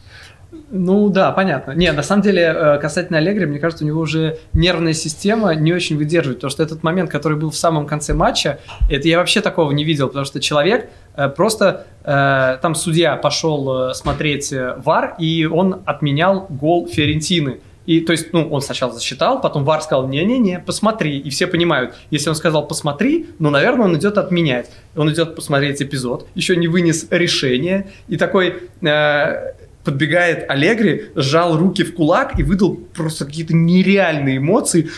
Ну 0.71 1.09
да, 1.09 1.31
понятно. 1.31 1.71
Не, 1.71 1.91
на 1.91 2.03
самом 2.03 2.21
деле, 2.21 2.43
э, 2.43 2.77
касательно 2.77 3.17
Аллегри, 3.17 3.47
мне 3.47 3.59
кажется, 3.59 3.83
у 3.83 3.87
него 3.87 4.01
уже 4.01 4.37
нервная 4.53 4.93
система 4.93 5.55
не 5.55 5.73
очень 5.73 5.97
выдерживает, 5.97 6.37
потому 6.37 6.51
что 6.51 6.61
этот 6.61 6.83
момент, 6.83 7.09
который 7.09 7.37
был 7.37 7.49
в 7.49 7.55
самом 7.55 7.87
конце 7.87 8.13
матча, 8.13 8.59
это 8.89 9.07
я 9.07 9.17
вообще 9.17 9.41
такого 9.41 9.71
не 9.71 9.83
видел, 9.83 10.07
потому 10.07 10.25
что 10.25 10.39
человек 10.39 10.89
э, 11.15 11.27
просто, 11.29 11.87
э, 12.03 12.59
там 12.61 12.75
судья 12.75 13.15
пошел 13.15 13.93
смотреть 13.95 14.53
ВАР, 14.53 15.15
и 15.17 15.45
он 15.45 15.81
отменял 15.85 16.45
гол 16.49 16.87
Ферентины. 16.87 17.59
И, 17.89 18.01
то 18.01 18.11
есть, 18.11 18.33
ну, 18.33 18.47
он 18.47 18.61
сначала 18.61 18.93
засчитал, 18.93 19.41
потом 19.41 19.63
Вар 19.63 19.81
сказал, 19.81 20.07
не-не-не, 20.07 20.59
посмотри. 20.59 21.17
И 21.17 21.31
все 21.31 21.47
понимают, 21.47 21.95
если 22.11 22.29
он 22.29 22.35
сказал 22.35 22.67
посмотри, 22.67 23.29
ну, 23.39 23.49
наверное, 23.49 23.85
он 23.85 23.97
идет 23.97 24.19
отменять. 24.19 24.69
Он 24.95 25.11
идет 25.11 25.35
посмотреть 25.35 25.81
эпизод, 25.81 26.27
еще 26.35 26.55
не 26.55 26.67
вынес 26.67 27.07
решение, 27.09 27.89
и 28.07 28.17
такой 28.17 28.69
э, 28.83 29.53
подбегает 29.83 30.49
Аллегри, 30.49 31.05
сжал 31.15 31.57
руки 31.57 31.83
в 31.83 31.93
кулак 31.95 32.37
и 32.39 32.43
выдал 32.43 32.75
просто 32.95 33.25
какие-то 33.25 33.55
нереальные 33.55 34.37
эмоции. 34.37 34.89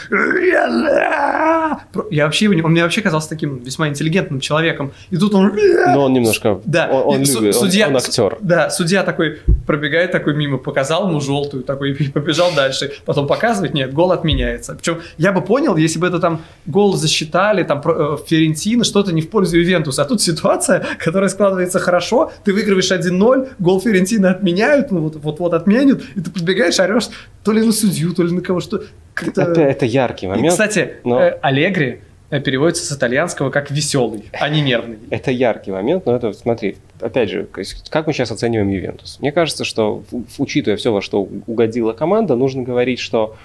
Я 2.09 2.25
вообще, 2.25 2.45
его 2.45 2.65
он 2.65 2.71
мне 2.71 2.83
вообще 2.83 3.01
казался 3.01 3.29
таким 3.29 3.57
весьма 3.59 3.87
интеллигентным 3.87 4.39
человеком. 4.39 4.91
И 5.09 5.17
тут 5.17 5.33
он... 5.33 5.51
Но 5.93 6.05
он 6.05 6.13
немножко... 6.13 6.59
Да, 6.65 6.87
Он, 6.91 7.15
он 7.15 7.19
любит, 7.23 7.55
он- 7.55 7.67
судья- 7.67 7.87
он 7.87 7.97
актер. 7.97 8.37
Да, 8.41 8.69
судья 8.69 9.03
такой 9.03 9.39
пробегает 9.65 10.11
такой 10.11 10.35
мимо, 10.35 10.57
показал 10.57 11.07
ему 11.07 11.21
желтую, 11.21 11.63
такой 11.63 11.91
и 11.99 12.09
побежал 12.09 12.51
дальше. 12.55 12.91
Потом 13.05 13.27
показывает, 13.27 13.73
нет, 13.73 13.93
гол 13.93 14.11
отменяется. 14.11 14.75
Причем 14.75 15.01
я 15.17 15.31
бы 15.31 15.41
понял, 15.41 15.77
если 15.77 15.99
бы 15.99 16.07
это 16.07 16.19
там 16.19 16.41
гол 16.65 16.93
засчитали, 16.95 17.63
там 17.63 17.81
э, 17.85 18.17
Ферентина, 18.27 18.83
что-то 18.83 19.13
не 19.13 19.21
в 19.21 19.29
пользу 19.29 19.57
Ювентуса. 19.57 20.01
А 20.03 20.05
тут 20.05 20.21
ситуация, 20.21 20.83
которая 20.99 21.29
складывается 21.29 21.79
хорошо, 21.79 22.31
ты 22.43 22.53
выигрываешь 22.53 22.91
1-0, 22.91 23.49
гол 23.59 23.79
Ферентина 23.81 24.37
отменяют, 24.71 24.91
ну 24.91 25.01
вот- 25.01 25.15
вот-вот 25.17 25.53
отменят, 25.53 26.01
и 26.15 26.21
ты 26.21 26.31
подбегаешь, 26.31 26.79
орешь 26.79 27.09
то 27.43 27.51
ли 27.51 27.61
на 27.65 27.71
судью, 27.71 28.13
то 28.13 28.23
ли 28.23 28.31
на 28.31 28.41
кого, 28.41 28.59
что... 28.59 28.83
как-то- 29.13 29.41
Это, 29.43 29.61
это 29.61 29.85
яркий 29.85 30.25
И, 30.25 30.29
момент. 30.29 30.49
кстати, 30.51 30.95
но- 31.03 31.19
э, 31.21 31.37
Аллегри 31.41 32.01
э, 32.29 32.39
переводится 32.39 32.85
с 32.85 32.97
итальянского 32.97 33.49
как 33.49 33.71
веселый, 33.71 34.23
а 34.33 34.47
не 34.49 34.61
нервный. 34.61 34.97
Это 35.09 35.31
яркий 35.31 35.71
момент, 35.71 36.05
но 36.05 36.15
это, 36.15 36.33
смотри, 36.33 36.77
опять 36.99 37.29
же, 37.29 37.47
как 37.89 38.07
мы 38.07 38.13
сейчас 38.13 38.31
оцениваем 38.31 38.69
Ювентус? 38.69 39.17
Мне 39.19 39.31
кажется, 39.31 39.63
что, 39.65 40.03
учитывая 40.37 40.77
все, 40.77 40.91
во 40.93 41.01
что 41.01 41.21
угодила 41.47 41.93
команда, 41.93 42.35
нужно 42.35 42.63
говорить, 42.63 42.99
что 42.99 43.35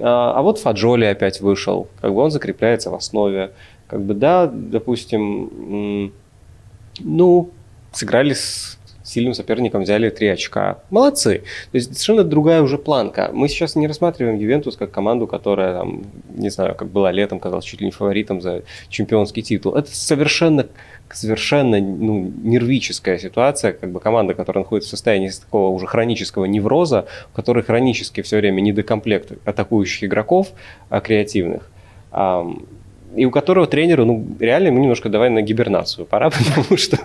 а, 0.00 0.34
а 0.36 0.42
вот 0.42 0.58
Фаджоли 0.60 1.06
опять 1.06 1.40
вышел, 1.40 1.88
как 2.00 2.12
бы 2.14 2.20
он 2.20 2.30
закрепляется 2.30 2.90
в 2.90 2.94
основе. 2.94 3.50
Как 3.88 4.00
бы, 4.02 4.14
да, 4.14 4.46
допустим, 4.46 6.12
ну, 7.00 7.50
сыграли 7.92 8.34
с 8.34 8.77
сильным 9.08 9.34
соперником, 9.34 9.82
взяли 9.82 10.10
три 10.10 10.28
очка. 10.28 10.78
Молодцы. 10.90 11.42
То 11.70 11.76
есть 11.76 11.94
совершенно 11.94 12.24
другая 12.24 12.62
уже 12.62 12.78
планка. 12.78 13.30
Мы 13.32 13.48
сейчас 13.48 13.76
не 13.76 13.86
рассматриваем 13.86 14.38
Ювентус 14.38 14.76
как 14.76 14.90
команду, 14.90 15.26
которая, 15.26 15.78
там, 15.78 16.02
не 16.34 16.50
знаю, 16.50 16.74
как 16.74 16.88
была 16.88 17.10
летом, 17.10 17.40
казалась 17.40 17.64
чуть 17.64 17.80
ли 17.80 17.86
не 17.86 17.92
фаворитом 17.92 18.40
за 18.40 18.62
чемпионский 18.88 19.42
титул. 19.42 19.74
Это 19.74 19.94
совершенно 19.94 20.66
совершенно 21.10 21.80
ну, 21.80 22.30
нервическая 22.42 23.18
ситуация, 23.18 23.72
как 23.72 23.90
бы 23.90 24.00
команда, 24.00 24.34
которая 24.34 24.64
находится 24.64 24.88
в 24.88 24.90
состоянии 24.90 25.30
такого 25.30 25.70
уже 25.70 25.86
хронического 25.86 26.44
невроза, 26.44 27.06
в 27.32 27.36
которой 27.36 27.64
хронически 27.64 28.20
все 28.20 28.36
время 28.36 28.60
недокомплект 28.60 29.32
атакующих 29.46 30.04
игроков 30.04 30.48
а, 30.90 31.00
креативных, 31.00 31.70
и 33.16 33.24
у 33.24 33.30
которого 33.30 33.66
тренеру, 33.66 34.04
ну, 34.04 34.26
реально 34.38 34.68
ему 34.68 34.80
немножко 34.80 35.08
давай 35.08 35.30
на 35.30 35.42
гибернацию 35.42 36.06
пора, 36.06 36.30
потому 36.54 36.76
что, 36.76 36.98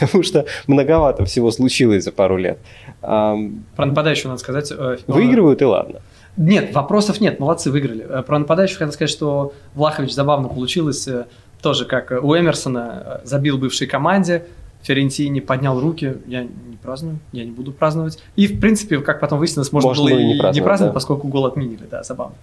потому 0.00 0.22
что 0.22 0.46
многовато 0.66 1.24
всего 1.24 1.50
случилось 1.50 2.04
за 2.04 2.12
пару 2.12 2.36
лет. 2.36 2.58
Про 3.00 3.36
нападающего 3.76 4.28
надо 4.30 4.40
сказать. 4.40 4.72
э, 4.72 4.98
выигрывают 5.06 5.62
и 5.62 5.64
ладно. 5.64 6.00
Нет, 6.36 6.74
вопросов 6.74 7.20
нет, 7.20 7.40
молодцы, 7.40 7.70
выиграли. 7.70 8.06
Э, 8.08 8.22
Про 8.22 8.38
нападающих 8.38 8.78
хотел 8.78 8.92
сказать, 8.92 9.10
что 9.10 9.52
Влахович 9.74 10.12
забавно 10.14 10.48
получилось, 10.48 11.06
э, 11.08 11.26
тоже 11.60 11.84
как 11.84 12.10
у 12.10 12.36
Эмерсона 12.36 13.20
забил 13.24 13.58
бывшей 13.58 13.86
команде, 13.86 14.46
Ферентини 14.82 15.40
поднял 15.40 15.80
руки, 15.80 16.16
я 16.26 16.42
не 16.42 16.76
праздную, 16.82 17.18
я 17.32 17.44
не 17.44 17.50
буду 17.52 17.72
праздновать. 17.72 18.18
И, 18.36 18.46
в 18.46 18.60
принципе, 18.60 18.98
как 19.00 19.20
потом 19.20 19.38
выяснилось, 19.38 19.72
можно, 19.72 19.88
Можно 19.88 20.04
было 20.04 20.18
и 20.18 20.24
не 20.24 20.32
не 20.32 20.38
праздновать, 20.38 20.64
праздновать, 20.64 20.92
да. 20.92 20.94
поскольку 20.94 21.28
гол 21.28 21.46
отменили, 21.46 21.86
да, 21.90 22.02
забавно. 22.02 22.34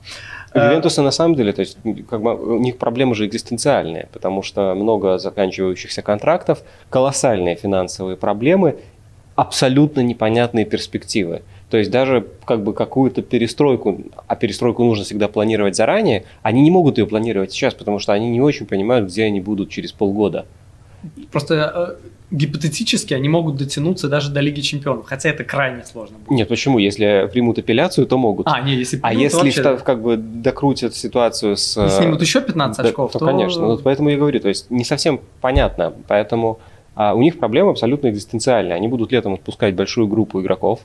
У 0.54 0.58
Э, 0.58 0.70
Ювентуса 0.70 1.02
на 1.02 1.12
самом 1.12 1.36
деле, 1.36 1.52
то 1.54 1.60
есть 1.60 1.78
как 2.10 2.22
бы, 2.22 2.56
у 2.56 2.60
них 2.60 2.78
проблемы 2.78 3.16
же 3.16 3.26
экзистенциальные, 3.26 4.08
потому 4.14 4.42
что 4.42 4.74
много 4.76 5.18
заканчивающихся 5.18 6.02
контрактов, 6.02 6.64
колоссальные 6.90 7.56
финансовые 7.56 8.18
проблемы, 8.18 8.78
абсолютно 9.36 10.02
непонятные 10.02 10.66
перспективы. 10.66 11.44
То 11.70 11.78
есть 11.78 11.92
даже 11.92 12.26
как 12.46 12.64
бы 12.64 12.74
какую-то 12.74 13.22
перестройку, 13.22 14.02
а 14.28 14.36
перестройку 14.36 14.84
нужно 14.84 15.06
всегда 15.06 15.28
планировать 15.28 15.76
заранее, 15.76 16.26
они 16.42 16.62
не 16.62 16.72
могут 16.72 16.98
ее 16.98 17.06
планировать 17.06 17.52
сейчас, 17.52 17.74
потому 17.74 18.00
что 18.00 18.12
они 18.14 18.30
не 18.30 18.42
очень 18.42 18.66
понимают, 18.66 19.08
где 19.08 19.26
они 19.26 19.40
будут 19.40 19.70
через 19.70 19.92
полгода. 19.92 20.46
Просто 21.32 21.98
э, 22.02 22.10
гипотетически 22.32 23.14
они 23.14 23.30
могут 23.30 23.56
дотянуться 23.56 24.08
даже 24.08 24.32
до 24.32 24.40
Лиги 24.40 24.62
Чемпионов, 24.62 25.06
хотя 25.06 25.30
это 25.30 25.44
крайне 25.44 25.84
сложно 25.84 26.18
будет. 26.18 26.32
Нет, 26.32 26.48
почему? 26.48 26.78
Если 26.78 27.30
примут 27.32 27.58
апелляцию, 27.58 28.08
то 28.08 28.18
могут. 28.18 28.48
А, 28.48 28.62
не, 28.62 28.76
если 28.76 28.98
А 29.02 29.08
примут, 29.10 29.24
если 29.24 29.38
то 29.38 29.44
вообще, 29.44 29.62
вта- 29.62 29.84
как 29.84 30.02
бы 30.02 30.18
докрутят 30.18 30.96
ситуацию 30.96 31.58
с... 31.58 31.76
да. 31.76 31.88
э, 31.88 31.90
снимут 31.90 32.22
еще 32.22 32.42
15 32.42 32.84
Да, 32.84 32.90
очков, 32.90 33.12
то, 33.12 33.20
то, 33.20 33.26
конечно. 33.26 33.66
Вот 33.66 33.84
поэтому 33.84 34.10
я 34.10 34.18
говорю, 34.18 34.40
то 34.40 34.50
есть 34.50 34.70
не 34.70 34.84
совсем 34.84 35.22
понятно. 35.42 35.94
Поэтому 36.08 36.60
а, 36.96 37.14
у 37.14 37.22
них 37.22 37.40
проблема 37.40 37.72
абсолютно 37.72 38.10
экзистенциальная. 38.10 38.76
Они 38.76 38.88
будут 38.88 39.12
летом 39.12 39.34
отпускать 39.34 39.74
большую 39.76 40.08
группу 40.08 40.42
игроков. 40.42 40.82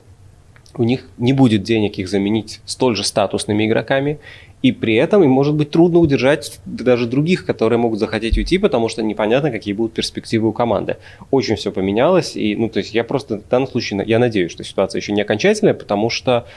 У 0.77 0.83
них 0.83 1.07
не 1.17 1.33
будет 1.33 1.63
денег 1.63 1.97
их 1.97 2.09
заменить 2.09 2.61
столь 2.65 2.95
же 2.95 3.03
статусными 3.03 3.65
игроками. 3.65 4.19
И 4.61 4.71
при 4.71 4.95
этом 4.95 5.23
им 5.23 5.29
может 5.29 5.53
быть 5.53 5.69
трудно 5.69 5.99
удержать 5.99 6.59
даже 6.65 7.05
других, 7.05 7.45
которые 7.45 7.77
могут 7.77 7.99
захотеть 7.99 8.37
уйти, 8.37 8.57
потому 8.57 8.89
что 8.89 9.03
непонятно, 9.03 9.51
какие 9.51 9.75
будут 9.75 9.93
перспективы 9.93 10.47
у 10.47 10.53
команды. 10.53 10.97
Очень 11.29 11.55
все 11.55 11.71
поменялось. 11.71 12.35
И, 12.35 12.55
ну, 12.55 12.69
то 12.69 12.79
есть 12.79 12.93
я 12.93 13.03
просто 13.03 13.37
в 13.37 13.47
данном 13.47 13.67
случае, 13.67 14.03
я 14.07 14.17
надеюсь, 14.17 14.51
что 14.51 14.63
ситуация 14.63 14.99
еще 14.99 15.11
не 15.13 15.21
окончательная, 15.21 15.75
потому 15.75 16.09
что 16.09 16.47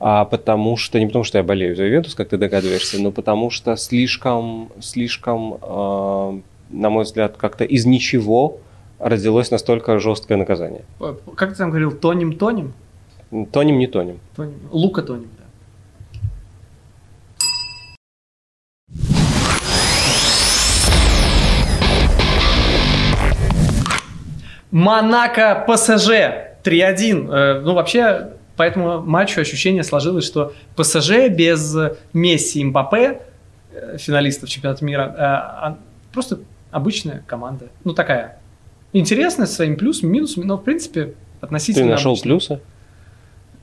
а 0.00 0.26
потому 0.26 0.76
что, 0.76 0.98
не 0.98 1.06
потому 1.06 1.24
что 1.24 1.38
я 1.38 1.44
болею 1.44 1.76
за 1.76 1.84
Ювентус, 1.84 2.14
как 2.14 2.28
ты 2.28 2.36
догадываешься, 2.36 3.00
но 3.00 3.10
потому 3.10 3.48
что 3.48 3.76
слишком, 3.76 4.70
слишком, 4.80 5.54
э, 5.62 6.40
на 6.70 6.90
мой 6.90 7.04
взгляд, 7.04 7.36
как-то 7.38 7.64
из 7.64 7.86
ничего 7.86 8.58
родилось 8.98 9.50
настолько 9.50 9.98
жесткое 9.98 10.36
наказание. 10.36 10.84
Как 11.36 11.52
ты 11.52 11.56
там 11.56 11.70
говорил, 11.70 11.92
тонем-тонем? 11.92 12.74
Тонем, 13.30 13.78
не 13.78 13.86
тонем. 13.86 14.20
Тонем. 14.36 14.54
Лука 14.70 15.02
тонем, 15.02 15.28
да. 15.38 15.44
Монако 24.70 25.64
ПСЖ 25.68 26.10
3-1. 26.64 27.30
Э, 27.30 27.60
Ну, 27.60 27.74
вообще, 27.74 28.30
по 28.56 28.62
этому 28.62 29.00
матчу 29.02 29.40
ощущение 29.40 29.84
сложилось, 29.84 30.24
что 30.26 30.52
ПСЖ 30.76 31.28
без 31.30 31.76
Месси 32.12 32.60
и 32.60 32.64
Мбаппе, 32.64 33.20
э, 33.72 33.98
финалистов 33.98 34.48
чемпионата 34.48 34.84
мира, 34.84 35.14
э, 35.16 35.20
а- 35.20 35.78
просто 36.12 36.40
обычная 36.70 37.22
команда. 37.26 37.66
Ну, 37.84 37.92
такая 37.94 38.38
интересная, 38.92 39.46
со 39.46 39.54
своими 39.54 39.74
плюсами, 39.76 40.10
минусами, 40.10 40.44
но, 40.44 40.56
в 40.56 40.64
принципе, 40.64 41.14
относительно 41.40 41.86
Ты 41.86 41.92
нашел 41.92 42.12
обычно. 42.12 42.30
плюсы? 42.30 42.60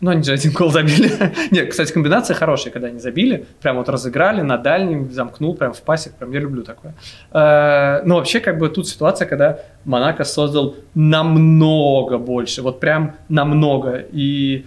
Ну, 0.02 0.10
они 0.10 0.24
же 0.24 0.34
один 0.34 0.52
гол 0.52 0.72
забили. 0.72 1.12
Нет, 1.52 1.70
кстати, 1.70 1.94
комбинация 1.94 2.34
хорошая, 2.36 2.74
когда 2.74 2.88
они 2.88 3.00
забили. 3.00 3.46
Прям 3.62 3.78
вот 3.78 3.88
разыграли 3.88 4.42
на 4.42 4.58
дальнем, 4.58 5.12
замкнул 5.12 5.56
прям 5.56 5.74
в 5.74 5.82
пасе. 5.84 6.12
Прям 6.18 6.32
я 6.32 6.40
люблю 6.40 6.64
такое. 6.64 6.96
Э, 7.32 8.02
Но 8.04 8.16
вообще, 8.16 8.40
как 8.40 8.58
бы 8.58 8.70
тут 8.70 8.88
ситуация, 8.88 9.28
когда 9.28 9.60
Монако 9.86 10.24
создал 10.24 10.76
намного 10.96 12.18
больше. 12.18 12.64
Вот 12.64 12.80
прям 12.80 13.16
намного. 13.30 14.04
И 14.12 14.66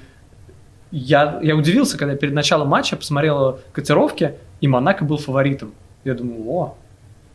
я, 0.92 1.40
я 1.42 1.56
удивился, 1.56 1.98
когда 1.98 2.14
перед 2.14 2.32
началом 2.32 2.68
матча 2.68 2.96
посмотрел 2.96 3.58
котировки, 3.72 4.34
и 4.60 4.68
Монако 4.68 5.04
был 5.04 5.16
фаворитом. 5.18 5.72
Я 6.04 6.14
думаю, 6.14 6.48
о, 6.48 6.76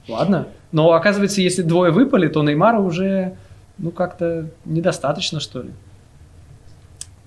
ладно. 0.08 0.47
Но 0.72 0.93
оказывается, 0.93 1.41
если 1.41 1.64
двое 1.64 1.91
выпали, 1.91 2.30
то 2.30 2.41
Неймара 2.43 2.80
уже, 2.80 3.36
ну, 3.78 3.91
как-то 3.91 4.47
недостаточно, 4.64 5.41
что 5.41 5.64
ли. 5.64 5.72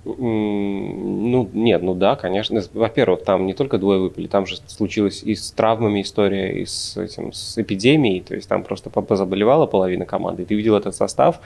Ну, 0.05 1.48
нет, 1.53 1.82
ну 1.82 1.94
да, 1.94 2.16
конечно. 2.16 2.61
Во-первых, 2.74 3.22
там 3.24 3.46
не 3.46 3.55
только 3.55 3.78
двое 3.78 4.00
выпали, 4.00 4.26
там 4.26 4.46
же 4.46 4.57
случилась 4.66 5.22
и 5.22 5.34
с 5.34 5.53
травмами 5.53 6.03
история, 6.03 6.61
и 6.61 6.66
с, 6.66 6.96
этим, 6.96 7.32
с 7.32 7.57
эпидемией, 7.59 8.20
то 8.20 8.34
есть 8.34 8.48
там 8.48 8.64
просто 8.64 8.90
по- 8.90 9.03
позаболевала 9.03 9.66
половина 9.66 10.05
команды. 10.05 10.42
И 10.42 10.44
ты 10.44 10.55
видел 10.55 10.74
этот 10.76 10.94
состав. 10.96 11.40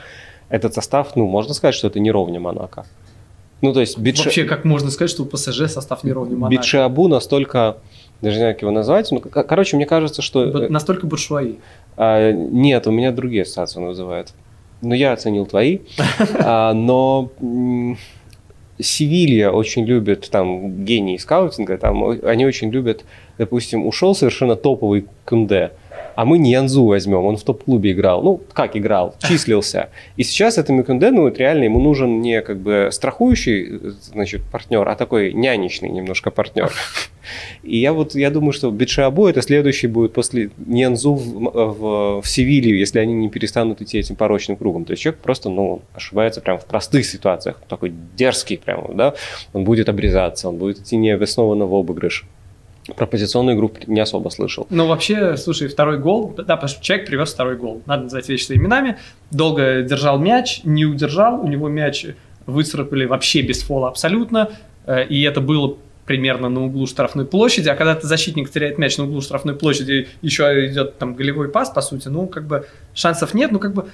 Этот 0.49 0.73
состав, 0.73 1.15
ну, 1.15 1.27
можно 1.27 1.53
сказать, 1.53 1.75
что 1.75 1.87
это 1.87 1.99
не 1.99 2.09
ровня 2.11 2.39
Монако. 2.39 2.85
Ну, 3.61 3.73
то 3.73 3.79
есть 3.81 3.97
Битше- 3.97 4.25
Вообще, 4.25 4.43
как 4.45 4.65
можно 4.65 4.89
сказать, 4.91 5.11
что 5.11 5.23
у 5.23 5.25
ПСЖ 5.25 5.67
состав 5.69 6.03
не 6.03 6.11
ровнее 6.11 6.37
Монако? 6.37 6.55
Битшиабу 6.55 7.07
настолько, 7.07 7.77
даже 8.21 8.35
не 8.35 8.39
знаю, 8.39 8.53
как 8.55 8.61
его 8.61 8.71
назвать, 8.71 9.11
ну, 9.11 9.19
короче, 9.19 9.75
мне 9.77 9.85
кажется, 9.85 10.21
что... 10.21 10.43
э, 10.45 10.69
Настолько 10.69 11.05
буржуаи. 11.05 11.57
А, 11.95 12.31
нет, 12.31 12.87
у 12.87 12.91
меня 12.91 13.11
другие 13.11 13.43
ассоциации 13.43 13.79
он 13.79 13.87
вызывает. 13.87 14.33
Ну, 14.81 14.93
я 14.93 15.11
оценил 15.13 15.45
твои. 15.45 15.79
А, 16.39 16.73
но 16.73 17.29
Севилья 18.79 19.51
очень 19.51 19.85
любит, 19.85 20.29
там, 20.29 20.85
гении 20.85 21.17
скаутинга, 21.17 21.77
там, 21.77 22.03
они 22.23 22.45
очень 22.45 22.69
любят, 22.69 23.05
допустим, 23.37 23.85
ушел 23.85 24.13
совершенно 24.13 24.55
топовый 24.55 25.05
Кунде, 25.25 25.71
а 26.17 26.25
мы 26.25 26.39
Ньянзу 26.39 26.83
возьмем, 26.83 27.25
он 27.25 27.37
в 27.37 27.43
топ-клубе 27.43 27.91
играл. 27.91 28.23
Ну, 28.23 28.41
как 28.51 28.75
играл, 28.75 29.13
числился. 29.19 29.89
И 30.15 30.23
сейчас 30.23 30.57
этому 30.57 30.83
Кунде, 30.83 31.11
ну, 31.11 31.21
вот 31.21 31.37
реально 31.37 31.65
ему 31.65 31.79
нужен 31.79 32.21
не 32.21 32.41
как 32.41 32.57
бы 32.57 32.89
страхующий, 32.91 33.79
значит, 34.01 34.41
партнер, 34.51 34.89
а 34.89 34.95
такой 34.95 35.31
нянечный 35.31 35.89
немножко 35.89 36.31
партнер. 36.31 36.71
И 37.61 37.77
я 37.77 37.93
вот, 37.93 38.15
я 38.15 38.31
думаю, 38.31 38.51
что 38.51 38.71
Бетшиабу 38.71 39.27
это 39.27 39.43
следующий 39.43 39.85
будет 39.85 40.13
после 40.13 40.49
Ньянзу 40.57 41.13
в, 41.13 41.51
в, 41.51 42.21
в 42.23 42.27
Севилью, 42.27 42.79
если 42.79 42.97
они 42.97 43.13
не 43.13 43.29
перестанут 43.29 43.83
идти 43.83 43.99
этим 43.99 44.15
порочным 44.15 44.57
кругом. 44.57 44.85
То 44.85 44.93
есть 44.93 45.03
человек 45.03 45.21
просто, 45.21 45.49
ну, 45.49 45.83
ошибается 45.93 46.41
прямо 46.41 46.57
в 46.57 46.65
простых 46.65 47.05
ситуациях, 47.05 47.61
такой 47.69 47.93
дерзкий 48.15 48.57
прямо, 48.57 48.91
да, 48.95 49.13
он 49.53 49.65
будет 49.65 49.87
обрезаться, 49.87 50.49
он 50.49 50.57
будет 50.57 50.79
идти 50.79 50.97
необоснованно 50.97 51.67
в 51.67 51.75
обыгрыш. 51.75 52.25
Про 52.95 53.05
позиционную 53.05 53.57
игру 53.57 53.71
не 53.87 53.99
особо 53.99 54.29
слышал. 54.29 54.65
Ну, 54.69 54.87
вообще, 54.87 55.35
слушай, 55.37 55.67
второй 55.67 55.97
гол, 55.99 56.33
да, 56.37 56.55
потому 56.55 56.69
что 56.69 56.81
человек 56.83 57.07
привез 57.07 57.33
второй 57.33 57.57
гол. 57.57 57.81
Надо 57.85 58.03
называть 58.03 58.29
вещи 58.29 58.45
своими 58.45 58.63
именами. 58.63 58.97
Долго 59.31 59.81
держал 59.81 60.19
мяч, 60.19 60.61
не 60.63 60.85
удержал, 60.85 61.41
у 61.41 61.47
него 61.47 61.67
мяч 61.67 62.05
выцарапали 62.45 63.05
вообще 63.05 63.41
без 63.41 63.61
фола 63.61 63.89
абсолютно. 63.89 64.51
Э, 64.85 65.05
И 65.05 65.21
это 65.23 65.41
было 65.41 65.77
примерно 66.05 66.47
на 66.47 66.63
углу 66.63 66.87
штрафной 66.87 67.25
площади, 67.25 67.67
а 67.67 67.75
когда 67.75 67.93
ты 67.93 68.07
защитник 68.07 68.49
теряет 68.49 68.77
мяч 68.77 68.97
на 68.97 69.03
углу 69.03 69.21
штрафной 69.21 69.55
площади, 69.55 70.07
еще 70.21 70.65
идет 70.67 70.97
там 70.97 71.15
голевой 71.15 71.49
пас, 71.49 71.69
по 71.69 71.81
сути, 71.81 72.07
ну, 72.07 72.27
как 72.27 72.47
бы 72.47 72.65
шансов 72.93 73.33
нет, 73.33 73.51
ну, 73.51 73.59
как 73.59 73.73
бы 73.73 73.87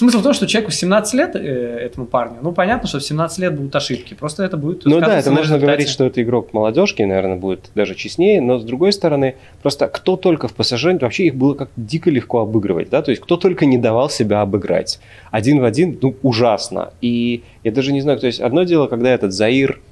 Смысл 0.00 0.20
в 0.20 0.22
том, 0.22 0.32
что 0.32 0.46
человеку 0.46 0.72
17 0.72 1.12
лет, 1.12 1.36
э, 1.36 1.40
этому 1.40 2.06
парню, 2.06 2.38
ну, 2.40 2.52
понятно, 2.52 2.88
что 2.88 3.00
в 3.00 3.02
17 3.02 3.38
лет 3.40 3.54
будут 3.54 3.76
ошибки, 3.76 4.14
просто 4.14 4.42
это 4.42 4.56
будет 4.56 4.86
Ну 4.86 4.98
да, 4.98 5.18
это 5.18 5.30
можно 5.30 5.58
говорить, 5.58 5.90
что 5.90 6.06
это 6.06 6.22
игрок 6.22 6.54
молодежки, 6.54 7.02
наверное, 7.02 7.36
будет 7.36 7.70
даже 7.74 7.94
честнее, 7.94 8.40
но 8.40 8.58
с 8.58 8.64
другой 8.64 8.94
стороны, 8.94 9.34
просто 9.60 9.88
кто 9.88 10.16
только 10.16 10.48
в 10.48 10.54
ПСЖ, 10.54 10.86
вообще 10.98 11.26
их 11.26 11.34
было 11.34 11.52
как 11.52 11.68
дико 11.76 12.08
легко 12.08 12.38
обыгрывать, 12.38 12.88
да, 12.88 13.02
то 13.02 13.10
есть 13.10 13.20
кто 13.20 13.36
только 13.36 13.66
не 13.66 13.76
давал 13.76 14.08
себя 14.08 14.40
обыграть. 14.40 15.00
Один 15.30 15.60
в 15.60 15.64
один, 15.64 15.98
ну, 16.00 16.16
ужасно. 16.22 16.94
И 17.02 17.42
я 17.62 17.70
даже 17.70 17.92
не 17.92 18.00
знаю, 18.00 18.18
то 18.18 18.26
есть 18.26 18.40
одно 18.40 18.62
дело, 18.62 18.86
когда 18.86 19.10
этот 19.10 19.34
Заир, 19.34 19.82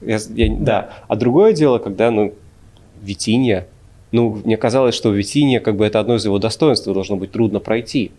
я- 0.00 0.18
я- 0.34 0.56
да, 0.58 0.90
а 1.06 1.14
другое 1.14 1.52
дело, 1.52 1.78
когда, 1.78 2.10
ну, 2.10 2.34
Витинья, 3.00 3.68
ну, 4.10 4.40
мне 4.44 4.56
казалось, 4.56 4.96
что 4.96 5.12
Витинья, 5.12 5.60
как 5.60 5.76
бы 5.76 5.86
это 5.86 6.00
одно 6.00 6.16
из 6.16 6.24
его 6.24 6.40
достоинств, 6.40 6.86
должно 6.86 7.14
быть 7.14 7.30
трудно 7.30 7.60
пройти. 7.60 8.10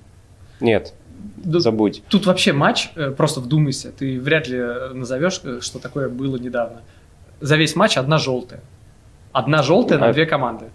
Нет, 0.61 0.93
Да, 1.37 1.59
забудь. 1.59 2.03
Тут 2.09 2.25
вообще 2.25 2.53
матч, 2.53 2.89
э, 2.95 3.11
просто 3.11 3.39
вдумайся, 3.41 3.91
ты 3.91 4.19
вряд 4.19 4.47
ли 4.47 4.57
э, 4.57 4.93
назовешь, 4.93 5.41
э, 5.43 5.59
что 5.61 5.79
такое 5.79 6.07
было 6.09 6.37
недавно. 6.37 6.81
За 7.39 7.55
весь 7.57 7.75
матч 7.75 7.97
одна 7.97 8.17
желтая. 8.17 8.61
Одна 9.31 9.63
желтая 9.63 9.99
на 9.99 10.07
А- 10.09 10.13
две 10.13 10.25
команды. 10.25 10.65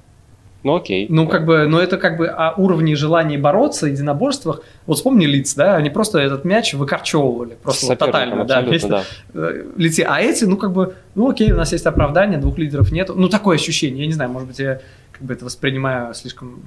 Ну 0.62 0.74
окей. 0.74 1.06
Ну, 1.08 1.28
как 1.28 1.44
бы, 1.44 1.66
но 1.68 1.78
это 1.78 1.96
как 1.96 2.16
бы 2.16 2.26
о 2.26 2.52
уровне 2.56 2.96
желания 2.96 3.38
бороться, 3.38 3.86
единоборствах. 3.86 4.62
Вот 4.86 4.96
вспомни 4.96 5.24
лиц, 5.24 5.54
да, 5.54 5.76
они 5.76 5.90
просто 5.90 6.18
этот 6.18 6.44
мяч 6.44 6.74
выкорчевывали. 6.74 7.56
Просто 7.62 7.86
вот 7.86 7.98
тотально, 7.98 8.44
да. 8.44 8.62
вместо- 8.62 9.04
да. 9.32 9.52
Лице. 9.76 10.02
А 10.02 10.20
эти, 10.20 10.44
ну, 10.44 10.56
как 10.56 10.72
бы, 10.72 10.94
ну, 11.14 11.30
окей, 11.30 11.52
у 11.52 11.56
нас 11.56 11.70
есть 11.72 11.86
оправдание, 11.86 12.40
двух 12.40 12.58
лидеров 12.58 12.90
нет. 12.90 13.10
Ну, 13.14 13.28
такое 13.28 13.56
ощущение, 13.56 14.00
я 14.00 14.06
не 14.08 14.12
знаю, 14.14 14.30
может 14.30 14.48
быть, 14.48 14.58
я 14.58 14.80
как 15.12 15.22
бы 15.22 15.34
это 15.34 15.44
воспринимаю 15.44 16.12
слишком... 16.14 16.62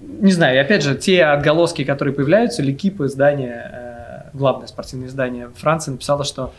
Не 0.00 0.32
знаю, 0.32 0.56
и 0.56 0.58
опять 0.58 0.82
же, 0.82 0.94
те 0.94 1.24
отголоски, 1.24 1.84
которые 1.84 2.14
появляются, 2.14 2.62
Ликип, 2.62 3.00
издание, 3.02 3.70
э, 3.72 4.30
главное 4.32 4.66
спортивное 4.66 5.08
издание 5.08 5.50
Франции, 5.56 5.90
написало, 5.90 6.24
что 6.24 6.52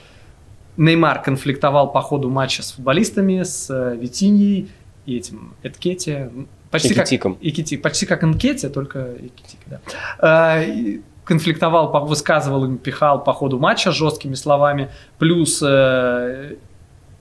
Неймар 0.78 1.22
конфликтовал 1.22 1.92
по 1.92 2.02
ходу 2.02 2.30
матча 2.30 2.62
с 2.62 2.72
футболистами, 2.72 3.44
с 3.44 3.70
э, 3.70 3.96
Витиньей 3.96 4.70
и 5.06 5.18
этим 5.18 5.54
Эткете. 5.64 6.32
Почти 6.70 6.94
как, 6.94 7.06
Экитиком. 7.08 7.38
Икити, 7.42 7.78
почти 7.78 8.06
как 8.06 8.24
Энкете, 8.24 8.70
только 8.70 9.14
Икитик, 9.16 9.60
да. 9.66 9.80
А, 10.20 10.62
и 10.62 11.02
конфликтовал, 11.26 12.06
высказывал 12.06 12.66
им, 12.66 12.78
пихал 12.78 13.24
по 13.24 13.34
ходу 13.34 13.60
матча 13.60 13.92
жесткими 13.92 14.36
словами, 14.36 14.90
плюс 15.18 15.62
э, 15.66 16.56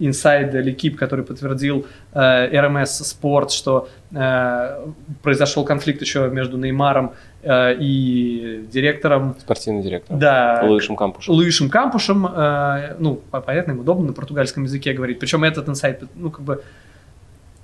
инсайд 0.00 0.52
Ликип, 0.54 0.96
который 0.96 1.24
подтвердил 1.24 1.86
э, 2.12 2.60
РМС 2.60 2.90
Спорт, 3.06 3.52
что 3.52 3.88
э, 4.12 4.86
произошел 5.22 5.64
конфликт 5.64 6.00
еще 6.02 6.28
между 6.28 6.56
Неймаром 6.56 7.12
э, 7.42 7.76
и 7.78 8.64
директором, 8.72 9.36
Спортивный 9.38 9.82
директор. 9.82 10.16
да, 10.16 10.60
Луишем 10.64 10.96
Кампушем. 10.96 11.34
Луишем 11.34 11.70
Кампушем, 11.70 12.26
э, 12.26 12.96
ну, 12.98 13.16
по- 13.30 13.40
понятно, 13.40 13.72
им 13.72 13.80
удобно 13.80 14.08
на 14.08 14.12
португальском 14.12 14.64
языке 14.64 14.92
говорить. 14.92 15.18
Причем 15.18 15.44
этот 15.44 15.68
инсайт, 15.68 16.02
ну, 16.14 16.30
как 16.30 16.42
бы 16.42 16.62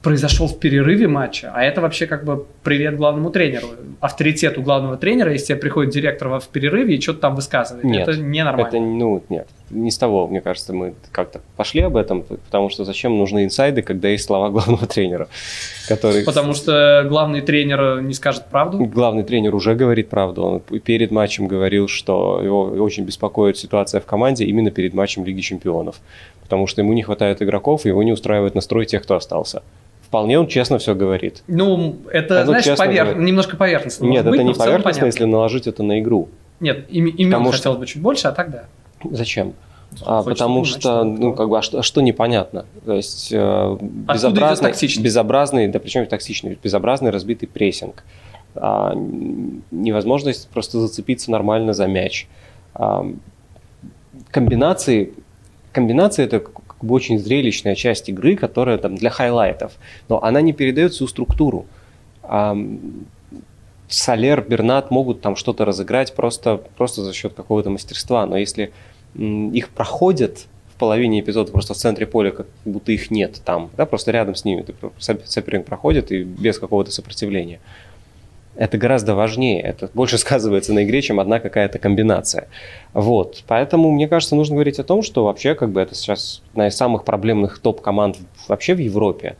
произошел 0.06 0.46
в 0.46 0.60
перерыве 0.60 1.08
матча, 1.08 1.50
а 1.52 1.64
это 1.64 1.80
вообще 1.80 2.06
как 2.06 2.24
бы 2.24 2.46
привет 2.62 2.96
главному 2.96 3.30
тренеру. 3.30 3.66
Авторитету 3.98 4.62
главного 4.62 4.96
тренера, 4.96 5.32
если 5.32 5.46
тебе 5.46 5.58
приходит 5.58 5.92
директор 5.92 6.28
в 6.38 6.46
перерыве 6.46 6.94
и 6.94 7.00
что-то 7.00 7.18
там 7.22 7.34
высказывает. 7.34 7.82
Нет, 7.84 8.06
это 8.06 8.20
ненормально. 8.20 8.68
Это, 8.68 8.78
ну, 8.78 9.24
нет, 9.28 9.48
не 9.70 9.90
с 9.90 9.98
того, 9.98 10.28
мне 10.28 10.40
кажется, 10.40 10.72
мы 10.72 10.94
как-то 11.10 11.40
пошли 11.56 11.80
об 11.80 11.96
этом, 11.96 12.22
потому 12.22 12.70
что 12.70 12.84
зачем 12.84 13.18
нужны 13.18 13.44
инсайды, 13.44 13.82
когда 13.82 14.06
есть 14.06 14.24
слова 14.24 14.50
главного 14.50 14.86
тренера, 14.94 15.26
который... 15.88 16.22
Потому 16.22 16.54
что 16.54 17.04
главный 17.08 17.40
тренер 17.40 18.00
не 18.00 18.14
скажет 18.14 18.46
правду. 18.46 18.78
Главный 18.84 19.24
тренер 19.24 19.56
уже 19.56 19.74
говорит 19.74 20.08
правду. 20.08 20.44
Он 20.44 20.60
перед 20.60 21.10
матчем 21.10 21.48
говорил, 21.48 21.88
что 21.88 22.40
его 22.44 22.62
очень 22.66 23.02
беспокоит 23.02 23.56
ситуация 23.56 24.00
в 24.00 24.06
команде 24.06 24.44
именно 24.44 24.70
перед 24.70 24.94
матчем 24.94 25.24
Лиги 25.24 25.40
Чемпионов. 25.40 25.96
Потому 26.42 26.68
что 26.68 26.80
ему 26.80 26.92
не 26.92 27.02
хватает 27.02 27.42
игроков, 27.42 27.86
и 27.86 27.88
его 27.88 28.04
не 28.04 28.12
устраивает 28.12 28.54
настрой 28.54 28.86
тех, 28.86 29.02
кто 29.02 29.16
остался. 29.16 29.62
Вполне 30.06 30.38
он 30.38 30.46
честно 30.46 30.78
все 30.78 30.94
говорит. 30.94 31.42
Ну, 31.48 31.96
это, 32.12 32.42
А 32.42 32.44
ну, 32.44 32.52
знаешь, 32.52 32.66
повер- 32.66 33.18
немножко 33.18 33.56
поверхностно. 33.56 34.04
Нет, 34.06 34.24
быть, 34.24 34.34
это 34.34 34.44
не 34.44 34.54
поверхностно, 34.54 34.82
понятно. 34.84 35.06
если 35.06 35.24
наложить 35.24 35.66
это 35.66 35.82
на 35.82 35.98
игру. 35.98 36.28
Нет, 36.60 36.86
им, 36.88 37.06
имен 37.06 37.30
Потому 37.32 37.48
что- 37.52 37.56
хотелось 37.58 37.78
бы 37.78 37.86
чуть 37.86 38.02
больше, 38.02 38.28
а 38.28 38.32
так 38.32 38.50
да. 38.50 38.64
Зачем? 39.10 39.54
А, 40.04 40.22
потому 40.22 40.62
понимать, 40.62 40.80
что, 40.80 41.04
ну, 41.04 41.32
как 41.34 41.48
бы, 41.48 41.58
а 41.58 41.62
что, 41.62 41.80
а 41.80 41.82
что 41.82 42.00
непонятно? 42.02 42.66
То 42.84 42.94
есть 42.94 43.30
э, 43.32 43.36
идет 43.36 43.82
безобразный, 43.82 44.72
безобразный, 45.02 45.68
да 45.68 45.78
причем 45.80 46.06
токсичный, 46.06 46.58
безобразный 46.62 47.10
разбитый 47.10 47.48
прессинг, 47.48 48.04
А, 48.54 48.94
невозможность 49.70 50.48
просто 50.50 50.80
зацепиться 50.80 51.30
нормально 51.30 51.72
за 51.72 51.86
мяч, 51.88 52.26
А, 52.74 53.06
комбинации, 54.30 55.12
комбинации 55.72 56.24
это 56.24 56.42
бы 56.86 56.94
очень 56.94 57.18
зрелищная 57.18 57.74
часть 57.74 58.08
игры, 58.08 58.36
которая 58.36 58.78
там 58.78 58.96
для 58.96 59.10
хайлайтов, 59.10 59.74
но 60.08 60.22
она 60.22 60.40
не 60.40 60.52
передает 60.52 60.92
всю 60.92 61.06
структуру. 61.06 61.66
Солер, 63.88 64.44
Бернат 64.48 64.90
могут 64.90 65.20
там 65.20 65.36
что-то 65.36 65.64
разыграть 65.64 66.14
просто, 66.14 66.60
просто 66.76 67.04
за 67.04 67.12
счет 67.12 67.34
какого-то 67.34 67.70
мастерства, 67.70 68.26
но 68.26 68.36
если 68.36 68.72
их 69.14 69.68
проходят 69.68 70.46
в 70.74 70.78
половине 70.78 71.20
эпизода 71.20 71.52
просто 71.52 71.72
в 71.74 71.76
центре 71.76 72.06
поля, 72.06 72.32
как 72.32 72.46
будто 72.64 72.92
их 72.92 73.10
нет 73.10 73.40
там, 73.44 73.70
да, 73.76 73.86
просто 73.86 74.10
рядом 74.10 74.34
с 74.34 74.44
ними 74.44 74.64
соперник 74.98 75.64
проходит 75.66 76.12
и 76.12 76.22
без 76.22 76.58
какого-то 76.58 76.90
сопротивления. 76.90 77.60
Это 78.56 78.78
гораздо 78.78 79.14
важнее. 79.14 79.60
Это 79.60 79.90
больше 79.94 80.18
сказывается 80.18 80.72
на 80.72 80.84
игре, 80.84 81.02
чем 81.02 81.20
одна 81.20 81.40
какая-то 81.40 81.78
комбинация. 81.78 82.48
Вот. 82.92 83.44
Поэтому, 83.46 83.90
мне 83.90 84.08
кажется, 84.08 84.36
нужно 84.36 84.56
говорить 84.56 84.78
о 84.78 84.84
том, 84.84 85.02
что 85.02 85.24
вообще 85.24 85.54
как 85.54 85.70
бы 85.70 85.80
это 85.80 85.94
сейчас 85.94 86.42
одна 86.52 86.68
из 86.68 86.76
самых 86.76 87.04
проблемных 87.04 87.58
топ-команд 87.58 88.16
вообще 88.48 88.74
в 88.74 88.78
Европе. 88.78 89.36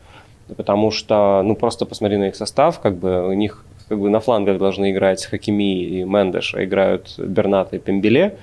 Потому 0.55 0.91
что, 0.91 1.41
ну, 1.43 1.55
просто 1.55 1.85
посмотри 1.85 2.17
на 2.17 2.29
их 2.29 2.35
состав, 2.35 2.79
как 2.79 2.95
бы 2.97 3.27
у 3.27 3.33
них 3.33 3.65
как 3.89 3.99
бы 3.99 4.09
на 4.09 4.19
флангах 4.19 4.57
должны 4.57 4.91
играть 4.91 5.25
Хакими 5.25 5.81
и 5.81 6.03
Мендеш, 6.03 6.53
а 6.55 6.63
играют 6.63 7.15
Бернат 7.17 7.73
и 7.73 7.79
Пембеле 7.79 8.37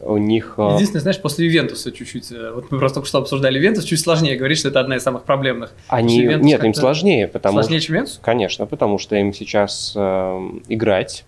у 0.00 0.16
них... 0.18 0.54
А, 0.56 0.74
Единственное, 0.74 1.02
знаешь, 1.02 1.20
после 1.20 1.46
Ювентуса 1.46 1.92
чуть-чуть, 1.92 2.30
э, 2.32 2.52
вот 2.54 2.70
мы 2.70 2.78
просто 2.78 2.96
только 2.96 3.08
что 3.08 3.18
обсуждали 3.18 3.58
Ювентус, 3.58 3.84
чуть 3.84 4.00
сложнее 4.00 4.36
говорить, 4.36 4.58
что 4.58 4.68
это 4.68 4.80
одна 4.80 4.96
из 4.96 5.02
самых 5.02 5.24
проблемных. 5.24 5.72
Они... 5.88 6.18
Нет, 6.18 6.64
им 6.64 6.74
сложнее, 6.74 7.28
потому 7.28 7.54
Сложнее, 7.54 7.80
чем 7.80 7.96
Ивентус? 7.96 8.20
Конечно, 8.22 8.66
потому 8.66 8.98
что 8.98 9.16
им 9.16 9.32
сейчас 9.32 9.94
э, 9.96 10.50
играть 10.68 11.24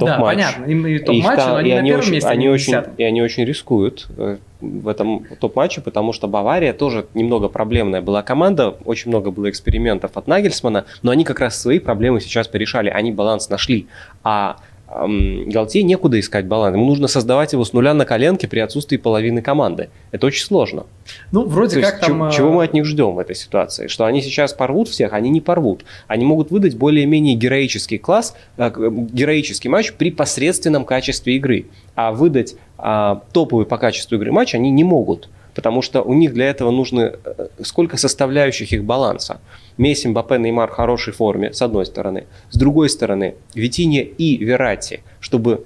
топ-матч. 0.00 0.18
Да, 0.18 0.24
понятно, 0.24 0.64
им 0.64 0.86
и 0.86 0.98
топ-матч, 0.98 1.38
но 1.38 1.56
они 1.56 1.70
и 1.70 1.74
на 1.74 1.84
первом 1.84 2.00
очень, 2.00 2.12
месте, 2.12 2.28
они 2.28 2.46
а 2.46 2.50
очень, 2.50 2.74
И 2.96 3.04
они 3.04 3.22
очень 3.22 3.44
рискуют 3.44 4.06
э, 4.16 4.38
в 4.60 4.88
этом 4.88 5.26
топ-матче, 5.38 5.80
потому 5.80 6.12
что 6.12 6.26
Бавария 6.26 6.72
тоже 6.72 7.06
немного 7.14 7.48
проблемная 7.48 8.00
была 8.00 8.22
команда, 8.22 8.70
очень 8.84 9.10
много 9.10 9.30
было 9.30 9.48
экспериментов 9.50 10.12
от 10.16 10.26
Нагельсмана, 10.26 10.86
но 11.02 11.10
они 11.10 11.24
как 11.24 11.40
раз 11.40 11.60
свои 11.60 11.78
проблемы 11.78 12.20
сейчас 12.20 12.48
порешали, 12.48 12.88
они 12.88 13.12
баланс 13.12 13.48
нашли. 13.48 13.86
А 14.24 14.56
Галте 14.92 15.84
некуда 15.84 16.18
искать 16.18 16.46
баланс. 16.46 16.74
Ему 16.74 16.86
нужно 16.86 17.06
создавать 17.06 17.52
его 17.52 17.64
с 17.64 17.72
нуля 17.72 17.94
на 17.94 18.04
коленке 18.04 18.48
при 18.48 18.58
отсутствии 18.58 18.96
половины 18.96 19.40
команды. 19.40 19.88
Это 20.10 20.26
очень 20.26 20.44
сложно. 20.44 20.86
Ну, 21.30 21.44
вроде 21.46 21.76
То 21.76 21.82
как 21.82 21.94
есть, 21.94 22.06
там... 22.06 22.30
Чего 22.32 22.52
мы 22.52 22.64
от 22.64 22.74
них 22.74 22.84
ждем 22.84 23.14
в 23.14 23.20
этой 23.20 23.36
ситуации? 23.36 23.86
Что 23.86 24.04
они 24.04 24.20
сейчас 24.20 24.52
порвут 24.52 24.88
всех? 24.88 25.12
Они 25.12 25.30
не 25.30 25.40
порвут. 25.40 25.84
Они 26.08 26.24
могут 26.24 26.50
выдать 26.50 26.76
более-менее 26.76 27.36
героический 27.36 27.98
класс, 27.98 28.34
э, 28.56 28.70
героический 28.70 29.68
матч 29.68 29.92
при 29.92 30.10
посредственном 30.10 30.84
качестве 30.84 31.36
игры. 31.36 31.66
А 31.94 32.10
выдать 32.10 32.56
а, 32.76 33.22
топовый 33.32 33.66
по 33.66 33.78
качеству 33.78 34.16
игры 34.16 34.32
матч 34.32 34.54
они 34.54 34.70
не 34.70 34.84
могут 34.84 35.28
потому 35.54 35.82
что 35.82 36.02
у 36.02 36.14
них 36.14 36.32
для 36.32 36.48
этого 36.48 36.70
нужно 36.70 37.12
э, 37.22 37.48
сколько 37.62 37.96
составляющих 37.96 38.72
их 38.72 38.84
баланса. 38.84 39.40
Месси, 39.78 40.08
Мбаппе, 40.08 40.38
Неймар 40.38 40.70
в 40.70 40.74
хорошей 40.74 41.12
форме, 41.12 41.52
с 41.52 41.62
одной 41.62 41.86
стороны. 41.86 42.26
С 42.50 42.56
другой 42.56 42.88
стороны, 42.88 43.34
Витиния 43.54 44.02
и 44.02 44.36
Верати, 44.36 45.00
чтобы 45.20 45.64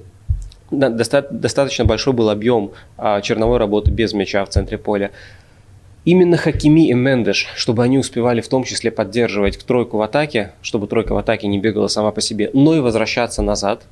достаточно 0.71 1.85
большой 1.85 2.13
был 2.13 2.31
объем 2.31 2.73
а, 2.97 3.21
черновой 3.21 3.59
работы 3.59 3.91
без 3.91 4.13
мяча 4.13 4.45
в 4.45 4.49
центре 4.49 4.79
поля. 4.79 5.11
Именно 6.05 6.37
Хакими 6.37 6.89
и 6.89 6.93
Мендеш, 6.93 7.47
чтобы 7.57 7.83
они 7.83 7.99
успевали 7.99 8.43
в 8.43 8.49
том 8.49 8.65
числе 8.65 8.91
поддерживать 8.91 9.59
тройку 9.65 9.97
в 9.97 10.03
атаке, 10.03 10.53
чтобы 10.61 10.87
тройка 10.87 11.15
в 11.15 11.19
атаке 11.19 11.47
не 11.47 11.59
бегала 11.59 11.89
сама 11.89 12.11
по 12.11 12.21
себе, 12.21 12.51
но 12.53 12.77
и 12.77 12.81
возвращаться 12.81 13.41
назад, 13.41 13.85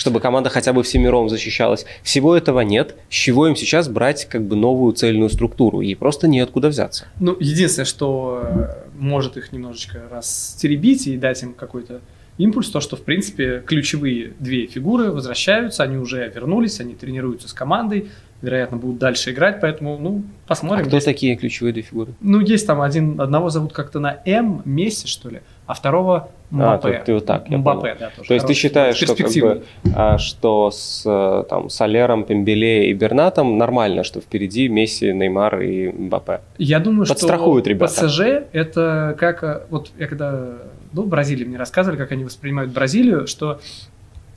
чтобы 0.00 0.18
команда 0.18 0.48
хотя 0.48 0.72
бы 0.72 0.82
всемиром 0.82 1.28
защищалась. 1.28 1.84
Всего 2.02 2.34
этого 2.34 2.60
нет. 2.60 2.96
С 3.10 3.14
чего 3.14 3.46
им 3.46 3.54
сейчас 3.54 3.86
брать 3.86 4.24
как 4.24 4.42
бы 4.42 4.56
новую 4.56 4.94
цельную 4.94 5.28
структуру? 5.28 5.82
Ей 5.82 5.94
просто 5.94 6.26
неоткуда 6.26 6.68
взяться. 6.68 7.04
Ну, 7.20 7.36
единственное, 7.38 7.84
что 7.84 8.40
э, 8.42 8.68
может 8.98 9.36
их 9.36 9.52
немножечко 9.52 10.04
растеребить 10.10 11.06
и 11.06 11.18
дать 11.18 11.42
им 11.42 11.52
какой-то 11.52 12.00
импульс, 12.38 12.70
то, 12.70 12.80
что, 12.80 12.96
в 12.96 13.02
принципе, 13.02 13.62
ключевые 13.66 14.32
две 14.38 14.66
фигуры 14.66 15.10
возвращаются, 15.12 15.82
они 15.82 15.98
уже 15.98 16.32
вернулись, 16.34 16.80
они 16.80 16.94
тренируются 16.94 17.48
с 17.48 17.52
командой, 17.52 18.08
вероятно, 18.40 18.78
будут 18.78 18.98
дальше 18.98 19.32
играть, 19.32 19.60
поэтому, 19.60 19.98
ну, 19.98 20.24
посмотрим. 20.46 20.84
А 20.84 20.86
кто 20.86 20.96
есть... 20.96 21.04
такие 21.04 21.36
ключевые 21.36 21.74
две 21.74 21.82
фигуры? 21.82 22.14
Ну, 22.22 22.40
есть 22.40 22.66
там 22.66 22.80
один, 22.80 23.20
одного 23.20 23.50
зовут 23.50 23.74
как-то 23.74 24.00
на 24.00 24.22
М, 24.24 24.62
Месси, 24.64 25.06
что 25.06 25.28
ли, 25.28 25.42
а 25.70 25.74
второго 25.74 26.30
Мбаппе. 26.50 26.88
А, 26.88 26.98
ты, 26.98 27.04
ты 27.04 27.14
вот 27.14 27.26
так, 27.26 27.48
я 27.48 27.58
Мбаппе, 27.58 27.96
да, 27.98 28.10
тоже. 28.10 28.26
То 28.26 28.34
есть 28.34 28.44
ты 28.44 28.54
считаешь, 28.54 28.96
что, 28.96 29.14
как 29.14 29.32
бы, 29.32 29.62
а, 29.94 30.18
что 30.18 30.72
с 30.72 31.04
э, 31.06 31.44
там, 31.48 31.70
Солером, 31.70 32.24
Пембеле 32.24 32.90
и 32.90 32.92
Бернатом 32.92 33.56
нормально, 33.56 34.02
что 34.02 34.20
впереди 34.20 34.66
Месси, 34.66 35.12
Неймар 35.12 35.60
и 35.60 35.92
Мбаппе? 35.92 36.40
Я 36.58 36.80
думаю, 36.80 37.06
Подстрахуют 37.06 37.66
что 37.66 37.70
ребята. 37.70 38.06
ПСЖ 38.06 38.20
это 38.50 39.14
как... 39.16 39.44
Э, 39.44 39.60
вот 39.70 39.92
я 39.96 40.08
когда... 40.08 40.54
Ну, 40.92 41.02
в 41.02 41.06
Бразилии 41.06 41.44
мне 41.44 41.56
рассказывали, 41.56 41.96
как 41.96 42.10
они 42.10 42.24
воспринимают 42.24 42.72
Бразилию, 42.72 43.28
что 43.28 43.60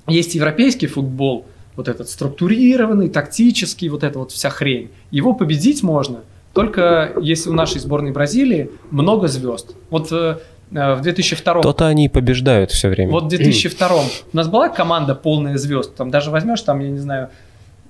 есть 0.06 0.36
европейский 0.36 0.86
футбол, 0.86 1.48
вот 1.76 1.88
этот 1.88 2.10
структурированный, 2.10 3.10
тактический, 3.10 3.90
вот 3.90 4.04
эта 4.04 4.20
вот 4.20 4.32
вся 4.32 4.52
хрень. 4.52 4.92
Его 5.10 5.34
победить 5.34 5.82
можно 5.82 6.20
только 6.54 7.14
если 7.20 7.50
у 7.50 7.54
нашей 7.54 7.80
сборной 7.80 8.12
Бразилии 8.12 8.70
много 8.92 9.28
звезд. 9.28 9.76
Вот 9.90 10.12
Э, 10.12 10.38
в 10.74 11.01
2002 11.01 11.61
То-то 11.61 11.88
они 11.88 12.09
побеждают 12.09 12.71
все 12.71 12.89
время. 12.89 13.11
Вот 13.11 13.26
в 13.26 13.28
2002 13.28 13.89
у 14.34 14.36
нас 14.36 14.47
была 14.47 14.69
команда 14.69 15.15
полная 15.15 15.57
звезд. 15.57 15.95
Там 15.95 16.09
даже 16.09 16.32
возьмешь, 16.32 16.61
там, 16.61 16.80
я 16.80 16.89
не 16.89 16.99
знаю, 16.99 17.30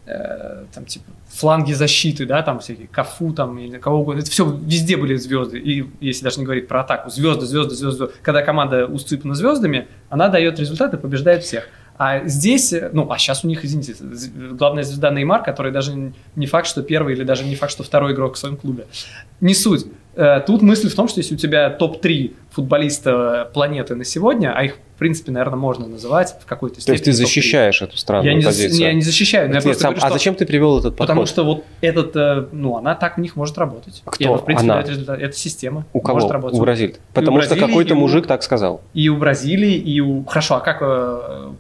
э, 0.06 0.66
там 0.74 0.86
типа 0.86 1.06
фланги 1.30 1.74
защиты, 1.74 2.26
да, 2.26 2.42
там 2.44 2.60
всякие, 2.60 2.88
Кафу, 2.88 3.34
там, 3.34 3.58
или 3.58 3.78
кого 3.78 4.02
угодно. 4.02 4.20
Это 4.20 4.30
все, 4.30 4.46
везде 4.46 4.98
были 4.98 5.16
звезды. 5.16 5.60
И 5.60 5.90
если 6.00 6.24
даже 6.24 6.40
не 6.40 6.46
говорить 6.46 6.68
про 6.68 6.82
атаку, 6.82 7.10
звезды, 7.10 7.46
звезды, 7.46 7.76
звезды. 7.76 8.10
Когда 8.22 8.44
команда 8.44 8.86
усыпана 8.86 9.34
звездами, 9.34 9.88
она 10.10 10.28
дает 10.28 10.60
результаты, 10.60 10.98
побеждает 10.98 11.44
всех. 11.44 11.68
А 11.98 12.26
здесь, 12.28 12.74
ну, 12.92 13.10
а 13.12 13.18
сейчас 13.18 13.44
у 13.46 13.48
них, 13.48 13.64
извините, 13.64 13.96
главная 14.52 14.84
звезда 14.84 15.12
Неймар, 15.12 15.44
который 15.44 15.72
даже 15.72 16.14
не 16.36 16.48
факт, 16.48 16.68
что 16.68 16.82
первый 16.82 17.14
или 17.14 17.24
даже 17.24 17.46
не 17.46 17.56
факт, 17.56 17.72
что 17.72 17.84
второй 17.84 18.14
игрок 18.14 18.36
в 18.36 18.38
своем 18.38 18.58
клубе. 18.58 18.86
Не 19.42 19.54
суть. 19.54 19.86
Э, 20.16 20.42
тут 20.46 20.62
мысль 20.62 20.90
в 20.90 20.96
том, 20.96 21.08
что 21.08 21.20
если 21.20 21.36
у 21.36 21.38
тебя 21.38 21.70
топ-3 21.70 22.34
футболиста 22.52 23.50
планеты 23.54 23.96
на 23.96 24.06
сегодня, 24.06 24.54
а 24.56 24.64
их, 24.64 24.76
в 24.96 25.00
принципе, 25.00 25.32
наверное, 25.32 25.58
можно 25.58 25.88
называть 25.88 26.36
в 26.40 26.46
какой-то 26.46 26.80
степени. 26.80 26.86
То 26.86 26.94
есть 26.94 27.06
ты 27.06 27.14
защищаешь 27.14 27.82
эту 27.82 27.98
странную 27.98 28.34
я 28.34 28.38
не 28.38 28.44
позицию? 28.44 28.78
За, 28.78 28.84
я 28.84 28.94
не 28.94 29.02
защищаю, 29.02 29.50
но 29.50 29.56
я 29.56 29.62
просто 29.62 29.82
сам, 29.82 29.94
говорю, 29.94 30.08
А 30.08 30.12
зачем 30.12 30.36
ты 30.36 30.46
привел 30.46 30.78
этот 30.78 30.96
подход? 30.96 31.08
Потому 31.08 31.26
что 31.26 31.44
вот 31.44 31.64
этот, 31.82 32.16
э, 32.16 32.46
ну, 32.52 32.78
она 32.78 32.94
так 32.94 33.18
в 33.18 33.22
них 33.22 33.36
может 33.36 33.58
работать. 33.58 34.04
Кто? 34.06 34.24
И 34.24 34.28
она, 34.28 34.38
в 34.38 34.46
принципе, 34.46 34.72
она? 34.72 34.82
дает 34.82 34.90
результат. 34.90 35.20
Это 35.20 35.36
система. 35.36 35.86
У 35.94 36.00
кого? 36.00 36.20
Может 36.20 36.32
работать. 36.32 36.60
У 36.60 36.62
Бразилии. 36.62 36.96
Потому 37.14 37.42
что 37.42 37.56
какой-то 37.56 37.96
мужик 37.96 38.28
так 38.28 38.44
сказал. 38.44 38.82
И 38.94 39.10
у 39.10 39.18
Бразилии, 39.18 39.76
и 39.76 40.00
у... 40.00 40.24
Хорошо, 40.26 40.56
а 40.56 40.60
как 40.60 40.78
э, 40.82 41.54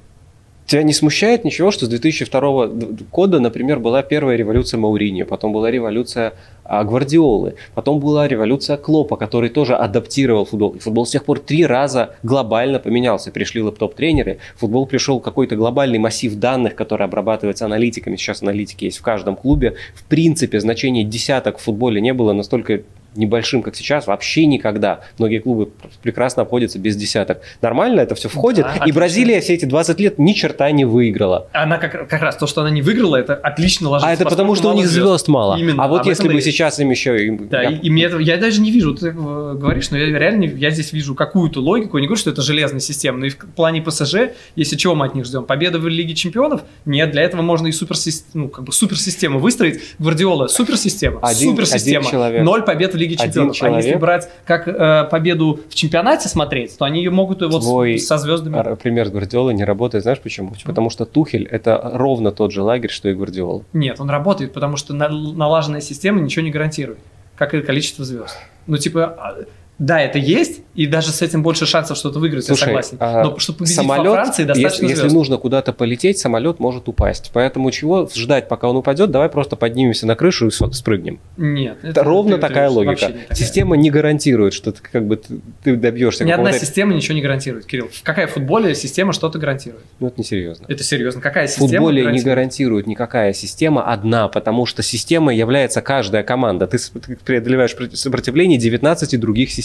Тебя 0.74 0.82
не 0.82 0.93
смущает 0.93 1.43
ничего, 1.43 1.69
что 1.69 1.86
с 1.86 1.89
2002 1.89 2.67
года, 3.11 3.39
например, 3.39 3.78
была 3.78 4.01
первая 4.01 4.36
революция 4.36 4.80
Мауриньо, 4.80 5.24
потом 5.28 5.53
была 5.53 5.69
революция 5.69 6.34
а, 6.63 6.84
Гвардиолы, 6.84 7.53
потом 7.76 7.99
была 7.99 8.28
революция 8.28 8.78
Клопа, 8.78 9.15
который 9.15 9.51
тоже 9.51 9.76
адаптировал 9.76 10.45
футбол. 10.45 10.71
И 10.71 10.80
футбол 10.80 11.05
с 11.05 11.11
тех 11.11 11.26
пор 11.26 11.38
три 11.38 11.63
раза 11.63 12.15
глобально 12.24 12.80
поменялся. 12.80 13.30
Пришли 13.30 13.61
лэптоп-тренеры, 13.61 14.39
футбол 14.55 14.88
пришел 14.88 15.19
какой-то 15.19 15.55
глобальный 15.55 15.99
массив 15.99 16.34
данных, 16.34 16.74
который 16.74 17.05
обрабатывается 17.05 17.65
аналитиками. 17.65 18.15
Сейчас 18.15 18.41
аналитики 18.41 18.86
есть 18.86 18.97
в 18.97 19.03
каждом 19.03 19.36
клубе. 19.36 19.76
В 19.93 20.03
принципе, 20.05 20.59
значение 20.59 21.03
десяток 21.03 21.59
в 21.59 21.61
футболе 21.61 22.01
не 22.01 22.13
было 22.15 22.34
настолько 22.34 22.82
небольшим, 23.16 23.61
как 23.61 23.76
сейчас, 23.76 24.07
вообще 24.07 24.45
никогда. 24.45 25.01
Многие 25.18 25.39
клубы 25.39 25.70
прекрасно 26.01 26.43
обходятся 26.43 26.80
без 26.80 26.95
десяток. 26.95 27.41
Нормально 27.61 28.01
это 28.01 28.16
все 28.16 28.30
входит. 28.30 28.66
Да, 28.66 28.86
и 28.86 28.91
Бразилия 28.91 29.41
все 29.41 29.53
эти 29.53 29.66
20 29.66 29.99
лет 29.99 30.20
ни 30.20 30.34
черта 30.34 30.72
не 30.72 30.86
выиграла. 30.86 31.47
Она 31.53 31.78
как, 31.78 32.07
как 32.07 32.22
раз 32.22 32.38
то, 32.38 32.47
что 32.47 32.61
она 32.61 32.70
не 32.70 32.82
выиграла, 32.82 33.16
это 33.16 33.36
отлично 33.36 33.89
ложится. 33.89 34.09
А 34.09 34.14
это 34.14 34.26
потому, 34.26 34.55
что 34.55 34.72
у 34.72 34.74
них 34.74 34.88
звезд, 34.88 35.07
звезд 35.07 35.28
мало. 35.28 35.57
Именно. 35.57 35.84
А 35.84 35.88
вот 35.88 36.05
если 36.05 36.28
бы 36.28 36.41
сейчас 36.41 36.80
им 36.80 36.89
еще... 36.89 37.38
Да, 37.49 37.64
я... 37.64 37.70
и, 37.70 37.76
и 37.76 37.89
мне 37.89 38.05
это, 38.05 38.18
я 38.18 38.38
даже 38.38 38.61
не 38.61 38.72
вижу, 38.72 38.95
ты 38.95 39.11
говоришь, 39.11 39.91
но 39.91 39.97
я 39.97 40.18
реально 40.18 40.45
я 40.45 40.70
здесь 40.72 40.93
вижу 40.93 41.16
какую-то 41.16 41.59
логику. 41.61 41.97
Я 41.97 42.01
не 42.01 42.07
говорю, 42.07 42.20
что 42.20 42.30
это 42.30 42.41
железная 42.41 42.80
система, 42.80 43.20
но 43.20 43.26
и 43.26 43.30
в 43.30 43.38
плане 43.38 43.82
ПСЖ, 43.82 44.16
если 44.55 44.76
чего 44.76 44.95
мы 44.95 45.05
от 45.05 45.16
них 45.16 45.26
ждем? 45.26 45.43
Победа 45.45 45.80
в 45.80 45.88
Лиге 45.88 46.16
Чемпионов? 46.16 46.61
Нет, 46.86 47.11
для 47.11 47.22
этого 47.22 47.41
можно 47.41 47.68
и 47.68 47.72
суперсистему, 47.72 48.45
ну, 48.45 48.49
как 48.49 48.66
бы 48.66 48.72
суперсистему 48.72 49.39
выстроить. 49.39 49.82
Гвардиола 49.99 50.47
суперсистема, 50.47 51.20
один, 51.22 51.51
суперсистема. 51.51 51.99
Один 51.99 52.11
человек. 52.11 52.43
Ноль 52.43 52.64
побед 52.64 52.93
в 52.93 52.97
Лиге 53.04 53.16
Чемпионов. 53.18 53.56
Человек, 53.56 53.78
а 53.78 53.82
если 53.82 53.97
брать 53.97 54.30
как 54.45 54.68
э, 54.68 55.08
победу 55.10 55.60
в 55.70 55.76
чемпионате 55.76 56.30
смотреть, 56.30 56.78
то 56.78 56.86
они 56.86 57.08
могут 57.10 57.41
вот 57.41 57.62
Твой 57.62 57.99
со 57.99 58.18
звездами. 58.18 58.76
пример 58.76 59.08
с 59.08 59.12
Гвардиолой 59.12 59.54
не 59.54 59.64
работает, 59.64 60.04
знаешь 60.04 60.20
почему? 60.20 60.51
почему? 60.51 60.70
Потому 60.70 60.89
что 60.89 61.06
Тухель 61.06 61.45
это 61.45 61.80
ровно 61.93 62.32
тот 62.32 62.51
же 62.51 62.62
лагерь, 62.62 62.89
что 62.89 63.10
и 63.10 63.14
Гвардиола. 63.14 63.64
Нет, 63.74 63.99
он 63.99 64.10
работает, 64.10 64.54
потому 64.54 64.78
что 64.78 64.93
налаженная 64.93 65.82
система 65.82 66.22
ничего 66.22 66.43
не 66.43 66.51
гарантирует, 66.51 66.99
как 67.36 67.54
и 67.54 67.62
количество 67.62 68.06
звезд. 68.06 68.38
Ну, 68.68 68.78
типа, 68.78 69.16
а, 69.20 69.36
да, 69.80 69.99
это 70.01 70.19
есть, 70.19 70.61
и 70.76 70.86
даже 70.86 71.09
с 71.09 71.21
этим 71.21 71.41
больше 71.41 71.65
шансов 71.65 71.97
что-то 71.97 72.19
выиграть, 72.19 72.45
Слушай, 72.45 72.61
я 72.61 72.65
согласен. 72.65 72.97
А 72.99 73.24
Но 73.24 73.39
чтобы 73.39 73.59
победить 73.59 73.76
самолет, 73.76 74.05
во 74.05 74.13
Франции, 74.13 74.43
достаточно 74.43 74.86
если, 74.86 75.03
если 75.05 75.13
нужно 75.13 75.38
куда-то 75.38 75.74
полететь, 75.74 76.19
самолет 76.19 76.59
может 76.59 76.88
упасть. 76.88 77.32
Поэтому 77.34 77.71
чего 77.71 78.09
ждать, 78.13 78.47
пока 78.47 78.69
он 78.69 78.78
упадет, 78.78 79.09
давай 79.09 79.30
просто 79.30 79.55
поднимемся 79.55 80.05
на 80.05 80.15
крышу 80.15 80.47
и 80.47 80.51
спрыгнем. 80.51 81.19
Нет. 81.38 81.78
Это, 81.82 81.88
это 81.89 82.03
ровно 82.03 82.38
такая 82.38 82.69
логика. 82.69 83.07
Не 83.07 83.13
такая. 83.13 83.36
Система 83.36 83.76
не 83.76 83.89
гарантирует, 83.89 84.53
что 84.53 84.71
ты, 84.71 84.80
как 84.82 85.07
бы, 85.07 85.17
ты, 85.17 85.41
ты 85.63 85.76
добьешься. 85.76 86.24
Ни 86.24 86.32
одна 86.32 86.51
система 86.53 86.93
ничего 86.93 87.15
не 87.15 87.21
гарантирует, 87.21 87.65
Кирилл. 87.65 87.89
Какая 88.03 88.28
в 88.28 88.32
футболе 88.32 88.76
система 88.76 89.11
что-то 89.11 89.39
гарантирует? 89.39 89.84
Ну, 89.99 90.07
это 90.07 90.15
не 90.17 90.24
серьезно. 90.24 90.65
Это 90.67 90.84
серьезно. 90.84 91.19
Какая 91.19 91.47
система 91.47 91.67
В 91.67 91.71
футболе 91.71 92.03
гарантирует? 92.03 92.26
не 92.26 92.30
гарантирует 92.30 92.88
никакая 92.88 93.34
система 93.34 93.91
одна, 93.91 94.28
потому 94.28 94.65
что 94.65 94.84
система 94.84 95.34
является 95.34 95.82
каждая 95.82 96.24
команда. 96.24 96.67
Ты 96.67 96.78
преодолеваешь 97.26 97.76
сопротивление 97.93 98.59
19 98.59 99.19
других 99.19 99.51
систем. 99.51 99.62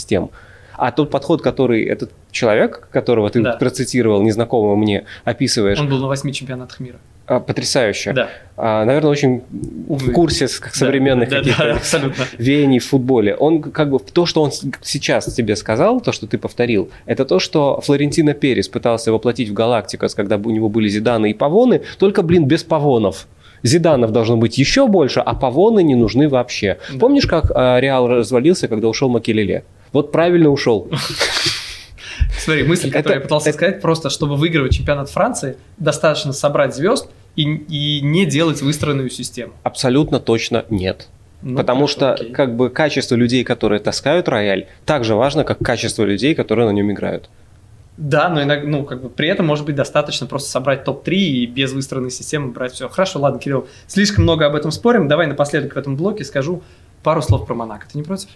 А 0.76 0.92
тот 0.92 1.10
подход, 1.10 1.42
который 1.42 1.84
этот 1.84 2.12
человек, 2.30 2.88
которого 2.92 3.28
ты 3.30 3.42
Да. 3.42 3.52
процитировал, 3.54 4.22
незнакомого 4.22 4.76
мне, 4.76 5.04
описываешь, 5.24 5.80
Он 5.80 5.88
был 5.88 5.98
на 5.98 6.06
восьми 6.06 6.32
чемпионатах 6.32 6.78
мира. 6.78 6.98
а, 7.26 7.40
потрясающе. 7.40 8.12
Да. 8.12 8.28
А, 8.56 8.84
наверное, 8.84 9.10
очень 9.10 9.42
Увы. 9.88 10.12
в 10.12 10.14
курсе 10.14 10.46
как 10.60 10.74
современных 10.74 11.28
да, 11.28 11.38
каких-то 11.40 11.64
да, 11.64 11.72
абсолютно. 11.74 12.24
веяний 12.38 12.78
в 12.78 12.86
футболе. 12.86 13.34
Он 13.34 13.60
как 13.60 13.90
бы 13.90 13.98
то, 13.98 14.24
что 14.24 14.40
он 14.42 14.50
сейчас 14.80 15.26
тебе 15.34 15.56
сказал, 15.56 16.00
то, 16.00 16.12
что 16.12 16.26
ты 16.26 16.38
повторил, 16.38 16.88
это 17.06 17.24
то, 17.26 17.38
что 17.38 17.80
Флорентино 17.82 18.32
Перес 18.32 18.68
пытался 18.68 19.12
воплотить 19.12 19.48
в 19.50 19.52
Галактикос, 19.52 20.14
когда 20.14 20.36
у 20.36 20.50
него 20.50 20.68
были 20.70 20.88
Зиданы 20.88 21.32
и 21.32 21.34
Павоны, 21.34 21.82
только, 21.98 22.22
блин, 22.22 22.46
без 22.46 22.62
Павонов. 22.64 23.26
Зиданов 23.64 24.12
должно 24.12 24.36
быть 24.36 24.56
еще 24.56 24.86
больше, 24.86 25.18
а 25.20 25.34
Павоны 25.34 25.82
не 25.82 25.96
нужны 25.96 26.28
вообще. 26.28 26.78
Да. 26.92 26.98
Помнишь, 27.00 27.26
как 27.26 27.50
а, 27.54 27.78
Реал 27.80 28.06
развалился, 28.08 28.68
когда 28.68 28.88
ушел 28.88 29.08
Макелеле? 29.08 29.64
Вот 29.92 30.12
правильно 30.12 30.48
ушел. 30.50 30.88
Смотри, 32.38 32.64
мысль, 32.64 32.90
которую 32.90 33.12
Это- 33.12 33.14
я 33.14 33.20
пытался 33.20 33.50
это- 33.50 33.58
сказать, 33.58 33.80
просто 33.80 34.10
чтобы 34.10 34.36
выигрывать 34.36 34.72
чемпионат 34.74 35.10
Франции, 35.10 35.56
достаточно 35.78 36.32
собрать 36.32 36.74
звезд 36.74 37.08
и, 37.36 37.42
и 37.42 38.00
не 38.00 38.26
делать 38.26 38.62
выстроенную 38.62 39.10
систему. 39.10 39.52
Абсолютно 39.62 40.18
точно 40.20 40.64
нет. 40.70 41.08
Ну, 41.42 41.56
Потому 41.56 41.80
хорошо, 41.86 41.92
что 41.92 42.12
окей. 42.14 42.32
как 42.32 42.56
бы 42.56 42.68
качество 42.70 43.14
людей, 43.14 43.44
которые 43.44 43.78
таскают 43.78 44.28
рояль, 44.28 44.66
так 44.84 45.04
же 45.04 45.14
важно, 45.14 45.44
как 45.44 45.58
качество 45.60 46.02
людей, 46.04 46.34
которые 46.34 46.66
на 46.66 46.72
нем 46.72 46.90
играют. 46.90 47.30
Да, 47.96 48.28
но 48.28 48.42
иногда, 48.42 48.66
ну, 48.66 48.84
как 48.84 49.02
бы 49.02 49.08
при 49.08 49.28
этом 49.28 49.46
может 49.46 49.64
быть 49.66 49.74
достаточно 49.76 50.26
просто 50.26 50.50
собрать 50.50 50.84
топ-3 50.84 51.14
и 51.14 51.46
без 51.46 51.72
выстроенной 51.72 52.10
системы 52.10 52.52
брать 52.52 52.72
все. 52.72 52.88
Хорошо, 52.88 53.20
ладно, 53.20 53.38
Кирилл, 53.40 53.68
слишком 53.86 54.24
много 54.24 54.46
об 54.46 54.54
этом 54.54 54.70
спорим. 54.70 55.06
Давай 55.08 55.26
напоследок 55.26 55.74
в 55.74 55.78
этом 55.78 55.96
блоке 55.96 56.24
скажу 56.24 56.62
пару 57.02 57.22
слов 57.22 57.46
про 57.46 57.54
Монако. 57.54 57.86
Ты 57.90 57.98
не 57.98 58.04
против? 58.04 58.30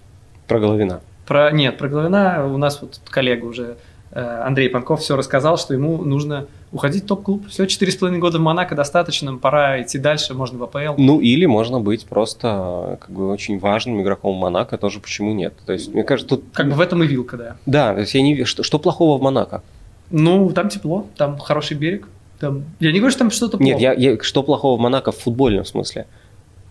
Про 0.46 0.60
Головина. 0.60 1.00
Про, 1.26 1.50
нет, 1.52 1.78
про 1.78 1.88
Головина 1.88 2.46
у 2.46 2.56
нас 2.56 2.80
вот 2.82 3.00
коллега 3.08 3.44
уже 3.44 3.76
э, 4.10 4.42
Андрей 4.44 4.68
Панков 4.68 5.00
все 5.00 5.16
рассказал, 5.16 5.56
что 5.56 5.72
ему 5.74 6.04
нужно 6.04 6.46
уходить 6.72 7.04
в 7.04 7.06
топ-клуб. 7.06 7.46
Все, 7.48 7.64
4,5 7.64 8.18
года 8.18 8.38
в 8.38 8.40
Монако 8.40 8.74
достаточно, 8.74 9.36
пора 9.36 9.82
идти 9.82 9.98
дальше, 9.98 10.34
можно 10.34 10.58
в 10.58 10.62
АПЛ. 10.64 10.94
Ну, 11.00 11.20
или 11.20 11.46
можно 11.46 11.80
быть 11.80 12.06
просто 12.06 12.98
как 13.00 13.10
бы 13.10 13.28
очень 13.30 13.58
важным 13.58 14.00
игроком 14.02 14.36
Монако, 14.36 14.78
тоже 14.78 14.98
почему 15.00 15.32
нет. 15.32 15.54
То 15.66 15.72
есть, 15.72 15.92
мне 15.94 16.02
кажется, 16.02 16.36
тут... 16.36 16.44
Как 16.52 16.66
бы 16.68 16.72
в 16.72 16.80
этом 16.80 17.02
и 17.02 17.06
вилка, 17.06 17.36
да. 17.36 17.56
Да, 17.66 17.94
то 17.94 18.00
есть 18.00 18.14
я 18.14 18.22
не 18.22 18.44
что, 18.44 18.62
что 18.62 18.78
плохого 18.78 19.18
в 19.18 19.22
Монако? 19.22 19.62
Ну, 20.10 20.50
там 20.50 20.68
тепло, 20.68 21.06
там 21.16 21.38
хороший 21.38 21.76
берег. 21.76 22.08
Там... 22.40 22.64
Я 22.80 22.90
не 22.90 22.98
говорю, 22.98 23.12
что 23.12 23.20
там 23.20 23.30
что-то 23.30 23.58
плохо. 23.58 23.64
Нет, 23.64 23.80
я, 23.80 23.92
я- 23.92 24.20
что 24.20 24.42
плохого 24.42 24.76
в 24.76 24.80
Монако 24.80 25.12
в 25.12 25.18
футбольном 25.18 25.64
смысле? 25.64 26.06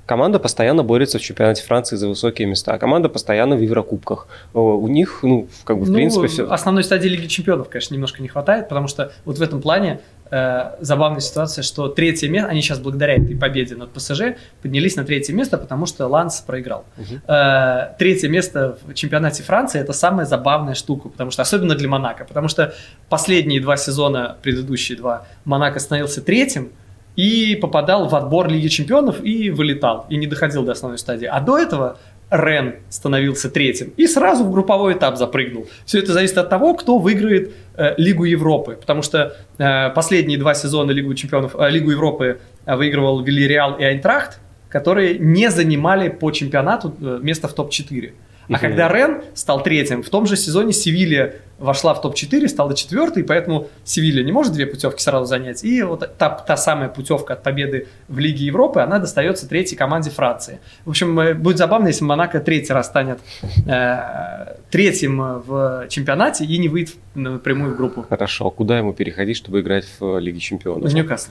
Команда 0.05 0.39
постоянно 0.39 0.83
борется 0.83 1.19
в 1.19 1.21
чемпионате 1.21 1.63
Франции 1.63 1.95
за 1.95 2.07
высокие 2.07 2.47
места. 2.47 2.77
Команда 2.77 3.07
постоянно 3.07 3.55
в 3.55 3.61
Еврокубках. 3.61 4.27
О, 4.53 4.75
У 4.77 4.87
них, 4.87 5.19
ну, 5.23 5.47
как 5.63 5.77
бы, 5.77 5.85
в 5.85 5.89
Ну, 5.89 5.95
принципе, 5.95 6.27
все. 6.27 6.49
Основной 6.49 6.83
стадии 6.83 7.07
Лиги 7.07 7.27
Чемпионов, 7.27 7.69
конечно, 7.69 7.93
немножко 7.93 8.21
не 8.21 8.27
хватает, 8.27 8.67
потому 8.67 8.87
что 8.87 9.11
вот 9.25 9.37
в 9.37 9.41
этом 9.41 9.61
плане 9.61 10.01
э, 10.31 10.71
забавная 10.79 11.21
ситуация, 11.21 11.61
что 11.61 11.87
третье 11.87 12.29
место, 12.29 12.49
они 12.49 12.61
сейчас 12.61 12.79
благодаря 12.79 13.15
этой 13.15 13.35
победе 13.37 13.75
над 13.75 13.91
ПСЖ 13.91 14.35
поднялись 14.61 14.95
на 14.95 15.03
третье 15.03 15.33
место, 15.33 15.57
потому 15.57 15.85
что 15.85 16.07
Ланс 16.07 16.41
проиграл. 16.41 16.85
Мгм. 16.97 17.21
Э, 17.27 17.89
третье 17.99 18.27
место 18.27 18.77
в 18.85 18.93
чемпионате 18.93 19.43
Франции 19.43 19.79
это 19.79 19.93
самая 19.93 20.25
забавная 20.25 20.73
штука, 20.73 21.09
потому 21.09 21.31
что 21.31 21.41
особенно 21.41 21.75
для 21.75 21.87
Монако, 21.87 22.25
потому 22.25 22.47
что 22.47 22.73
последние 23.09 23.61
два 23.61 23.77
сезона, 23.77 24.37
предыдущие 24.41 24.97
два, 24.97 25.25
Монако 25.45 25.79
становился 25.79 26.21
третьим 26.21 26.71
и 27.15 27.55
попадал 27.55 28.07
в 28.07 28.15
отбор 28.15 28.47
Лиги 28.47 28.67
Чемпионов 28.67 29.23
и 29.23 29.49
вылетал, 29.49 30.05
и 30.09 30.17
не 30.17 30.27
доходил 30.27 30.63
до 30.63 30.71
основной 30.71 30.97
стадии. 30.97 31.25
А 31.25 31.39
до 31.39 31.57
этого 31.57 31.97
Рен 32.31 32.75
становился 32.89 33.49
третьим 33.49 33.93
и 33.97 34.07
сразу 34.07 34.45
в 34.45 34.51
групповой 34.51 34.93
этап 34.93 35.17
запрыгнул. 35.17 35.67
Все 35.85 35.99
это 35.99 36.13
зависит 36.13 36.37
от 36.37 36.49
того, 36.49 36.73
кто 36.75 36.97
выиграет 36.97 37.53
э, 37.75 37.93
Лигу 37.97 38.23
Европы, 38.23 38.77
потому 38.79 39.01
что 39.01 39.35
э, 39.57 39.89
последние 39.89 40.39
два 40.39 40.53
сезона 40.53 40.91
Лигу 40.91 41.13
Чемпионов, 41.13 41.55
э, 41.59 41.69
Лигу 41.69 41.91
Европы 41.91 42.39
э, 42.65 42.75
выигрывал 42.75 43.21
Вильяреал 43.21 43.75
и 43.75 43.83
Айнтрахт, 43.83 44.39
которые 44.69 45.19
не 45.19 45.51
занимали 45.51 46.07
по 46.07 46.31
чемпионату 46.31 46.95
э, 47.01 47.19
место 47.21 47.49
в 47.49 47.53
топ-4. 47.53 48.13
А 48.51 48.59
когда 48.59 48.87
Рен 48.87 49.21
стал 49.33 49.63
третьим, 49.63 50.03
в 50.03 50.09
том 50.09 50.25
же 50.25 50.35
сезоне 50.35 50.73
Севилья 50.73 51.33
вошла 51.57 51.93
в 51.93 52.01
топ-4, 52.01 52.47
стала 52.47 52.75
четвертой, 52.75 53.23
поэтому 53.23 53.69
Севилья 53.83 54.23
не 54.23 54.31
может 54.31 54.53
две 54.53 54.65
путевки 54.65 55.01
сразу 55.01 55.25
занять. 55.25 55.63
И 55.63 55.81
вот 55.83 56.17
та, 56.17 56.29
та 56.29 56.57
самая 56.57 56.89
путевка 56.89 57.33
от 57.33 57.43
победы 57.43 57.87
в 58.07 58.19
Лиге 58.19 58.45
Европы, 58.45 58.81
она 58.81 58.99
достается 58.99 59.47
третьей 59.47 59.77
команде 59.77 60.09
Франции. 60.09 60.59
В 60.85 60.89
общем, 60.89 61.17
э, 61.19 61.33
будет 61.33 61.57
забавно, 61.57 61.87
если 61.87 62.03
Монако 62.03 62.39
третий 62.39 62.73
раз 62.73 62.87
станет 62.87 63.19
э, 63.67 64.55
третьим 64.69 65.41
в 65.45 65.87
чемпионате 65.89 66.45
и 66.45 66.57
не 66.57 66.67
выйдет 66.67 66.95
напрямую 67.15 67.75
в 67.75 67.77
группу. 67.77 68.05
Хорошо, 68.09 68.47
а 68.47 68.51
куда 68.51 68.77
ему 68.77 68.93
переходить, 68.93 69.37
чтобы 69.37 69.61
играть 69.61 69.85
в 69.99 70.17
Лиге 70.19 70.39
Чемпионов? 70.39 70.91
В 70.91 70.93
Ньюкасл. 70.93 71.29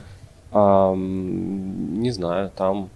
Ам, 0.53 2.01
не 2.01 2.11
знаю, 2.11 2.51
там 2.55 2.89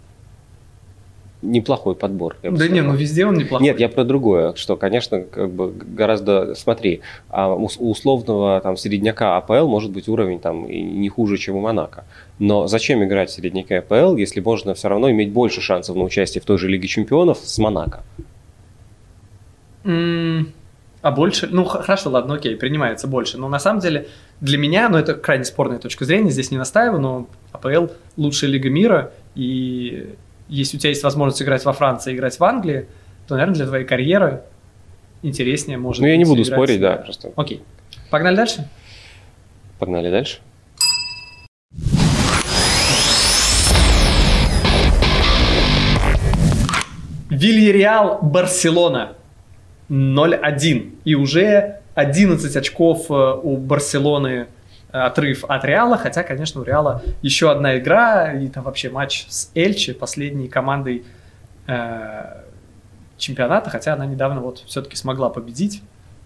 неплохой 1.52 1.96
подбор. 1.96 2.38
Да 2.44 2.68
не, 2.68 2.82
ну 2.82 2.94
везде 2.94 3.26
он 3.26 3.36
неплохой. 3.36 3.66
Нет, 3.66 3.80
я 3.80 3.90
про 3.90 4.04
другое, 4.04 4.54
что, 4.56 4.76
конечно, 4.76 5.22
как 5.22 5.52
бы 5.52 5.72
гораздо, 5.72 6.56
смотри, 6.56 7.02
а 7.30 7.54
у 7.54 7.66
условного 7.80 8.60
там 8.62 8.78
середняка 8.78 9.38
АПЛ 9.38 9.68
может 9.68 9.92
быть 9.92 10.08
уровень 10.10 10.40
там 10.40 10.66
и 10.66 10.82
не 10.82 11.10
хуже, 11.10 11.38
чем 11.38 11.56
у 11.56 11.62
Монако. 11.62 12.06
Но 12.40 12.68
зачем 12.68 13.04
играть 13.04 13.30
в 13.30 13.34
середняка 13.34 13.78
АПЛ, 13.78 14.16
если 14.18 14.42
можно 14.42 14.74
все 14.74 14.90
равно 14.90 15.10
иметь 15.12 15.32
больше 15.32 15.62
шансов 15.62 15.96
на 15.96 16.04
участие 16.04 16.42
в 16.42 16.46
той 16.46 16.58
же 16.58 16.68
Лиге 16.68 16.88
Чемпионов 16.88 17.40
с 17.40 17.58
Монако? 17.58 18.04
М, 19.84 20.52
А 21.02 21.12
больше? 21.12 21.48
Ну, 21.52 21.66
хорошо, 21.66 22.10
ладно, 22.10 22.34
окей, 22.36 22.56
принимается 22.56 23.08
больше. 23.08 23.38
Но 23.38 23.48
на 23.48 23.60
самом 23.60 23.80
деле 23.80 24.08
для 24.42 24.58
меня, 24.58 24.90
ну, 24.90 24.98
это 24.98 25.14
крайне 25.14 25.46
спорная 25.46 25.78
точка 25.78 26.04
зрения, 26.04 26.32
здесь 26.32 26.50
не 26.50 26.58
настаиваю, 26.58 27.00
но 27.00 27.28
АПЛ 27.52 27.94
лучшая 28.18 28.50
лига 28.50 28.70
мира, 28.72 29.12
и 29.36 30.16
если 30.48 30.78
у 30.78 30.80
тебя 30.80 30.90
есть 30.90 31.04
возможность 31.04 31.42
играть 31.42 31.66
во 31.66 31.74
Франции, 31.74 32.16
играть 32.16 32.40
в 32.40 32.44
Англии, 32.44 32.88
то, 33.28 33.36
наверное, 33.36 33.56
для 33.56 33.66
твоей 33.68 33.86
карьеры 33.86 34.44
интереснее 35.24 35.78
может 35.78 36.02
Ну, 36.02 36.08
я 36.08 36.18
не 36.18 36.26
буду 36.26 36.42
играть- 36.42 36.54
спорить, 36.54 36.80
да, 36.80 36.98
просто 36.98 37.32
Окей. 37.36 37.62
Погнали 38.10 38.36
дальше? 38.36 38.68
погнали 39.80 40.10
дальше. 40.10 40.40
Вильяреал 47.30 48.20
Барселона 48.22 49.14
0-1. 49.90 50.92
И 51.06 51.16
уже 51.16 51.80
11 51.96 52.56
очков 52.56 53.10
э, 53.10 53.14
у 53.42 53.58
Барселоны 53.58 54.48
отрыв 55.04 55.46
от 55.46 55.66
Реала, 55.66 55.98
хотя, 55.98 56.24
конечно, 56.24 56.62
у 56.62 56.64
Реала 56.64 57.02
еще 57.22 57.52
одна 57.52 57.78
игра, 57.78 58.34
и 58.34 58.48
там 58.48 58.64
вообще 58.64 58.90
матч 58.90 59.26
с 59.28 59.52
Эльче, 59.56 59.94
последней 59.94 60.48
командой 60.48 61.04
э, 61.68 62.42
чемпионата, 63.18 63.70
хотя 63.70 63.94
она 63.94 64.06
недавно 64.06 64.42
вот 64.42 64.60
все-таки 64.66 64.96
смогла 64.96 65.30
победить, 65.30 65.82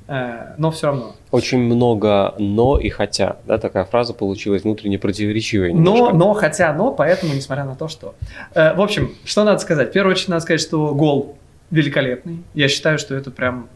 э, 0.08 0.54
но 0.58 0.72
все 0.72 0.88
равно. 0.88 1.16
Очень 1.32 1.60
много 1.60 2.36
«но» 2.38 2.78
и 2.78 2.90
«хотя». 2.90 3.38
Да, 3.46 3.58
такая 3.58 3.86
фраза 3.86 4.14
получилась 4.14 4.64
внутренне 4.64 5.00
противоречивая 5.00 5.74
Но, 5.74 5.78
немножко. 5.78 6.16
но, 6.16 6.34
хотя, 6.34 6.74
но, 6.74 6.92
поэтому, 6.92 7.34
несмотря 7.34 7.66
на 7.66 7.76
то, 7.76 7.88
что... 7.88 8.16
Э, 8.54 8.74
в 8.74 8.82
общем, 8.82 9.16
что 9.26 9.44
надо 9.44 9.60
сказать? 9.60 9.90
В 9.90 9.92
первую 9.94 10.14
очередь, 10.14 10.30
надо 10.30 10.42
сказать, 10.42 10.62
что 10.62 10.94
гол 10.94 11.38
великолепный. 11.72 12.44
Я 12.54 12.68
считаю, 12.68 12.98
что 12.98 13.16
это 13.16 13.32
прям 13.32 13.70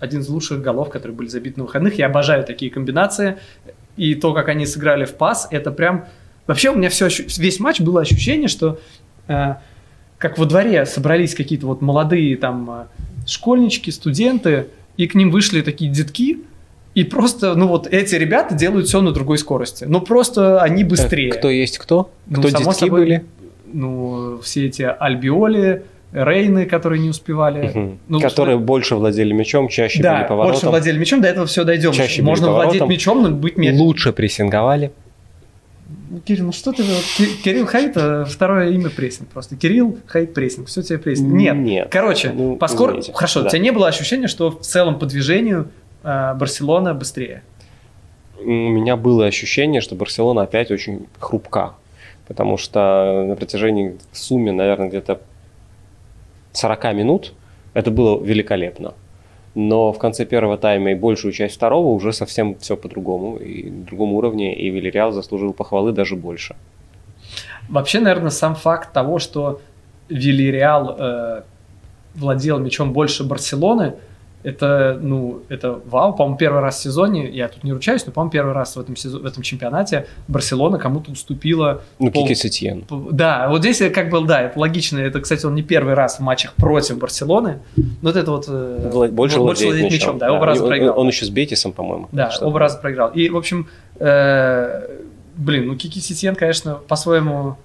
один 0.00 0.20
из 0.20 0.28
лучших 0.28 0.60
голов, 0.60 0.90
которые 0.90 1.16
были 1.16 1.28
забиты 1.28 1.60
на 1.60 1.64
выходных. 1.64 1.96
Я 1.96 2.06
обожаю 2.06 2.44
такие 2.44 2.70
комбинации. 2.70 3.38
И 3.96 4.14
то, 4.14 4.32
как 4.32 4.48
они 4.48 4.66
сыграли 4.66 5.04
в 5.04 5.14
пас, 5.14 5.48
это 5.50 5.70
прям... 5.70 6.06
Вообще 6.46 6.70
у 6.70 6.74
меня 6.74 6.88
все, 6.88 7.08
весь 7.08 7.60
матч 7.60 7.80
было 7.80 8.00
ощущение, 8.00 8.48
что 8.48 8.78
э, 9.28 9.54
как 10.18 10.38
во 10.38 10.46
дворе 10.46 10.86
собрались 10.86 11.34
какие-то 11.34 11.66
вот 11.66 11.82
молодые 11.82 12.36
там 12.36 12.70
э, 12.70 12.84
школьнички, 13.26 13.90
студенты, 13.90 14.68
и 14.96 15.06
к 15.06 15.14
ним 15.14 15.30
вышли 15.30 15.62
такие 15.62 15.90
детки, 15.90 16.38
и 16.94 17.04
просто, 17.04 17.54
ну 17.54 17.68
вот 17.68 17.86
эти 17.86 18.14
ребята 18.16 18.54
делают 18.54 18.86
все 18.86 19.00
на 19.00 19.12
другой 19.12 19.38
скорости. 19.38 19.84
Ну 19.84 20.00
просто 20.00 20.60
они 20.60 20.84
быстрее. 20.84 21.30
Э, 21.30 21.38
Кто 21.38 21.48
есть 21.50 21.78
кто? 21.78 22.10
Ну, 22.26 22.40
кто 22.40 22.50
само 22.50 22.64
детки 22.64 22.80
собой, 22.80 23.00
были? 23.00 23.24
Ну, 23.72 24.40
все 24.42 24.66
эти 24.66 24.82
Альбиоли, 24.82 25.84
Рейны, 26.12 26.66
которые 26.66 27.00
не 27.00 27.08
успевали. 27.08 27.68
Мгм. 27.68 27.98
Ну, 28.08 28.20
которые 28.20 28.56
что- 28.58 28.64
больше 28.64 28.96
владели 28.96 29.32
мячом, 29.32 29.68
чаще 29.68 30.02
Да, 30.02 30.24
поворотом. 30.24 30.52
больше 30.52 30.68
владели 30.68 30.98
мячом, 30.98 31.20
до 31.22 31.28
этого 31.28 31.46
все 31.46 31.64
дойдем. 31.64 31.92
Чаще 31.92 32.22
Можно 32.22 32.50
владеть 32.52 32.82
мячом, 32.86 33.22
но 33.22 33.30
быть 33.30 33.56
мяч. 33.56 33.74
Лучше 33.78 34.12
прессинговали. 34.12 34.92
Кирилл, 36.26 36.46
ну 36.46 36.52
что 36.52 36.72
ты... 36.72 36.82
Кирилл 37.42 37.64
Хайт, 37.66 37.96
э, 37.96 38.24
второе 38.28 38.70
имя 38.70 38.90
прессинг 38.90 39.28
просто. 39.30 39.56
Кирилл 39.56 39.98
Хайт 40.06 40.34
прессинг, 40.34 40.68
все 40.68 40.82
тебе 40.82 40.98
прессинг. 40.98 41.32
Нет. 41.32 41.56
Нет. 41.56 41.88
Короче, 41.90 42.30
Ну, 42.30 42.56
по 42.56 42.68
скор- 42.68 42.90
извините. 42.90 43.12
Хорошо, 43.14 43.40
Да. 43.40 43.46
у 43.46 43.48
тебя 43.50 43.58
не 43.60 43.70
было 43.72 43.88
ощущения, 43.88 44.28
что 44.28 44.50
в 44.50 44.60
целом 44.60 44.98
по 44.98 45.06
движению 45.06 45.68
э, 46.04 46.34
Барселона 46.34 46.92
быстрее? 46.94 47.42
у 48.44 48.44
меня 48.50 48.96
было 48.96 49.26
ощущение, 49.26 49.80
что 49.80 49.94
Барселона 49.94 50.42
опять 50.42 50.70
очень 50.72 51.06
хрупка. 51.20 51.74
Потому 52.26 52.58
что 52.58 53.24
на 53.26 53.36
протяжении 53.36 53.96
в 54.10 54.18
сумме, 54.18 54.50
наверное, 54.52 54.88
где-то 54.88 55.20
40 56.52 56.94
минут 56.94 57.32
это 57.74 57.90
было 57.90 58.22
великолепно. 58.22 58.94
но 59.54 59.92
в 59.92 59.98
конце 59.98 60.24
первого 60.24 60.56
тайма 60.56 60.92
и 60.92 60.94
большую 60.94 61.32
часть 61.32 61.56
второго 61.56 61.88
уже 61.88 62.12
совсем 62.12 62.54
все 62.58 62.74
по-другому, 62.74 63.36
и 63.36 63.70
на 63.70 63.84
другом 63.84 64.14
уровне, 64.14 64.54
и 64.54 64.70
Вильяреал 64.70 65.12
заслужил 65.12 65.52
похвалы 65.52 65.92
даже 65.92 66.16
больше. 66.16 66.56
Вообще, 67.68 68.00
наверное, 68.00 68.30
сам 68.30 68.54
факт 68.54 68.92
того, 68.92 69.18
что 69.18 69.60
Вильяреал 70.08 70.96
э, 70.98 71.42
владел 72.14 72.58
мячом 72.58 72.92
больше 72.92 73.24
Барселоны, 73.24 73.94
это, 74.42 74.98
ну, 75.00 75.42
это 75.48 75.80
вау. 75.86 76.14
По-моему, 76.14 76.36
первый 76.36 76.60
раз 76.60 76.78
в 76.78 76.82
сезоне, 76.82 77.28
я 77.30 77.48
тут 77.48 77.64
не 77.64 77.72
ручаюсь, 77.72 78.04
но, 78.06 78.12
по-моему, 78.12 78.30
первый 78.30 78.54
раз 78.54 78.76
в 78.76 78.80
этом, 78.80 78.96
сезон, 78.96 79.22
в 79.22 79.26
этом 79.26 79.42
чемпионате 79.42 80.06
Барселона 80.28 80.78
кому-то 80.78 81.12
уступила. 81.12 81.82
Ну, 81.98 82.10
пол... 82.10 82.24
Кики 82.24 82.34
Сетьен. 82.34 82.84
Да, 83.10 83.48
вот 83.48 83.60
здесь 83.60 83.82
как 83.92 84.10
бы, 84.10 84.24
да, 84.24 84.42
это 84.42 84.58
логично. 84.58 84.98
Это, 84.98 85.20
кстати, 85.20 85.46
он 85.46 85.54
не 85.54 85.62
первый 85.62 85.94
раз 85.94 86.18
в 86.18 86.20
матчах 86.20 86.54
против 86.54 86.98
Барселоны. 86.98 87.60
Но 87.76 87.84
вот 88.02 88.16
это 88.16 88.30
вот... 88.30 88.46
Э, 88.48 88.90
Вла- 88.92 89.08
больше, 89.08 89.38
больше 89.38 89.66
владеет 89.66 89.92
мячом. 89.92 89.94
мячом 89.94 90.18
да, 90.18 90.26
да, 90.26 90.32
оба 90.34 90.46
раза 90.46 90.66
проиграл. 90.66 90.94
Он, 90.94 91.00
он 91.02 91.08
еще 91.08 91.24
с 91.24 91.30
Бетисом, 91.30 91.72
по-моему. 91.72 92.08
Да, 92.12 92.30
оба 92.40 92.58
раза 92.58 92.78
проиграл. 92.78 93.10
И, 93.10 93.28
в 93.28 93.36
общем, 93.36 93.68
э, 93.98 94.86
блин, 95.36 95.68
ну, 95.68 95.76
Кики 95.76 96.00
Сетьен, 96.00 96.34
конечно, 96.34 96.74
по-своему 96.74 97.56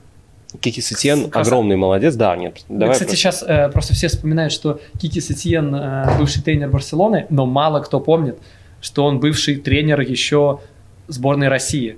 Кики 0.59 0.81
Сетьен 0.81 1.29
Красав... 1.29 1.47
огромный 1.47 1.75
молодец, 1.75 2.15
да, 2.15 2.35
нет. 2.35 2.63
Давай 2.69 2.93
Кстати, 2.93 3.09
просто. 3.09 3.17
сейчас 3.17 3.43
э, 3.47 3.69
просто 3.69 3.93
все 3.93 4.07
вспоминают, 4.07 4.53
что 4.53 4.79
Кики 4.99 5.19
Сетьен 5.19 5.75
э, 5.75 6.17
бывший 6.17 6.41
тренер 6.41 6.69
Барселоны, 6.69 7.25
но 7.29 7.45
мало 7.45 7.81
кто 7.81 7.99
помнит, 7.99 8.37
что 8.81 9.05
он 9.05 9.19
бывший 9.19 9.57
тренер 9.57 9.99
еще 10.01 10.59
сборной 11.07 11.49
России. 11.49 11.97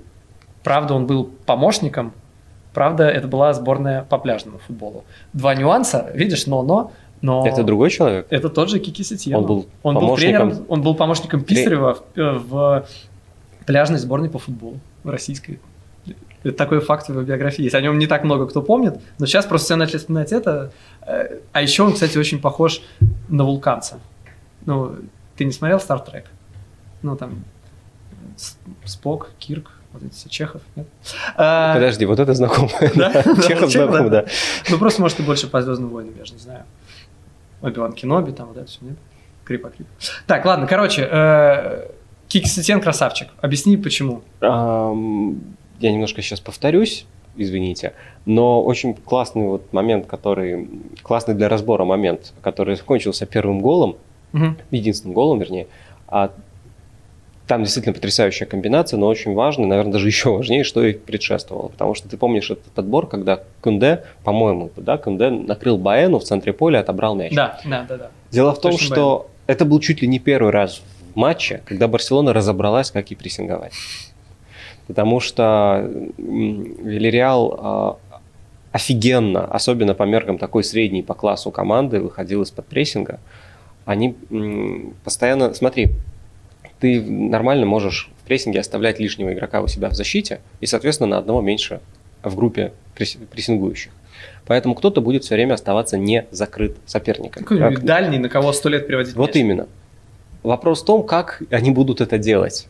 Правда, 0.64 0.94
он 0.94 1.06
был 1.06 1.30
помощником, 1.46 2.12
правда, 2.74 3.08
это 3.08 3.28
была 3.28 3.52
сборная 3.54 4.02
по 4.02 4.18
пляжному 4.18 4.58
футболу. 4.58 5.04
Два 5.32 5.54
нюанса, 5.54 6.10
видишь, 6.14 6.46
но-но, 6.46 6.92
но... 7.22 7.46
Это 7.46 7.62
другой 7.62 7.90
человек? 7.90 8.26
Это 8.30 8.48
тот 8.48 8.70
же 8.70 8.78
Кики 8.78 9.04
Сетьен. 9.04 9.36
Он 9.36 9.46
был 9.46 9.66
он 9.82 9.94
помощником... 9.94 10.08
Был 10.08 10.16
тренером, 10.16 10.66
он 10.68 10.82
был 10.82 10.94
помощником 10.94 11.44
Писарева 11.44 11.98
в, 12.14 12.18
э, 12.18 12.38
в 12.38 12.86
пляжной 13.66 13.98
сборной 13.98 14.30
по 14.30 14.38
футболу 14.38 14.78
российской. 15.04 15.60
Такой 16.56 16.80
факт 16.80 17.06
в 17.06 17.10
его 17.10 17.22
биографии 17.22 17.62
есть. 17.62 17.74
О 17.74 17.80
нем 17.80 17.98
не 17.98 18.06
так 18.06 18.24
много 18.24 18.46
кто 18.46 18.62
помнит, 18.62 19.00
но 19.18 19.26
сейчас 19.26 19.44
просто 19.44 19.66
все 19.66 19.76
начали 19.76 19.98
вспоминать 19.98 20.32
это. 20.32 20.72
Э, 21.02 21.38
а 21.52 21.60
еще 21.60 21.82
он, 21.82 21.92
кстати, 21.92 22.16
очень 22.16 22.40
похож 22.40 22.80
на 23.28 23.44
вулканца. 23.44 24.00
Ну, 24.64 24.96
ты 25.36 25.44
не 25.44 25.52
смотрел 25.52 25.78
Star 25.78 26.04
Trek? 26.04 26.24
Ну, 27.02 27.16
там, 27.16 27.44
Спок, 28.84 29.30
Кирк, 29.38 29.70
вот 29.92 30.02
эти 30.02 30.12
все 30.12 30.28
Чехов, 30.28 30.62
нет? 30.76 30.86
А, 31.36 31.74
Подожди, 31.74 32.06
вот 32.06 32.18
это 32.18 32.32
знакомо. 32.34 32.70
Да? 32.94 33.12
Чехов 33.46 33.70
знаком, 33.70 34.10
да. 34.10 34.24
Ну, 34.70 34.78
просто, 34.78 35.02
может, 35.02 35.18
ты 35.18 35.22
больше 35.22 35.46
по 35.46 35.60
Звездным 35.60 35.90
войнам, 35.90 36.14
я 36.18 36.24
же 36.24 36.32
не 36.32 36.38
знаю. 36.38 36.64
Оби-Ван 37.60 37.92
Кеноби, 37.92 38.32
там 38.32 38.48
вот 38.48 38.56
это 38.56 38.66
все, 38.66 38.78
нет? 38.82 38.96
Крипа, 39.44 39.70
крип. 39.70 39.88
Так, 40.26 40.44
ладно, 40.46 40.66
короче, 40.66 41.06
э, 41.10 41.90
Кики 42.28 42.48
Сетен 42.48 42.80
красавчик. 42.80 43.28
Объясни, 43.40 43.76
почему 43.76 44.22
я 45.80 45.92
немножко 45.92 46.22
сейчас 46.22 46.40
повторюсь, 46.40 47.06
извините, 47.36 47.94
но 48.26 48.62
очень 48.62 48.94
классный 48.94 49.46
вот 49.46 49.72
момент, 49.72 50.06
который, 50.06 50.68
классный 51.02 51.34
для 51.34 51.48
разбора 51.48 51.84
момент, 51.84 52.32
который 52.42 52.76
закончился 52.76 53.26
первым 53.26 53.60
голом, 53.60 53.96
угу. 54.32 54.54
единственным 54.70 55.14
голом, 55.14 55.38
вернее, 55.38 55.66
а 56.06 56.32
там 57.46 57.64
действительно 57.64 57.94
потрясающая 57.94 58.46
комбинация, 58.46 58.96
но 58.96 59.08
очень 59.08 59.34
важно, 59.34 59.66
наверное, 59.66 59.94
даже 59.94 60.06
еще 60.06 60.30
важнее, 60.30 60.62
что 60.64 60.84
их 60.84 61.02
предшествовало. 61.02 61.68
Потому 61.68 61.94
что 61.94 62.08
ты 62.08 62.16
помнишь 62.16 62.50
этот 62.50 62.78
отбор, 62.78 63.08
когда 63.08 63.42
Кунде, 63.60 64.04
по-моему, 64.22 64.70
да, 64.76 64.98
Кунде 64.98 65.30
накрыл 65.30 65.76
Баэну 65.76 66.20
в 66.20 66.24
центре 66.24 66.52
поля, 66.52 66.78
отобрал 66.78 67.16
мяч. 67.16 67.34
Да, 67.34 67.58
да, 67.64 67.86
да. 67.88 67.96
да. 67.96 68.10
Дело 68.30 68.54
в 68.54 68.60
том, 68.60 68.72
Точно 68.72 68.86
что 68.86 69.18
Баэну. 69.18 69.30
это 69.48 69.64
был 69.64 69.80
чуть 69.80 70.00
ли 70.02 70.06
не 70.06 70.20
первый 70.20 70.52
раз 70.52 70.80
в 71.12 71.16
матче, 71.16 71.60
когда 71.64 71.88
Барселона 71.88 72.32
разобралась, 72.32 72.92
как 72.92 73.10
и 73.10 73.16
прессинговать 73.16 73.72
потому 74.90 75.20
что 75.20 75.88
Вильяреал 76.18 77.54
а, 77.56 77.98
офигенно, 78.72 79.44
особенно 79.44 79.94
по 79.94 80.02
меркам 80.02 80.36
такой 80.36 80.64
средней 80.64 81.04
по 81.04 81.14
классу 81.14 81.52
команды, 81.52 82.00
выходил 82.00 82.42
из-под 82.42 82.66
прессинга. 82.66 83.20
Они 83.84 84.16
постоянно, 85.04 85.54
смотри, 85.54 85.92
ты 86.80 87.00
нормально 87.00 87.66
можешь 87.66 88.10
в 88.20 88.26
прессинге 88.26 88.58
оставлять 88.58 88.98
лишнего 88.98 89.32
игрока 89.32 89.60
у 89.60 89.68
себя 89.68 89.90
в 89.90 89.94
защите 89.94 90.40
и, 90.58 90.66
соответственно, 90.66 91.10
на 91.10 91.18
одного 91.18 91.40
меньше 91.40 91.78
в 92.24 92.34
группе 92.34 92.72
прессингующих. 92.96 93.92
Поэтому 94.44 94.74
кто-то 94.74 95.00
будет 95.00 95.22
все 95.22 95.36
время 95.36 95.54
оставаться 95.54 95.98
не 95.98 96.26
закрыт 96.32 96.76
соперником. 96.84 97.44
Какой 97.44 97.60
как... 97.60 97.84
дальний, 97.84 98.18
на 98.18 98.28
кого 98.28 98.52
сто 98.52 98.68
лет 98.68 98.88
приводить 98.88 99.14
Вот 99.14 99.28
мяч. 99.28 99.36
именно. 99.36 99.68
Вопрос 100.42 100.82
в 100.82 100.84
том, 100.84 101.04
как 101.04 101.44
они 101.52 101.70
будут 101.70 102.00
это 102.00 102.18
делать. 102.18 102.66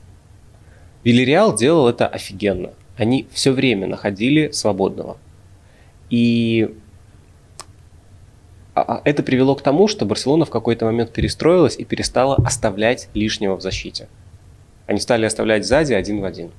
Вильяреал 1.05 1.55
делал 1.55 1.89
это 1.89 2.07
офигенно. 2.07 2.71
Они 2.97 3.27
все 3.33 3.53
время 3.53 3.87
находили 3.87 4.51
свободного. 4.51 5.17
И 6.11 6.75
а, 8.75 8.83
а, 8.83 9.03
это 9.05 9.23
привело 9.23 9.55
к 9.55 9.63
тому, 9.63 9.89
что 9.89 10.05
Барселона 10.05 10.45
в 10.45 10.51
какой-то 10.51 10.85
момент 10.85 11.13
перестроилась 11.13 11.77
и 11.77 11.85
перестала 11.85 12.37
оставлять 12.37 13.09
лишнего 13.15 13.57
в 13.57 13.63
защите. 13.63 14.09
Они 14.87 15.01
стали 15.01 15.25
оставлять 15.25 15.67
сзади 15.67 15.93
один 15.93 16.21
в 16.21 16.25
один. 16.25 16.51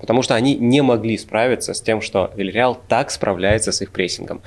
Потому 0.00 0.22
что 0.22 0.34
они 0.34 0.56
не 0.56 0.82
могли 0.82 1.16
справиться 1.16 1.72
с 1.72 1.80
тем, 1.80 2.00
что 2.00 2.30
Вильяреал 2.36 2.78
так 2.88 3.10
справляется 3.10 3.72
с 3.72 3.80
их 3.80 3.90
прессингом. 3.90 4.42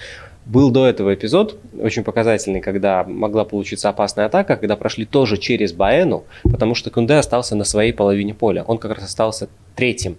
Был 0.47 0.71
до 0.71 0.87
этого 0.87 1.13
эпизод, 1.13 1.57
очень 1.77 2.05
показательный, 2.05 2.61
когда 2.61 3.03
могла 3.03 3.43
получиться 3.43 3.89
опасная 3.89 4.27
атака, 4.27 4.55
когда 4.55 4.77
прошли 4.77 5.03
тоже 5.03 5.35
через 5.35 5.73
Баэну, 5.73 6.23
потому 6.43 6.73
что 6.73 6.89
Кунде 6.89 7.15
остался 7.15 7.53
на 7.57 7.65
своей 7.65 7.91
половине 7.91 8.33
поля. 8.33 8.63
Он 8.63 8.77
как 8.77 8.95
раз 8.95 9.03
остался 9.03 9.49
третьим. 9.75 10.15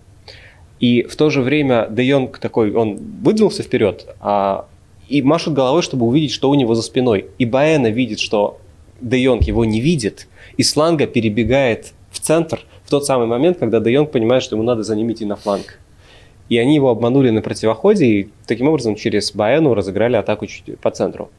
И 0.81 1.03
в 1.05 1.16
то 1.16 1.31
же 1.31 1.41
время 1.41 1.89
Де 1.91 2.05
Йонг 2.05 2.39
такой, 2.39 2.72
он 2.74 2.99
выдвинулся 3.22 3.62
вперед, 3.62 4.07
а, 4.20 4.66
и 5.09 5.22
машет 5.22 5.55
головой, 5.55 5.81
чтобы 5.81 6.05
увидеть, 6.05 6.33
что 6.33 6.51
у 6.51 6.55
него 6.55 6.74
за 6.74 6.83
спиной. 6.83 7.26
И 7.39 7.47
Баэна 7.47 7.87
видит, 7.87 8.20
что 8.20 8.59
Де 9.01 9.18
Йонг 9.18 9.45
его 9.45 9.64
не 9.64 9.81
видит, 9.81 10.29
и 10.59 10.62
Сланга 10.62 11.07
перебегает 11.07 11.95
в 12.11 12.20
центр 12.20 12.61
в 12.85 12.91
тот 12.91 13.07
самый 13.07 13.26
момент, 13.26 13.59
когда 13.59 13.81
Де 13.81 13.93
Йонг 13.93 14.11
понимает, 14.11 14.43
что 14.43 14.57
ему 14.57 14.62
надо 14.62 14.83
за 14.83 14.95
ним 14.95 15.14
на 15.20 15.37
фланг. 15.37 15.79
И 16.49 16.59
они 16.59 16.75
его 16.75 16.91
обманули 16.91 17.31
на 17.31 17.43
противоходе, 17.43 18.07
и 18.07 18.29
таким 18.47 18.69
образом 18.69 18.95
через 18.95 19.33
Баэну 19.33 19.75
разыграли 19.75 20.17
атаку 20.17 20.47
чуть 20.47 20.79
по 20.79 20.91
центру. 20.91 21.31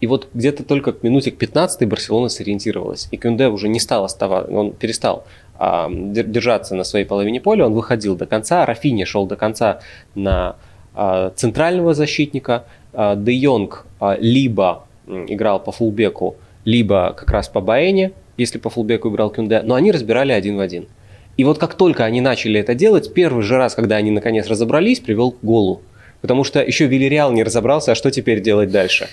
И 0.00 0.06
вот 0.06 0.28
где-то 0.34 0.62
только 0.62 0.92
к 0.92 1.02
минуте 1.02 1.30
к 1.30 1.38
15 1.38 1.88
Барселона 1.88 2.28
сориентировалась. 2.28 3.08
И 3.12 3.16
Кюнде 3.16 3.48
уже 3.48 3.68
не 3.68 3.80
стал 3.80 4.04
оставаться, 4.04 4.52
он 4.52 4.72
перестал 4.72 5.24
а, 5.58 5.88
держаться 5.90 6.74
на 6.74 6.84
своей 6.84 7.06
половине 7.06 7.40
поля, 7.40 7.66
он 7.66 7.72
выходил 7.72 8.14
до 8.14 8.26
конца, 8.26 8.66
Рафини 8.66 9.04
шел 9.04 9.26
до 9.26 9.36
конца 9.36 9.80
на 10.14 10.56
а, 10.94 11.30
центрального 11.30 11.94
защитника, 11.94 12.64
а, 12.92 13.16
Де 13.16 13.32
Йонг 13.32 13.86
а, 14.00 14.16
либо 14.20 14.84
играл 15.06 15.60
по 15.60 15.72
фулбеку, 15.72 16.36
либо 16.64 17.14
как 17.16 17.30
раз 17.30 17.48
по 17.48 17.60
Баэне, 17.60 18.12
если 18.36 18.58
по 18.58 18.68
фулбеку 18.68 19.08
играл 19.08 19.30
Кюнде, 19.30 19.62
но 19.62 19.76
они 19.76 19.92
разбирали 19.92 20.32
один 20.32 20.56
в 20.56 20.60
один. 20.60 20.88
И 21.36 21.44
вот 21.44 21.58
как 21.58 21.74
только 21.74 22.04
они 22.04 22.20
начали 22.20 22.60
это 22.60 22.74
делать, 22.74 23.12
первый 23.12 23.42
же 23.42 23.56
раз, 23.56 23.74
когда 23.74 23.96
они 23.96 24.10
наконец 24.10 24.46
разобрались, 24.46 25.00
привел 25.00 25.32
к 25.32 25.40
голу. 25.42 25.82
Потому 26.20 26.44
что 26.44 26.62
еще 26.62 26.86
Вильяреал 26.86 27.32
не 27.32 27.42
разобрался, 27.42 27.92
а 27.92 27.94
что 27.94 28.10
теперь 28.10 28.40
делать 28.40 28.70
дальше. 28.70 29.08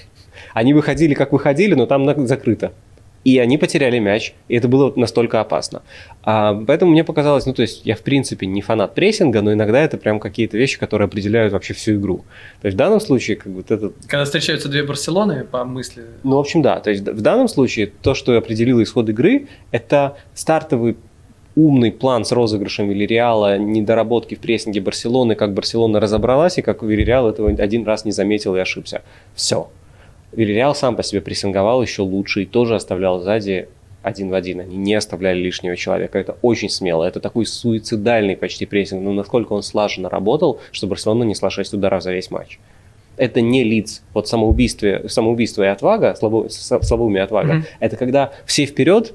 Они 0.53 0.73
выходили, 0.73 1.13
как 1.13 1.31
выходили, 1.31 1.73
но 1.73 1.85
там 1.85 2.27
закрыто. 2.27 2.71
И 3.23 3.39
они 3.39 3.57
потеряли 3.57 3.99
мяч, 3.99 4.33
и 4.49 4.55
это 4.55 4.67
было 4.67 4.91
настолько 4.97 5.39
опасно. 5.39 5.81
А, 6.23 6.61
поэтому 6.67 6.91
мне 6.91 7.05
показалось, 7.05 7.45
ну 7.45 7.53
то 7.53 7.61
есть 7.61 7.85
я 7.85 7.95
в 7.95 8.01
принципе 8.01 8.45
не 8.45 8.61
фанат 8.61 8.95
прессинга, 8.95 9.41
но 9.41 9.53
иногда 9.53 9.81
это 9.81 9.97
прям 9.97 10.19
какие-то 10.19 10.57
вещи, 10.57 10.77
которые 10.77 11.05
определяют 11.05 11.53
вообще 11.53 11.73
всю 11.73 11.95
игру. 11.95 12.25
То 12.61 12.67
есть 12.67 12.75
в 12.75 12.77
данном 12.77 12.99
случае 12.99 13.37
как 13.37 13.47
вот 13.47 13.71
это... 13.71 13.93
Когда 14.07 14.25
встречаются 14.25 14.67
две 14.67 14.83
Барселоны, 14.83 15.45
по 15.45 15.63
мысли... 15.63 16.03
Ну, 16.23 16.35
в 16.35 16.39
общем, 16.39 16.61
да. 16.61 16.81
То 16.81 16.89
есть 16.89 17.07
в 17.07 17.21
данном 17.21 17.47
случае 17.47 17.93
то, 18.01 18.13
что 18.13 18.35
определило 18.37 18.83
исход 18.83 19.07
игры, 19.07 19.47
это 19.71 20.17
стартовый 20.33 20.97
умный 21.55 21.91
план 21.91 22.25
с 22.25 22.31
розыгрышем 22.31 22.89
Вильяреала, 22.89 23.57
недоработки 23.57 24.35
в 24.35 24.39
прессинге 24.39 24.81
Барселоны, 24.81 25.35
как 25.35 25.53
Барселона 25.53 25.99
разобралась, 25.99 26.57
и 26.57 26.61
как 26.61 26.81
Вильяреал 26.83 27.29
этого 27.29 27.49
один 27.49 27.85
раз 27.85 28.05
не 28.05 28.11
заметил 28.11 28.55
и 28.55 28.59
ошибся. 28.59 29.01
Все. 29.35 29.69
Вильяреал 30.31 30.73
сам 30.73 30.95
по 30.95 31.03
себе 31.03 31.21
прессинговал 31.21 31.81
еще 31.81 32.01
лучше 32.01 32.43
и 32.43 32.45
тоже 32.45 32.75
оставлял 32.75 33.19
сзади 33.19 33.67
один 34.01 34.29
в 34.29 34.33
один. 34.33 34.59
Они 34.59 34.75
не 34.75 34.95
оставляли 34.95 35.39
лишнего 35.39 35.75
человека. 35.75 36.19
Это 36.19 36.37
очень 36.41 36.69
смело. 36.69 37.03
Это 37.03 37.19
такой 37.19 37.45
суицидальный 37.45 38.35
почти 38.35 38.65
прессинг. 38.65 39.01
Но 39.01 39.13
насколько 39.13 39.53
он 39.53 39.63
слаженно 39.63 40.09
работал, 40.09 40.59
что 40.71 40.87
Барселона 40.87 41.23
несла 41.23 41.49
6 41.49 41.73
ударов 41.73 42.03
за 42.03 42.11
весь 42.11 42.31
матч. 42.31 42.59
Это 43.15 43.41
не 43.41 43.63
лиц. 43.63 44.03
Вот 44.13 44.27
самоубийство, 44.27 45.07
самоубийство 45.07 45.63
и 45.63 45.67
отвага, 45.67 46.15
слабо, 46.15 46.47
слабоумие 46.49 47.21
и 47.21 47.23
отвага, 47.23 47.53
mm-hmm. 47.53 47.63
это 47.79 47.95
когда 47.95 48.33
все 48.45 48.65
вперед, 48.65 49.13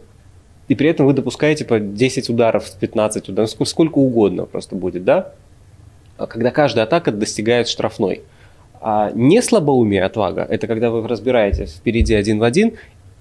и 0.68 0.74
при 0.74 0.90
этом 0.90 1.06
вы 1.06 1.14
допускаете 1.14 1.64
по 1.64 1.80
10 1.80 2.28
ударов, 2.28 2.70
15 2.78 3.28
ударов, 3.30 3.50
сколько 3.64 3.98
угодно 3.98 4.44
просто 4.44 4.76
будет, 4.76 5.04
да? 5.04 5.32
А 6.18 6.26
когда 6.26 6.50
каждая 6.50 6.84
атака 6.84 7.10
достигает 7.10 7.68
штрафной. 7.68 8.22
А 8.80 9.10
не 9.12 9.42
слабоумие, 9.42 10.04
отвага, 10.04 10.46
это 10.48 10.66
когда 10.66 10.90
вы 10.90 11.06
разбираетесь 11.06 11.72
впереди 11.72 12.14
один 12.14 12.38
в 12.38 12.42
один, 12.42 12.74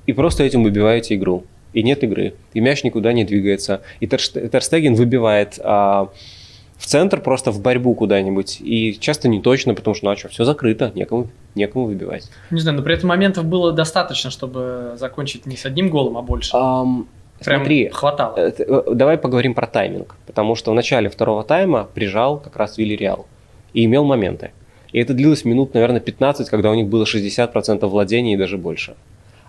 и 0.06 0.14
просто 0.14 0.44
этим 0.44 0.64
выбиваете 0.64 1.16
игру. 1.16 1.46
И 1.74 1.84
нет 1.84 2.04
игры, 2.04 2.34
и 2.54 2.60
мяч 2.60 2.84
никуда 2.84 3.14
не 3.14 3.24
двигается. 3.24 3.82
И 4.00 4.08
Терстеген 4.08 4.96
выбивает 4.96 5.60
а, 5.64 6.10
в 6.78 6.86
центр 6.86 7.22
просто 7.22 7.52
в 7.52 7.62
борьбу 7.62 7.94
куда-нибудь. 7.94 8.58
И 8.62 8.98
часто 9.00 9.28
не 9.28 9.42
точно, 9.42 9.74
потому 9.74 9.94
что, 9.94 10.06
ну 10.06 10.12
а 10.12 10.16
что, 10.16 10.30
все 10.30 10.44
закрыто, 10.44 10.92
некому, 10.96 11.28
некому 11.56 11.86
выбивать. 11.86 12.30
Не 12.52 12.62
знаю, 12.62 12.78
но 12.78 12.84
при 12.84 12.96
этом 12.96 13.10
моментов 13.10 13.46
было 13.46 13.72
достаточно, 13.74 14.32
чтобы 14.32 14.94
закончить 14.96 15.46
не 15.46 15.58
с 15.58 15.66
одним 15.66 15.90
голом, 15.90 16.18
а 16.18 16.22
больше. 16.22 16.56
Um, 16.56 17.06
Прям 17.44 17.60
смотри, 17.60 17.90
хватало. 17.90 18.36
Э, 18.38 18.52
э, 18.58 18.82
давай 18.94 19.18
поговорим 19.18 19.54
про 19.54 19.68
тайминг. 19.68 20.16
Потому 20.26 20.56
что 20.56 20.72
в 20.72 20.76
начале 20.76 21.10
второго 21.10 21.44
тайма 21.44 21.88
прижал 21.94 22.40
как 22.40 22.56
раз 22.56 22.78
Вилли 22.78 22.96
Реал. 22.96 23.28
И 23.74 23.86
имел 23.86 24.06
моменты. 24.06 24.52
И 24.92 25.00
это 25.00 25.14
длилось 25.14 25.46
минут, 25.46 25.74
наверное, 25.74 26.00
15, 26.00 26.50
когда 26.50 26.72
у 26.72 26.74
них 26.74 26.88
было 26.88 27.04
60% 27.04 27.86
владения 27.88 28.34
и 28.34 28.38
даже 28.38 28.58
больше. 28.58 28.96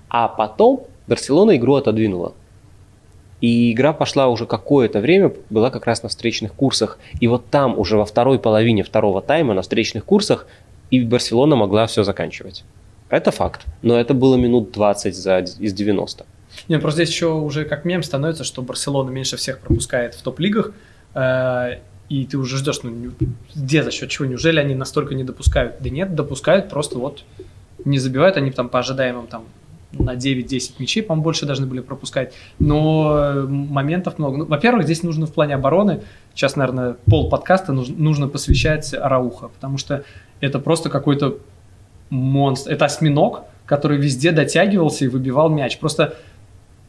А 0.09 0.28
потом 0.28 0.84
Барселона 1.07 1.57
игру 1.57 1.74
отодвинула. 1.74 2.34
И 3.41 3.72
игра 3.72 3.93
пошла 3.93 4.28
уже 4.28 4.47
какое-то 4.47 5.01
время, 5.01 5.32
была 5.49 5.70
как 5.70 5.86
раз 5.86 6.03
на 6.03 6.09
встречных 6.09 6.53
курсах. 6.55 6.99
И 7.20 7.28
вот 7.28 7.47
там 7.51 7.78
уже 7.78 7.97
во 7.97 8.05
второй 8.05 8.39
половине 8.39 8.82
второго 8.82 9.22
тайма 9.22 9.55
на 9.55 9.62
встречных 9.62 10.05
курсах 10.05 10.47
и 10.91 11.01
Барселона 11.05 11.57
могла 11.57 11.86
все 11.86 12.03
заканчивать. 12.03 12.64
Это 13.11 13.30
факт. 13.30 13.64
Но 13.82 13.99
это 13.99 14.14
было 14.14 14.36
минут 14.36 14.72
20 14.72 15.14
за, 15.14 15.39
из 15.39 15.72
90. 15.72 16.26
Нет, 16.68 16.82
просто 16.82 17.04
здесь 17.04 17.14
еще 17.14 17.32
уже 17.32 17.64
как 17.64 17.84
мем 17.84 18.02
становится, 18.02 18.44
что 18.44 18.62
Барселона 18.62 19.10
меньше 19.10 19.36
всех 19.36 19.58
пропускает 19.58 20.14
в 20.14 20.22
топ-лигах. 20.22 20.72
Э, 21.14 21.78
и 22.08 22.24
ты 22.24 22.38
уже 22.38 22.56
ждешь, 22.56 22.80
ну 22.82 23.12
где, 23.54 23.82
за 23.82 23.90
счет 23.90 24.08
чего, 24.08 24.26
неужели 24.26 24.60
они 24.60 24.74
настолько 24.74 25.14
не 25.14 25.24
допускают? 25.24 25.76
Да 25.80 25.90
нет, 25.90 26.14
допускают, 26.14 26.70
просто 26.70 26.98
вот 26.98 27.24
не 27.84 27.98
забивают, 27.98 28.36
они 28.36 28.50
там 28.50 28.68
по 28.68 28.78
ожидаемым 28.78 29.26
там 29.26 29.44
на 29.92 30.14
9-10 30.14 30.74
мячей, 30.78 31.02
по-моему, 31.02 31.24
больше 31.24 31.46
должны 31.46 31.66
были 31.66 31.80
пропускать. 31.80 32.34
Но 32.58 33.16
э, 33.18 33.42
моментов 33.46 34.18
много. 34.18 34.38
Ну, 34.38 34.44
во-первых, 34.44 34.84
здесь 34.84 35.02
нужно 35.02 35.26
в 35.26 35.32
плане 35.32 35.54
обороны, 35.54 36.02
сейчас, 36.34 36.56
наверное, 36.56 36.96
пол 37.06 37.30
подкаста 37.30 37.72
нужно, 37.72 37.96
нужно 37.96 38.28
посвящать 38.28 38.94
Рауха, 38.94 39.48
потому 39.48 39.78
что 39.78 40.04
это 40.40 40.58
просто 40.58 40.90
какой-то 40.90 41.38
монстр. 42.10 42.72
Это 42.72 42.84
осьминог, 42.84 43.44
который 43.64 43.98
везде 43.98 44.30
дотягивался 44.30 45.04
и 45.04 45.08
выбивал 45.08 45.48
мяч. 45.48 45.78
Просто 45.78 46.16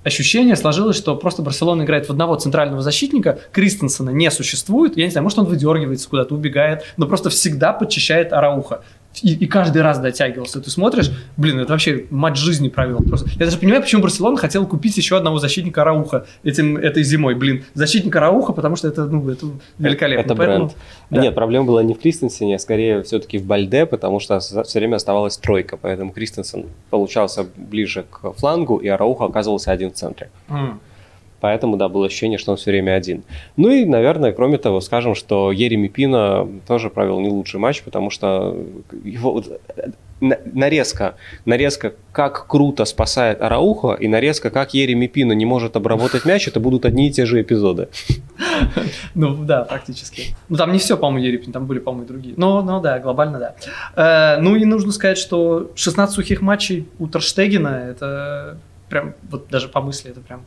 ощущение 0.03 0.55
сложилось, 0.55 0.97
что 0.97 1.15
просто 1.15 1.41
Барселона 1.41 1.83
играет 1.83 2.07
в 2.07 2.11
одного 2.11 2.35
центрального 2.35 2.81
защитника, 2.81 3.39
Кристенсена 3.51 4.11
не 4.11 4.29
существует, 4.31 4.97
я 4.97 5.05
не 5.05 5.11
знаю, 5.11 5.23
может 5.23 5.39
он 5.39 5.45
выдергивается 5.45 6.09
куда-то, 6.09 6.33
убегает, 6.35 6.83
но 6.97 7.07
просто 7.07 7.29
всегда 7.29 7.73
подчищает 7.73 8.33
Арауха 8.33 8.81
и, 9.21 9.33
и 9.33 9.47
каждый 9.47 9.81
раз 9.81 9.99
дотягивался. 9.99 10.61
Ты 10.61 10.69
смотришь, 10.69 11.11
блин, 11.35 11.59
это 11.59 11.73
вообще 11.73 12.05
матч 12.09 12.37
жизни 12.37 12.69
провел. 12.69 12.99
Просто. 12.99 13.29
Я 13.31 13.45
даже 13.45 13.57
понимаю, 13.57 13.81
почему 13.81 14.01
Барселона 14.01 14.37
хотел 14.37 14.65
купить 14.65 14.95
еще 14.97 15.17
одного 15.17 15.39
защитника 15.39 15.83
Рауха 15.83 16.25
этим, 16.43 16.77
этой 16.77 17.03
зимой. 17.03 17.35
Блин, 17.35 17.63
защитника 17.73 18.19
Рауха, 18.19 18.53
потому 18.53 18.75
что 18.75 18.87
это, 18.87 19.05
ну, 19.05 19.27
это 19.29 19.47
великолепно. 19.77 20.25
Это 20.25 20.35
Поэтому, 20.35 20.65
бренд. 20.67 20.77
Да. 21.09 21.21
Нет, 21.21 21.35
проблема 21.35 21.65
была 21.65 21.83
не 21.83 21.93
в 21.93 21.99
Кристенсене, 21.99 22.55
а 22.55 22.59
скорее 22.59 23.03
все-таки 23.03 23.37
в 23.37 23.45
Бальде, 23.45 23.85
потому 23.85 24.19
что 24.19 24.39
все 24.39 24.79
время 24.79 24.95
оставалась 24.95 25.37
тройка. 25.37 25.77
Поэтому 25.77 26.11
Кристенсен 26.11 26.65
получался 26.89 27.45
ближе 27.55 28.05
к 28.09 28.33
флангу, 28.33 28.77
и 28.77 28.87
Арауха 28.87 29.25
оказывался 29.25 29.71
один 29.71 29.91
в 29.91 29.95
центре. 29.95 30.29
Mm. 30.49 30.77
Поэтому, 31.39 31.77
да, 31.77 31.89
было 31.89 32.07
ощущение, 32.07 32.37
что 32.37 32.51
он 32.51 32.57
все 32.57 32.71
время 32.71 32.93
один. 32.93 33.23
Ну 33.57 33.69
и, 33.69 33.85
наверное, 33.85 34.31
кроме 34.31 34.57
того, 34.57 34.81
скажем, 34.81 35.15
что 35.15 35.51
Ереми 35.51 35.87
Пина 35.87 36.47
тоже 36.67 36.89
провел 36.89 37.19
не 37.19 37.29
лучший 37.29 37.59
матч, 37.59 37.81
потому 37.83 38.09
что 38.09 38.57
его 39.03 39.43
нарезка, 40.21 41.15
нарезка, 41.45 41.93
как 42.11 42.47
круто 42.47 42.85
спасает 42.85 43.41
Араухо, 43.41 43.93
и 43.93 44.07
нарезка, 44.07 44.49
как 44.49 44.73
Ереми 44.73 45.07
Пина 45.07 45.33
не 45.33 45.45
может 45.45 45.75
обработать 45.75 46.25
мяч, 46.25 46.47
это 46.47 46.59
будут 46.59 46.85
одни 46.85 47.07
и 47.07 47.11
те 47.11 47.25
же 47.25 47.41
эпизоды. 47.41 47.89
Ну 49.15 49.43
да, 49.43 49.63
практически. 49.63 50.35
Ну 50.49 50.57
там 50.57 50.71
не 50.71 50.79
все, 50.79 50.97
по-моему, 50.97 51.25
Ерепин, 51.25 51.51
там 51.51 51.65
были, 51.65 51.79
по-моему, 51.79 52.07
другие. 52.07 52.33
Но, 52.37 52.61
ну 52.61 52.81
да, 52.81 52.99
глобально 52.99 53.39
да. 53.39 53.55
Э, 53.95 54.41
ну 54.41 54.55
и 54.55 54.65
нужно 54.65 54.91
сказать, 54.91 55.17
что 55.17 55.71
16 55.75 56.15
сухих 56.15 56.41
матчей 56.41 56.87
у 56.99 57.07
Торштегена, 57.07 57.89
это 57.89 58.57
прям, 58.89 59.13
вот 59.29 59.47
даже 59.49 59.67
по 59.67 59.81
мысли, 59.81 60.11
это 60.11 60.21
прям 60.21 60.43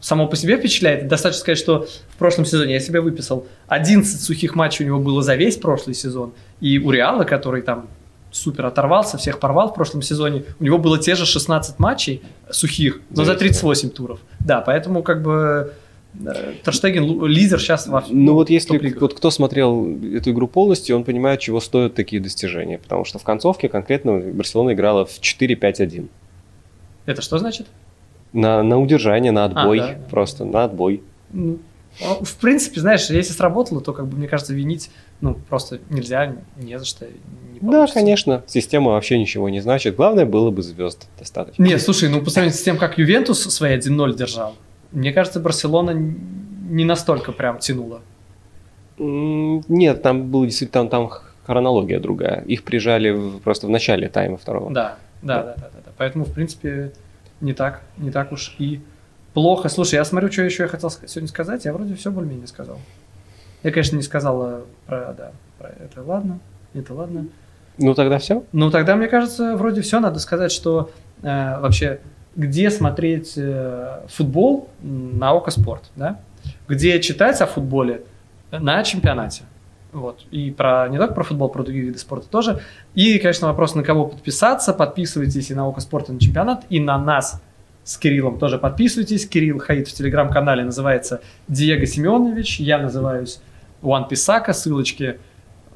само 0.00 0.26
по 0.26 0.36
себе 0.36 0.56
впечатляет. 0.56 1.08
Достаточно 1.08 1.40
сказать, 1.40 1.58
что 1.58 1.86
в 2.10 2.16
прошлом 2.16 2.44
сезоне 2.44 2.74
я 2.74 2.80
себе 2.80 3.00
выписал 3.00 3.46
11 3.68 4.20
сухих 4.20 4.54
матчей 4.54 4.84
у 4.84 4.88
него 4.88 5.00
было 5.00 5.22
за 5.22 5.34
весь 5.34 5.56
прошлый 5.56 5.94
сезон. 5.94 6.32
И 6.60 6.78
у 6.78 6.90
Реала, 6.90 7.24
который 7.24 7.62
там 7.62 7.88
супер 8.30 8.66
оторвался, 8.66 9.18
всех 9.18 9.40
порвал 9.40 9.70
в 9.70 9.74
прошлом 9.74 10.02
сезоне, 10.02 10.44
у 10.60 10.64
него 10.64 10.78
было 10.78 10.98
те 10.98 11.14
же 11.14 11.26
16 11.26 11.78
матчей 11.78 12.22
сухих, 12.50 13.00
но 13.10 13.24
за 13.24 13.34
38 13.34 13.90
туров. 13.90 14.20
Да, 14.40 14.60
поэтому 14.60 15.02
как 15.02 15.22
бы 15.22 15.72
э, 16.24 16.52
Торштеген 16.62 17.24
лидер 17.26 17.58
сейчас 17.58 17.86
во 17.86 18.04
Ну 18.08 18.34
вот 18.34 18.50
если 18.50 18.78
вот 18.98 19.14
кто 19.14 19.30
смотрел 19.30 19.86
эту 20.14 20.30
игру 20.30 20.48
полностью, 20.48 20.96
он 20.96 21.04
понимает, 21.04 21.40
чего 21.40 21.60
стоят 21.60 21.94
такие 21.94 22.20
достижения. 22.20 22.78
Потому 22.78 23.04
что 23.04 23.18
в 23.18 23.22
концовке 23.22 23.68
конкретно 23.68 24.18
Барселона 24.18 24.74
играла 24.74 25.06
в 25.06 25.20
4-5-1. 25.20 26.08
Это 27.06 27.22
что 27.22 27.38
значит? 27.38 27.66
На, 28.36 28.62
на 28.62 28.78
удержание, 28.78 29.32
на 29.32 29.46
отбой. 29.46 29.80
А, 29.80 29.86
да. 29.86 29.98
Просто 30.10 30.44
на 30.44 30.64
отбой. 30.64 31.02
Ну, 31.32 31.58
а, 32.02 32.22
в 32.22 32.36
принципе, 32.36 32.80
знаешь, 32.80 33.08
если 33.08 33.32
сработало, 33.32 33.80
то, 33.80 33.92
как 33.92 34.06
бы, 34.06 34.18
мне 34.18 34.28
кажется, 34.28 34.52
винить, 34.52 34.90
ну, 35.20 35.34
просто 35.48 35.80
нельзя, 35.88 36.36
не 36.56 36.78
за 36.78 36.84
что. 36.84 37.06
Не 37.06 37.60
да, 37.60 37.86
конечно, 37.86 38.44
система 38.46 38.92
вообще 38.92 39.18
ничего 39.18 39.48
не 39.48 39.60
значит. 39.60 39.96
Главное 39.96 40.26
было 40.26 40.50
бы 40.50 40.62
звезд 40.62 41.08
достаточно. 41.18 41.62
Нет, 41.62 41.80
слушай, 41.80 42.10
ну, 42.10 42.20
по 42.20 42.30
сравнению 42.30 42.58
с 42.58 42.62
тем, 42.62 42.76
как 42.76 42.98
Ювентус 42.98 43.42
свои 43.42 43.78
1-0 43.78 44.14
держал, 44.14 44.54
мне 44.92 45.12
кажется, 45.12 45.40
Барселона 45.40 45.90
не 45.90 46.84
настолько 46.84 47.32
прям 47.32 47.58
тянула. 47.58 48.02
Нет, 48.98 50.02
там 50.02 50.30
был 50.30 50.44
действительно 50.44 50.88
там, 50.88 51.08
там 51.08 51.18
хронология 51.44 52.00
другая. 52.00 52.42
Их 52.42 52.62
прижали 52.64 53.38
просто 53.42 53.66
в 53.66 53.70
начале 53.70 54.08
тайма 54.08 54.36
второго. 54.36 54.70
Да, 54.72 54.96
да, 55.22 55.42
да, 55.42 55.42
да, 55.42 55.54
да. 55.54 55.80
да. 55.86 55.92
Поэтому, 55.96 56.24
в 56.24 56.32
принципе, 56.32 56.92
не 57.40 57.52
так, 57.52 57.82
не 57.96 58.10
так 58.10 58.32
уж 58.32 58.54
и 58.58 58.80
плохо. 59.34 59.68
Слушай, 59.68 59.96
я 59.96 60.04
смотрю, 60.04 60.30
что 60.32 60.42
еще 60.42 60.64
я 60.64 60.68
хотел 60.68 60.90
сегодня 60.90 61.28
сказать, 61.28 61.64
я 61.64 61.72
вроде 61.72 61.94
все 61.94 62.10
более-менее 62.10 62.46
сказал. 62.46 62.78
Я, 63.62 63.70
конечно, 63.70 63.96
не 63.96 64.02
сказал 64.02 64.64
про, 64.86 65.12
да, 65.12 65.32
про 65.58 65.68
это, 65.68 66.02
ладно, 66.02 66.38
это 66.74 66.94
ладно. 66.94 67.26
Ну 67.78 67.94
тогда 67.94 68.18
все? 68.18 68.44
Ну 68.52 68.70
тогда, 68.70 68.96
мне 68.96 69.08
кажется, 69.08 69.56
вроде 69.56 69.82
все. 69.82 70.00
Надо 70.00 70.18
сказать, 70.18 70.52
что 70.52 70.90
э, 71.22 71.60
вообще, 71.60 72.00
где 72.34 72.70
смотреть 72.70 73.34
э, 73.36 74.00
футбол 74.08 74.70
на 74.82 75.32
Око 75.32 75.50
Спорт, 75.50 75.90
да? 75.94 76.20
Где 76.68 77.00
читать 77.00 77.40
о 77.40 77.46
футболе 77.46 78.02
на 78.50 78.82
чемпионате. 78.82 79.42
Вот. 79.92 80.24
И 80.30 80.50
про, 80.50 80.88
не 80.88 80.98
только 80.98 81.14
про 81.14 81.24
футбол, 81.24 81.48
про 81.48 81.62
другие 81.62 81.86
виды 81.86 81.98
спорта 81.98 82.28
тоже. 82.28 82.60
И, 82.94 83.18
конечно, 83.18 83.48
вопрос, 83.48 83.74
на 83.74 83.82
кого 83.82 84.06
подписаться. 84.06 84.72
Подписывайтесь 84.74 85.50
и 85.50 85.54
на 85.54 85.66
Око 85.66 85.80
Спорта 85.80 86.12
на 86.12 86.20
чемпионат, 86.20 86.64
и 86.68 86.80
на 86.80 86.98
нас 86.98 87.40
с 87.84 87.96
Кириллом 87.96 88.38
тоже 88.38 88.58
подписывайтесь. 88.58 89.26
Кирилл 89.26 89.58
Хаид 89.58 89.88
в 89.88 89.92
телеграм-канале 89.92 90.64
называется 90.64 91.22
Диего 91.48 91.86
Семенович. 91.86 92.60
Я 92.60 92.78
называюсь 92.78 93.40
One 93.80 94.08
Писака. 94.08 94.52
Ссылочки. 94.52 95.18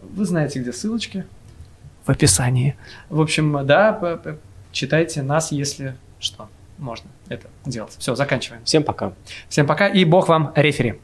Вы 0.02 0.24
знаете, 0.24 0.60
где 0.60 0.72
ссылочки? 0.72 1.24
В 2.04 2.10
описании. 2.10 2.76
В 3.08 3.20
общем, 3.20 3.64
да, 3.64 4.20
читайте 4.72 5.22
нас, 5.22 5.52
если 5.52 5.94
что. 6.18 6.48
Можно 6.78 7.10
это 7.28 7.46
делать. 7.64 7.94
Все, 7.98 8.14
заканчиваем. 8.14 8.64
Всем 8.64 8.82
пока. 8.82 9.12
Всем 9.48 9.66
пока 9.66 9.86
и 9.86 10.04
бог 10.04 10.28
вам 10.28 10.52
рефери. 10.56 10.98